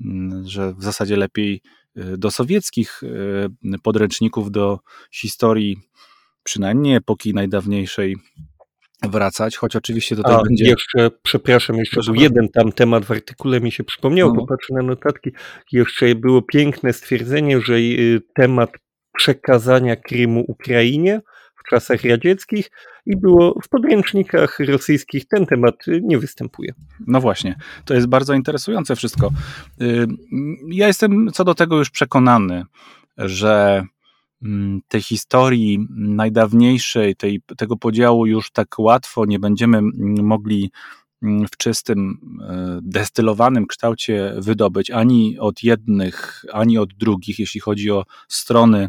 Mm, 0.01 0.49
że 0.49 0.75
w 0.75 0.83
zasadzie 0.83 1.17
lepiej 1.17 1.63
y, 1.97 2.19
do 2.19 2.31
sowieckich 2.31 3.03
y, 3.03 3.79
podręczników 3.83 4.51
do 4.51 4.79
historii, 5.13 5.77
przynajmniej 6.43 6.95
epoki 6.95 7.35
najdawniejszej, 7.35 8.17
wracać, 9.03 9.57
choć 9.57 9.77
oczywiście 9.77 10.17
tutaj 10.17 10.35
A, 10.35 10.43
będzie... 10.43 10.65
jeszcze, 10.65 11.11
przepraszam, 11.23 11.77
jeszcze 11.77 12.01
był 12.07 12.15
jeden 12.15 12.49
tam 12.49 12.73
temat 12.73 13.05
w 13.05 13.11
artykule 13.11 13.61
mi 13.61 13.73
się 13.73 13.85
przypomniał, 13.85 14.29
no. 14.29 14.35
popatrzę 14.35 14.75
na 14.75 14.83
notatki, 14.83 15.31
jeszcze 15.73 16.15
było 16.15 16.43
piękne 16.43 16.93
stwierdzenie, 16.93 17.61
że 17.61 17.75
y, 17.75 18.21
temat 18.35 18.71
przekazania 19.17 19.97
Krymu 19.97 20.45
Ukrainie 20.49 21.21
w 21.57 21.71
czasach 21.71 22.05
radzieckich 22.05 22.71
i 23.07 23.17
było 23.17 23.61
w 23.65 23.69
podręcznikach 23.69 24.59
rosyjskich 24.59 25.29
ten 25.29 25.47
temat 25.47 25.75
nie 26.03 26.19
występuje. 26.19 26.75
No 27.07 27.21
właśnie, 27.21 27.57
to 27.85 27.95
jest 27.95 28.07
bardzo 28.07 28.35
interesujące 28.35 28.97
wszystko. 28.97 29.31
Y, 29.83 30.07
ja 30.71 30.87
jestem 30.87 31.31
co 31.33 31.45
do 31.45 31.55
tego 31.55 31.79
już 31.79 31.91
przekonany, 31.91 32.65
że 33.19 33.85
tej 34.89 35.03
historii 35.03 35.87
najdawniejszej, 35.91 37.17
tej, 37.17 37.41
tego 37.57 37.77
podziału 37.77 38.27
już 38.27 38.51
tak 38.51 38.79
łatwo 38.79 39.27
nie 39.27 39.39
będziemy 39.39 39.81
mogli 40.23 40.71
mm, 41.23 41.47
w 41.49 41.57
czystym, 41.57 42.11
y, 42.11 42.81
destylowanym 42.83 43.67
kształcie 43.67 44.35
wydobyć 44.39 44.91
ani 44.91 45.39
od 45.39 45.63
jednych, 45.63 46.45
ani 46.53 46.79
od 46.79 46.95
drugich, 46.95 47.39
jeśli 47.39 47.61
chodzi 47.61 47.91
o 47.91 48.05
strony 48.29 48.89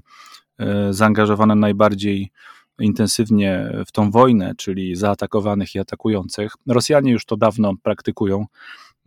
y, 0.62 0.66
zaangażowane 0.94 1.56
najbardziej 1.56 2.32
intensywnie 2.80 3.72
w 3.86 3.92
tą 3.92 4.12
wojnę, 4.12 4.54
czyli 4.58 4.96
zaatakowanych 4.96 5.76
i 5.76 5.80
atakujących. 5.80 6.54
Rosjanie 6.68 7.12
już 7.12 7.26
to 7.26 7.38
dawno 7.38 7.74
praktykują, 7.84 8.46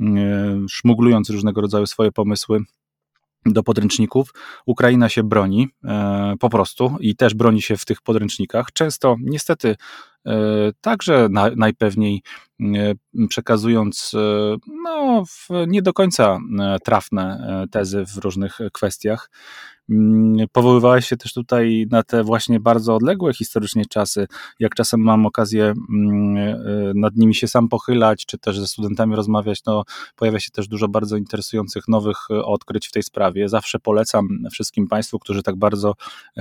mm, 0.01 0.69
szmuglując 0.69 1.31
różnego 1.31 1.61
rodzaju 1.61 1.87
swoje 1.87 2.13
pomysły 2.13 2.65
do 3.47 3.63
podręczników. 3.63 4.35
Ukraina 4.67 5.09
się 5.09 5.23
broni 5.23 5.69
e, 5.85 6.35
po 6.41 6.51
prostu 6.51 6.97
i 7.01 7.17
też 7.17 7.35
broni 7.35 7.63
się 7.63 7.77
w 7.77 7.85
tych 7.85 8.03
podręcznikach. 8.03 8.73
Często, 8.73 9.17
niestety, 9.21 9.77
e, 10.27 10.33
także 10.81 11.29
na, 11.31 11.51
najpewniej 11.57 12.23
e, 12.61 12.67
przekazując 13.29 14.13
no, 14.85 15.25
nie 15.67 15.83
do 15.83 15.93
końca 15.93 16.39
trafne 16.85 17.47
tezy 17.71 18.05
w 18.07 18.17
różnych 18.17 18.59
kwestiach. 18.73 19.31
Mm, 19.93 20.47
powoływałeś 20.53 21.07
się 21.07 21.17
też 21.17 21.33
tutaj 21.33 21.87
na 21.91 22.03
te 22.03 22.25
właśnie 22.25 22.61
bardzo 22.61 22.95
odległe 22.95 23.35
historycznie 23.35 23.87
czasy. 23.87 24.27
Jak 24.59 24.75
czasem 24.75 25.01
mam 25.01 25.27
okazję 25.27 25.65
mm, 25.65 26.37
e, 26.37 26.59
nad 26.95 27.17
nimi 27.17 27.35
się 27.35 27.49
sam 27.49 27.69
pochylać, 27.69 28.27
czy 28.27 28.39
też 28.39 28.59
ze 28.59 28.67
studentami 28.67 29.17
rozmawiać, 29.17 29.65
no 29.67 29.85
pojawia 30.17 30.41
się 30.41 30.51
też 30.51 30.69
dużo 30.69 30.89
bardzo 30.89 31.17
interesujących 31.17 31.89
nowych 31.89 32.17
e, 32.31 32.45
odkryć 32.45 32.89
w 32.89 32.93
tej 32.93 33.03
sprawie. 33.03 33.49
Zawsze 33.49 33.79
polecam 33.79 34.29
wszystkim 34.53 34.89
Państwu, 34.89 35.19
którzy 35.19 35.43
tak 35.43 35.57
bardzo 35.57 35.95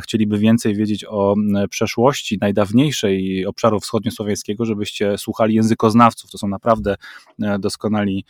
chcieliby 0.03 0.37
więcej 0.37 0.75
wiedzieć 0.75 1.05
o 1.09 1.35
przeszłości 1.69 2.37
najdawniejszej 2.41 3.45
obszaru 3.45 3.79
wschodniosłowiańskiego, 3.79 4.65
żebyście 4.65 5.17
słuchali 5.17 5.55
językoznawców. 5.55 6.31
To 6.31 6.37
są 6.37 6.47
naprawdę 6.47 6.95
e, 7.41 7.59
doskonali 7.59 8.25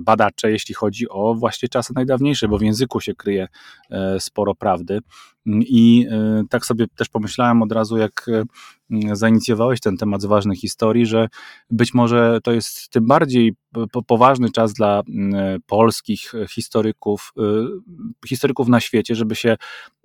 badacze, 0.00 0.50
jeśli 0.50 0.74
chodzi 0.74 1.08
o 1.08 1.34
właśnie 1.34 1.68
czasy 1.68 1.92
najdawniejsze, 1.94 2.48
bo 2.48 2.58
w 2.58 2.62
języku 2.62 3.00
się 3.00 3.14
kryje 3.14 3.48
sporo 4.18 4.54
prawdy. 4.54 5.00
I 5.46 6.06
e, 6.10 6.42
tak 6.50 6.66
sobie 6.66 6.86
też 6.96 7.08
pomyślałem 7.08 7.62
od 7.62 7.72
razu, 7.72 7.96
jak 7.96 8.26
e, 8.28 9.16
zainicjowałeś 9.16 9.80
ten 9.80 9.96
temat 9.96 10.22
z 10.22 10.24
ważnych 10.24 10.58
historii, 10.58 11.06
że 11.06 11.28
być 11.70 11.94
może 11.94 12.38
to 12.42 12.52
jest 12.52 12.88
tym 12.88 13.06
bardziej 13.06 13.54
poważny 14.06 14.50
czas 14.50 14.72
dla 14.72 15.02
polskich 15.66 16.32
historyków, 16.48 17.32
historyków 18.28 18.68
na 18.68 18.80
świecie, 18.80 19.14
żeby 19.14 19.36
się 19.36 19.56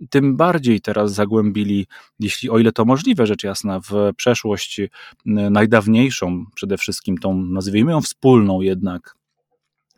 tym 0.10 0.38
bardziej 0.38 0.82
teraz 0.82 1.14
zagłębili, 1.14 1.88
jeśli 2.20 2.50
o 2.50 2.60
ile 2.60 2.72
to 2.72 2.86
możliwe, 2.86 3.26
rzecz 3.26 3.44
jasna, 3.44 3.80
w 3.80 4.12
przeszłość 4.18 4.82
najdawniejszą, 5.26 6.46
przede 6.56 6.78
wszystkim 6.78 7.18
tą, 7.18 7.36
nazwijmy 7.44 7.92
ją 7.92 8.02
wspólną 8.02 8.62
jednak, 8.62 9.16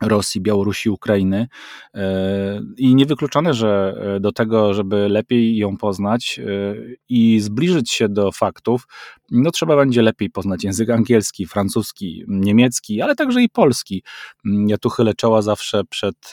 Rosji, 0.02 0.42
Białorusi, 0.42 0.90
Ukrainy. 0.90 1.48
E, 1.94 2.62
I 2.78 2.96
niewykluczone, 2.96 3.54
że 3.54 3.96
e, 4.16 4.20
do 4.20 4.32
tego, 4.32 4.74
żeby 4.74 5.10
lepiej 5.10 5.58
ją 5.58 5.78
poznać 5.78 6.40
e, 6.40 6.76
i 7.10 7.40
zbliżyć 7.40 7.92
się 7.92 8.10
do 8.10 8.32
faktów, 8.32 8.88
no 9.32 9.52
trzeba 9.52 9.76
będzie 9.76 10.02
lepiej 10.02 10.30
poznać 10.30 10.64
język 10.64 10.90
angielski, 10.90 11.46
francuski, 11.46 12.24
niemiecki, 12.28 13.02
ale 13.02 13.16
także 13.16 13.42
i 13.42 13.50
polski. 13.50 14.04
Mm, 14.46 14.70
ja 14.70 14.78
tu 14.78 14.90
chylę 14.90 15.14
czoła 15.14 15.42
zawsze 15.42 15.84
przed 15.84 16.32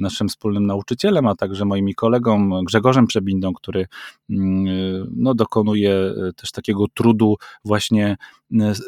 naszym 0.00 0.28
wspólnym 0.28 0.66
nauczycielem, 0.66 1.26
a 1.26 1.34
także 1.34 1.64
moimi 1.64 1.94
kolegą 1.94 2.64
Grzegorzem 2.64 3.06
Przebindą, 3.06 3.52
który 3.52 3.86
mm, 4.30 5.06
no, 5.16 5.34
dokonuje 5.34 6.14
też 6.36 6.50
takiego 6.50 6.84
trudu 6.94 7.36
właśnie 7.64 8.16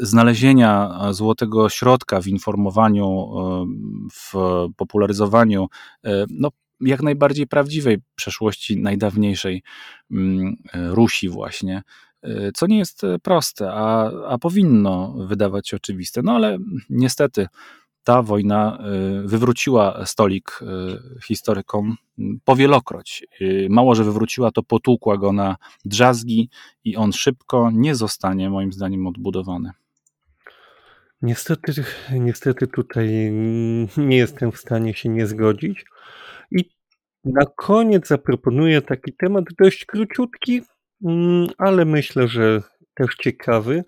znalezienia 0.00 1.00
złotego 1.10 1.68
środka 1.68 2.20
w 2.20 2.26
informowaniu 2.26 3.28
w 4.12 4.32
popularyzowaniu 4.76 5.66
e, 6.04 6.24
no, 6.30 6.48
jak 6.80 7.02
najbardziej 7.02 7.46
prawdziwej 7.46 7.98
przeszłości 8.14 8.80
najdawniejszej 8.80 9.62
mm, 10.10 10.56
Rusi 10.74 11.28
właśnie, 11.28 11.82
e, 12.22 12.52
co 12.52 12.66
nie 12.66 12.78
jest 12.78 13.02
proste, 13.22 13.72
a, 13.72 14.10
a 14.28 14.38
powinno 14.38 15.14
wydawać 15.26 15.68
się 15.68 15.76
oczywiste. 15.76 16.20
No 16.24 16.32
ale 16.32 16.58
niestety 16.90 17.46
ta 18.08 18.22
wojna 18.22 18.78
e, 18.78 18.82
wywróciła 19.26 20.06
stolik 20.06 20.60
historykom 21.26 21.96
powielokroć. 22.44 23.26
Mało, 23.68 23.94
że 23.94 24.04
wywróciła, 24.04 24.50
to 24.50 24.62
potłukła 24.62 25.16
go 25.16 25.32
na 25.32 25.56
drzazgi 25.84 26.50
i 26.84 26.96
on 26.96 27.12
szybko 27.12 27.70
nie 27.72 27.94
zostanie 27.94 28.50
moim 28.50 28.72
zdaniem 28.72 29.06
odbudowany. 29.06 29.70
Niestety, 31.22 31.84
niestety 32.12 32.66
tutaj 32.66 33.32
nie 33.96 34.16
jestem 34.16 34.52
w 34.52 34.58
stanie 34.58 34.94
się 34.94 35.08
nie 35.08 35.26
zgodzić. 35.26 35.84
I 36.50 36.70
na 37.24 37.46
koniec 37.56 38.08
zaproponuję 38.08 38.82
taki 38.82 39.12
temat 39.12 39.44
dość 39.58 39.84
króciutki, 39.84 40.62
mm, 41.04 41.48
ale 41.58 41.84
myślę, 41.84 42.28
że 42.28 42.62
też 42.94 43.14
ciekawy. 43.16 43.84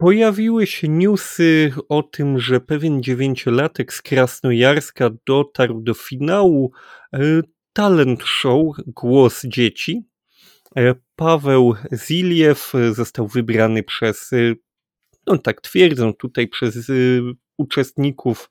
E, 0.00 0.04
pojawiły 0.04 0.66
się 0.66 0.88
newsy 0.88 1.72
o 1.88 2.02
tym, 2.02 2.38
że 2.38 2.60
pewien 2.60 3.02
dziewięciolatek 3.02 3.92
z 3.92 4.02
Krasnojarska 4.02 5.10
dotarł 5.26 5.80
do 5.80 5.94
finału 5.94 6.72
e, 7.12 7.18
talent 7.72 8.22
show 8.24 8.76
Głos 8.86 9.42
Dzieci. 9.44 10.04
E, 10.76 10.94
Paweł 11.16 11.74
Ziliew 12.06 12.72
został 12.92 13.28
wybrany 13.28 13.82
przez 13.82 14.30
no 15.26 15.38
tak 15.38 15.60
twierdzą 15.60 16.14
tutaj 16.14 16.48
przez 16.48 16.90
uczestników 17.56 18.50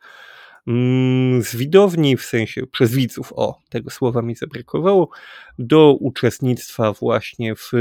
mm, 0.68 1.44
z 1.44 1.56
widowni, 1.56 2.18
w 2.18 2.26
sensie 2.26 2.68
przez 2.68 2.92
widzów, 2.92 3.34
o, 3.36 3.60
tego 3.70 3.90
słowa 3.90 4.22
mi 4.22 4.36
zabrakowało, 4.36 5.10
do 5.60 5.94
uczestnictwa 5.94 6.94
właśnie 6.94 7.56
w 7.56 7.72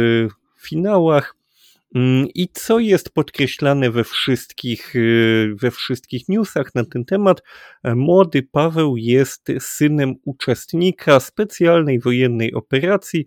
finałach. 0.58 1.38
Mm, 1.95 2.28
I 2.34 2.49
co 2.53 2.78
jest 2.78 3.11
podkreślane 3.11 3.91
we 3.91 4.05
wszystkich, 4.05 4.97
y, 4.97 5.55
we 5.55 5.70
wszystkich 5.70 6.28
newsach 6.28 6.74
na 6.74 6.84
ten 6.84 7.05
temat, 7.05 7.43
e, 7.82 7.95
młody 7.95 8.43
Paweł 8.43 8.97
jest 8.97 9.47
synem 9.59 10.14
uczestnika 10.24 11.20
specjalnej 11.20 12.01
wojennej 12.01 12.55
operacji, 12.55 13.26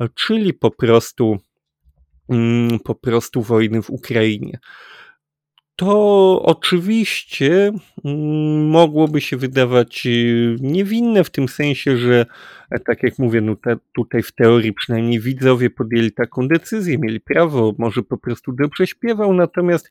e, 0.00 0.08
czyli 0.14 0.54
po 0.54 0.70
prostu, 0.70 1.38
mm, 2.28 2.80
po 2.80 2.94
prostu 2.94 3.42
wojny 3.42 3.82
w 3.82 3.90
Ukrainie 3.90 4.58
to 5.80 6.42
oczywiście 6.42 7.72
mm, 8.04 8.68
mogłoby 8.68 9.20
się 9.20 9.36
wydawać 9.36 10.06
y, 10.06 10.56
niewinne 10.60 11.24
w 11.24 11.30
tym 11.30 11.48
sensie, 11.48 11.96
że 11.96 12.26
e, 12.70 12.78
tak 12.78 13.02
jak 13.02 13.18
mówię, 13.18 13.40
no 13.40 13.56
te, 13.56 13.76
tutaj 13.92 14.22
w 14.22 14.32
teorii 14.32 14.72
przynajmniej 14.72 15.20
widzowie 15.20 15.70
podjęli 15.70 16.12
taką 16.12 16.48
decyzję, 16.48 16.98
mieli 16.98 17.20
prawo, 17.20 17.74
może 17.78 18.02
po 18.02 18.18
prostu 18.18 18.52
dobrze 18.52 18.86
śpiewał, 18.86 19.34
natomiast 19.34 19.90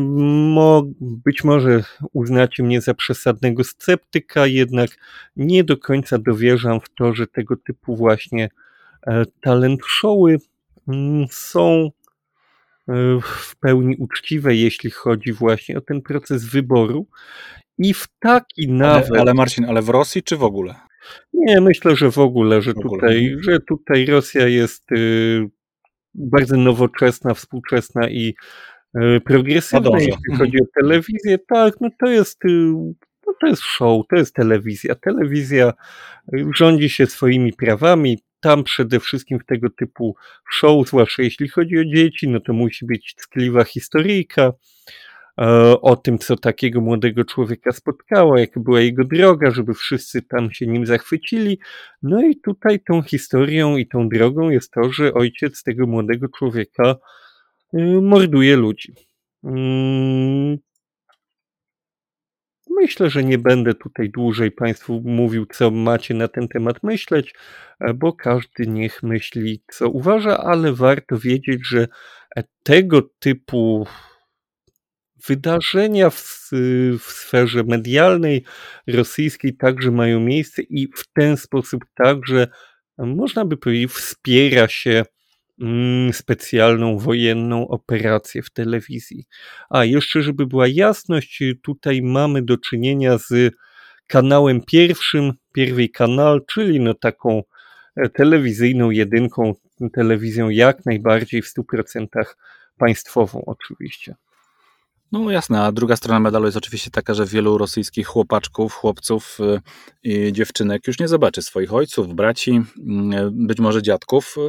mo, 0.00 0.82
być 1.00 1.44
może 1.44 1.82
uznacie 2.12 2.62
mnie 2.62 2.80
za 2.80 2.94
przesadnego 2.94 3.64
sceptyka, 3.64 4.46
jednak 4.46 4.90
nie 5.36 5.64
do 5.64 5.76
końca 5.76 6.18
dowierzam 6.18 6.80
w 6.80 6.88
to, 6.94 7.14
że 7.14 7.26
tego 7.26 7.56
typu 7.56 7.96
właśnie 7.96 8.48
e, 9.06 9.24
talent 9.40 9.80
showy 9.86 10.38
mm, 10.88 11.26
są 11.30 11.90
w 13.22 13.56
pełni 13.60 13.96
uczciwe, 13.98 14.54
jeśli 14.54 14.90
chodzi 14.90 15.32
właśnie 15.32 15.78
o 15.78 15.80
ten 15.80 16.02
proces 16.02 16.44
wyboru. 16.44 17.06
I 17.78 17.94
w 17.94 18.08
taki 18.18 18.68
nawet. 18.68 19.10
Ale, 19.10 19.20
ale 19.20 19.34
Marcin, 19.34 19.64
ale 19.64 19.82
w 19.82 19.88
Rosji 19.88 20.22
czy 20.22 20.36
w 20.36 20.44
ogóle? 20.44 20.74
Nie, 21.32 21.60
myślę, 21.60 21.96
że 21.96 22.10
w 22.10 22.18
ogóle, 22.18 22.62
że, 22.62 22.72
w 22.72 22.78
ogóle. 22.78 23.00
Tutaj, 23.00 23.36
że 23.40 23.60
tutaj 23.60 24.06
Rosja 24.06 24.48
jest 24.48 24.92
y, 24.92 25.48
bardzo 26.14 26.56
nowoczesna, 26.56 27.34
współczesna 27.34 28.08
i 28.08 28.34
y, 28.96 29.20
progresywna, 29.20 29.98
jeśli 29.98 30.12
mhm. 30.12 30.38
chodzi 30.38 30.56
o 30.62 30.80
telewizję. 30.80 31.38
Tak, 31.38 31.74
no 31.80 31.88
to 32.00 32.06
jest. 32.06 32.44
Y, 32.44 32.48
no 33.26 33.34
to 33.40 33.46
jest 33.46 33.62
show, 33.62 34.06
to 34.10 34.16
jest 34.16 34.34
telewizja. 34.34 34.94
Telewizja 34.94 35.72
rządzi 36.54 36.88
się 36.88 37.06
swoimi 37.06 37.52
prawami, 37.52 38.18
tam 38.40 38.64
przede 38.64 39.00
wszystkim 39.00 39.38
w 39.38 39.44
tego 39.44 39.70
typu 39.70 40.16
show, 40.52 40.88
zwłaszcza 40.88 41.22
jeśli 41.22 41.48
chodzi 41.48 41.78
o 41.78 41.84
dzieci, 41.84 42.28
no 42.28 42.40
to 42.40 42.52
musi 42.52 42.86
być 42.86 43.14
tkliwa 43.14 43.64
historyjka 43.64 44.52
e, 45.38 45.44
o 45.80 45.96
tym, 45.96 46.18
co 46.18 46.36
takiego 46.36 46.80
młodego 46.80 47.24
człowieka 47.24 47.72
spotkało, 47.72 48.38
jaka 48.38 48.60
była 48.60 48.80
jego 48.80 49.04
droga, 49.04 49.50
żeby 49.50 49.74
wszyscy 49.74 50.22
tam 50.22 50.52
się 50.52 50.66
nim 50.66 50.86
zachwycili. 50.86 51.58
No 52.02 52.22
i 52.22 52.36
tutaj 52.36 52.80
tą 52.80 53.02
historią 53.02 53.76
i 53.76 53.86
tą 53.86 54.08
drogą 54.08 54.50
jest 54.50 54.72
to, 54.72 54.92
że 54.92 55.14
ojciec 55.14 55.62
tego 55.62 55.86
młodego 55.86 56.28
człowieka 56.28 56.96
e, 57.74 57.78
morduje 58.00 58.56
ludzi. 58.56 58.94
Myślę, 62.70 63.10
że 63.10 63.24
nie 63.24 63.38
będę 63.38 63.74
tutaj 63.74 64.10
dłużej 64.10 64.50
Państwu 64.50 65.02
mówił, 65.04 65.46
co 65.46 65.70
macie 65.70 66.14
na 66.14 66.28
ten 66.28 66.48
temat 66.48 66.82
myśleć, 66.82 67.34
e, 67.80 67.94
bo 67.94 68.12
każdy 68.12 68.66
niech 68.66 69.02
myśli, 69.02 69.62
co 69.68 69.88
uważa, 69.88 70.38
ale 70.38 70.72
warto 70.72 71.18
wiedzieć, 71.18 71.60
że 71.68 71.88
e, 72.36 72.44
tego 72.62 73.02
typu 73.18 73.86
wydarzenia 75.28 76.10
w, 76.10 76.50
w 76.98 77.02
sferze 77.02 77.64
medialnej 77.64 78.44
rosyjskiej 78.86 79.56
także 79.56 79.90
mają 79.90 80.20
miejsce 80.20 80.62
i 80.62 80.88
w 80.96 81.12
ten 81.12 81.36
sposób 81.36 81.84
także, 81.94 82.48
można 82.98 83.44
by 83.44 83.56
powiedzieć, 83.56 83.90
wspiera 83.90 84.68
się 84.68 85.04
specjalną 86.12 86.98
wojenną 86.98 87.68
operację 87.68 88.42
w 88.42 88.50
telewizji. 88.50 89.24
A 89.70 89.84
jeszcze, 89.84 90.22
żeby 90.22 90.46
była 90.46 90.68
jasność, 90.68 91.42
tutaj 91.62 92.02
mamy 92.02 92.42
do 92.42 92.58
czynienia 92.58 93.18
z 93.18 93.54
kanałem 94.06 94.60
pierwszym, 94.60 95.32
pierwej 95.52 95.90
kanał, 95.90 96.40
czyli 96.40 96.80
no 96.80 96.94
taką 96.94 97.42
e, 97.96 98.08
telewizyjną 98.08 98.90
jedynką, 98.90 99.54
telewizją 99.92 100.48
jak 100.48 100.86
najbardziej 100.86 101.42
w 101.42 101.46
100% 101.46 102.06
państwową 102.78 103.44
oczywiście. 103.46 104.14
No 105.12 105.30
jasne, 105.30 105.62
a 105.62 105.72
druga 105.72 105.96
strona 105.96 106.20
medalu 106.20 106.46
jest 106.46 106.56
oczywiście 106.56 106.90
taka, 106.90 107.14
że 107.14 107.26
wielu 107.26 107.58
rosyjskich 107.58 108.06
chłopaczków, 108.06 108.74
chłopców 108.74 109.38
y, 109.40 109.60
i 110.02 110.32
dziewczynek 110.32 110.86
już 110.86 110.98
nie 110.98 111.08
zobaczy 111.08 111.42
swoich 111.42 111.74
ojców, 111.74 112.14
braci, 112.14 112.50
y, 112.50 113.30
być 113.30 113.58
może 113.58 113.82
dziadków, 113.82 114.34
y, 114.36 114.40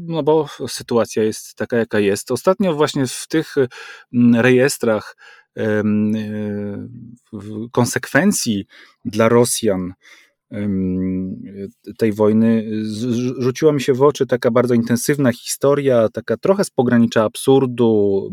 no 0.00 0.22
bo 0.22 0.48
sytuacja 0.68 1.22
jest 1.22 1.54
taka, 1.54 1.76
jaka 1.76 1.98
jest. 1.98 2.30
Ostatnio 2.30 2.74
właśnie 2.74 3.06
w 3.06 3.26
tych 3.28 3.54
rejestrach 4.34 5.16
konsekwencji 7.72 8.66
dla 9.04 9.28
Rosjan 9.28 9.94
tej 11.98 12.12
wojny, 12.12 12.70
rzuciła 13.38 13.72
mi 13.72 13.80
się 13.80 13.94
w 13.94 14.02
oczy 14.02 14.26
taka 14.26 14.50
bardzo 14.50 14.74
intensywna 14.74 15.32
historia, 15.32 16.08
taka 16.08 16.36
trochę 16.36 16.64
z 16.64 16.70
pogranicza 16.70 17.24
absurdu, 17.24 18.30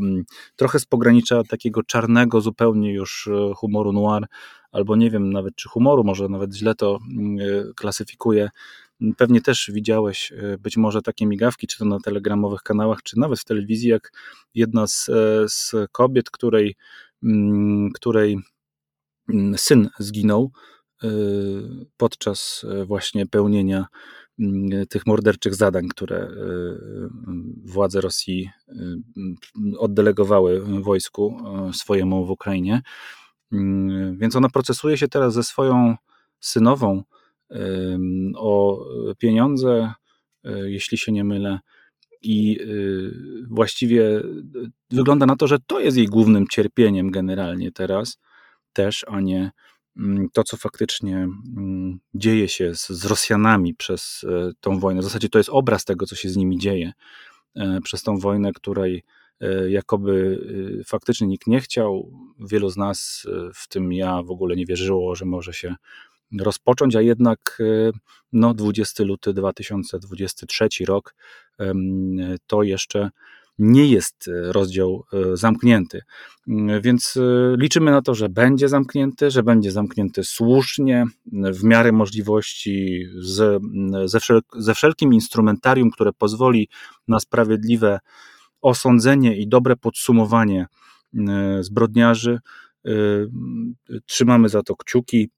trochę 0.55 0.79
z 0.79 0.85
pogranicza 0.85 1.43
takiego 1.43 1.83
czarnego 1.83 2.41
zupełnie 2.41 2.93
już 2.93 3.27
e, 3.27 3.53
humoru 3.55 3.93
noir, 3.93 4.25
albo 4.71 4.95
nie 4.95 5.11
wiem 5.11 5.33
nawet 5.33 5.55
czy 5.55 5.69
humoru, 5.69 6.03
może 6.03 6.29
nawet 6.29 6.55
źle 6.55 6.75
to 6.75 6.99
e, 6.99 7.73
klasyfikuję. 7.75 8.49
Pewnie 9.17 9.41
też 9.41 9.71
widziałeś 9.73 10.31
e, 10.31 10.57
być 10.57 10.77
może 10.77 11.01
takie 11.01 11.25
migawki, 11.25 11.67
czy 11.67 11.77
to 11.77 11.85
na 11.85 11.99
telegramowych 11.99 12.61
kanałach, 12.61 13.03
czy 13.03 13.19
nawet 13.19 13.39
w 13.39 13.45
telewizji, 13.45 13.89
jak 13.89 14.11
jedna 14.55 14.87
z, 14.87 15.09
z 15.47 15.75
kobiet, 15.91 16.29
której, 16.29 16.75
której 17.93 18.39
syn 19.55 19.89
zginął, 19.99 20.51
podczas 21.97 22.65
y, 22.81 22.85
właśnie 22.85 23.25
pełnienia 23.25 23.85
mm, 24.39 24.87
tych 24.87 25.05
morderczych 25.05 25.55
zadań, 25.55 25.87
które 25.87 26.23
y, 26.23 26.29
władze 27.63 28.01
Rosji 28.01 28.49
oddelegowały 29.77 30.61
wojsku 30.81 31.37
swojemu 31.73 32.25
w 32.25 32.29
Ukrainie. 32.31 32.81
Mm, 33.51 34.17
więc 34.17 34.35
ona 34.35 34.49
procesuje 34.49 34.97
się 34.97 35.07
teraz 35.07 35.33
ze 35.33 35.43
swoją 35.43 35.95
synową 36.39 37.03
o 38.35 38.85
pieniądze, 39.17 39.93
jeśli 40.43 40.97
się 40.97 41.11
nie 41.11 41.23
mylę. 41.23 41.59
I 42.21 42.61
y, 42.61 43.11
właściwie 43.49 44.21
wygląda 44.91 45.25
na 45.25 45.35
to, 45.35 45.47
że 45.47 45.57
to 45.67 45.79
jest 45.79 45.97
jej 45.97 46.07
głównym 46.07 46.47
cierpieniem 46.47 47.11
generalnie 47.11 47.71
teraz 47.71 48.19
też, 48.73 49.05
a 49.07 49.21
nie 49.21 49.51
to, 50.33 50.43
co 50.43 50.57
faktycznie 50.57 51.15
mm, 51.15 51.99
dzieje 52.13 52.47
się 52.47 52.75
z, 52.75 52.89
z 52.89 53.05
Rosjanami 53.05 53.75
przez 53.75 54.25
e, 54.29 54.51
tą 54.61 54.79
wojnę. 54.79 55.01
W 55.01 55.03
zasadzie 55.03 55.29
to 55.29 55.37
jest 55.37 55.49
obraz 55.49 55.85
tego, 55.85 56.05
co 56.05 56.15
się 56.15 56.29
z 56.29 56.37
nimi 56.37 56.57
dzieje 56.57 56.93
e, 57.55 57.79
przez 57.83 58.03
tą 58.03 58.17
wojnę, 58.17 58.53
której 58.53 59.03
e, 59.41 59.69
jakoby 59.69 60.39
faktycznie 60.85 61.27
nikt 61.27 61.47
nie 61.47 61.61
chciał. 61.61 62.11
Wielu 62.39 62.69
z 62.69 62.77
nas, 62.77 63.27
w 63.53 63.67
tym 63.67 63.93
ja, 63.93 64.23
w 64.23 64.31
ogóle 64.31 64.55
nie 64.55 64.65
wierzyło, 64.65 65.15
że 65.15 65.25
może 65.25 65.53
się 65.53 65.75
rozpocząć, 66.39 66.95
a 66.95 67.01
jednak 67.01 67.57
no, 68.33 68.53
20 68.53 69.03
luty 69.03 69.33
2023 69.33 70.69
rok 70.87 71.15
to 72.47 72.63
jeszcze 72.63 73.09
nie 73.59 73.87
jest 73.87 74.27
e, 74.27 74.53
rozdział 74.53 75.05
e, 75.13 75.37
zamknięty. 75.37 76.01
Mm, 76.47 76.81
więc 76.81 77.17
e, 77.17 77.21
liczymy 77.57 77.91
na 77.91 78.01
to, 78.01 78.15
że 78.15 78.29
będzie 78.29 78.69
zamknięty, 78.69 79.31
że 79.31 79.43
będzie 79.43 79.71
zamknięty 79.71 80.23
słusznie, 80.23 81.05
w 81.33 81.63
miarę 81.63 81.91
możliwości, 81.91 83.05
z, 83.19 83.61
ze, 84.05 84.19
wszel 84.19 84.41
ze 84.57 84.73
wszelkim 84.73 85.13
instrumentarium, 85.13 85.91
które 85.91 86.13
pozwoli 86.13 86.69
na 87.07 87.19
sprawiedliwe 87.19 87.99
osądzenie 88.61 89.37
i 89.37 89.47
dobre 89.47 89.75
podsumowanie 89.75 90.67
zbrodniarzy. 91.61 92.39
Trzymamy 94.05 94.49
za 94.49 94.63
to 94.63 94.75
kciuki. 94.75 95.29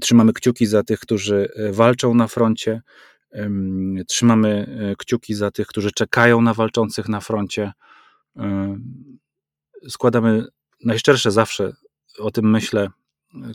Trzymamy 0.00 0.32
kciuki 0.32 0.66
za 0.66 0.82
tych, 0.82 1.00
którzy 1.00 1.48
walczą 1.72 2.14
na 2.14 2.28
froncie. 2.28 2.82
Trzymamy 4.08 4.78
e, 4.92 4.96
kciuki 4.96 5.34
za 5.34 5.50
tych, 5.50 5.66
którzy 5.66 5.92
czekają 5.92 6.40
na 6.40 6.54
walczących 6.54 7.08
na 7.08 7.20
froncie. 7.20 7.72
Składamy 9.88 10.44
najszczersze 10.84 11.30
zawsze, 11.30 11.72
o 12.18 12.30
tym 12.30 12.50
myślę, 12.50 12.88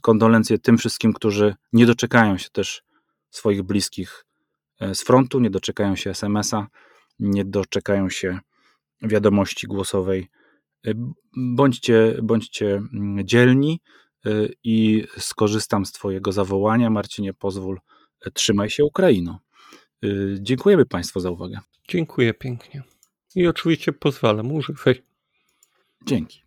kondolencje 0.01 0.57
tym 0.57 0.77
wszystkim, 0.77 1.13
którzy 1.13 1.55
nie 1.73 1.85
doczekają 1.85 2.37
się 2.37 2.49
też 2.49 2.83
swoich 3.29 3.63
bliskich 3.63 4.25
e, 4.79 4.95
z 4.95 5.03
frontu, 5.03 5.39
nie 5.39 5.49
doczekają 5.49 5.95
się 5.95 6.09
SMS-a, 6.09 6.67
nie 7.19 7.45
doczekają 7.45 8.09
się 8.09 8.39
wiadomości 9.01 9.67
głosowej. 9.67 10.27
E, 10.87 10.93
bądźcie, 11.37 12.17
bądźcie 12.23 12.75
mm, 12.75 13.27
dzielni 13.27 13.79
i 14.63 15.03
skorzystam 15.17 15.85
z 15.85 15.91
Twojego 15.91 16.31
zawołania. 16.31 16.89
Marcinie, 16.89 17.33
pozwól, 17.33 17.79
trzymaj 18.33 18.69
się 18.69 18.85
Ukraino. 18.85 19.39
Y, 20.03 20.37
dziękujemy 20.41 20.85
Państwu 20.85 21.19
za 21.19 21.31
uwagę. 21.31 21.59
Dziękuję 21.87 22.33
pięknie. 22.33 22.83
I 23.35 23.47
oczywiście 23.47 23.93
pozwalam 23.93 24.51
używać. 24.51 24.97
Dzięki. 26.05 26.43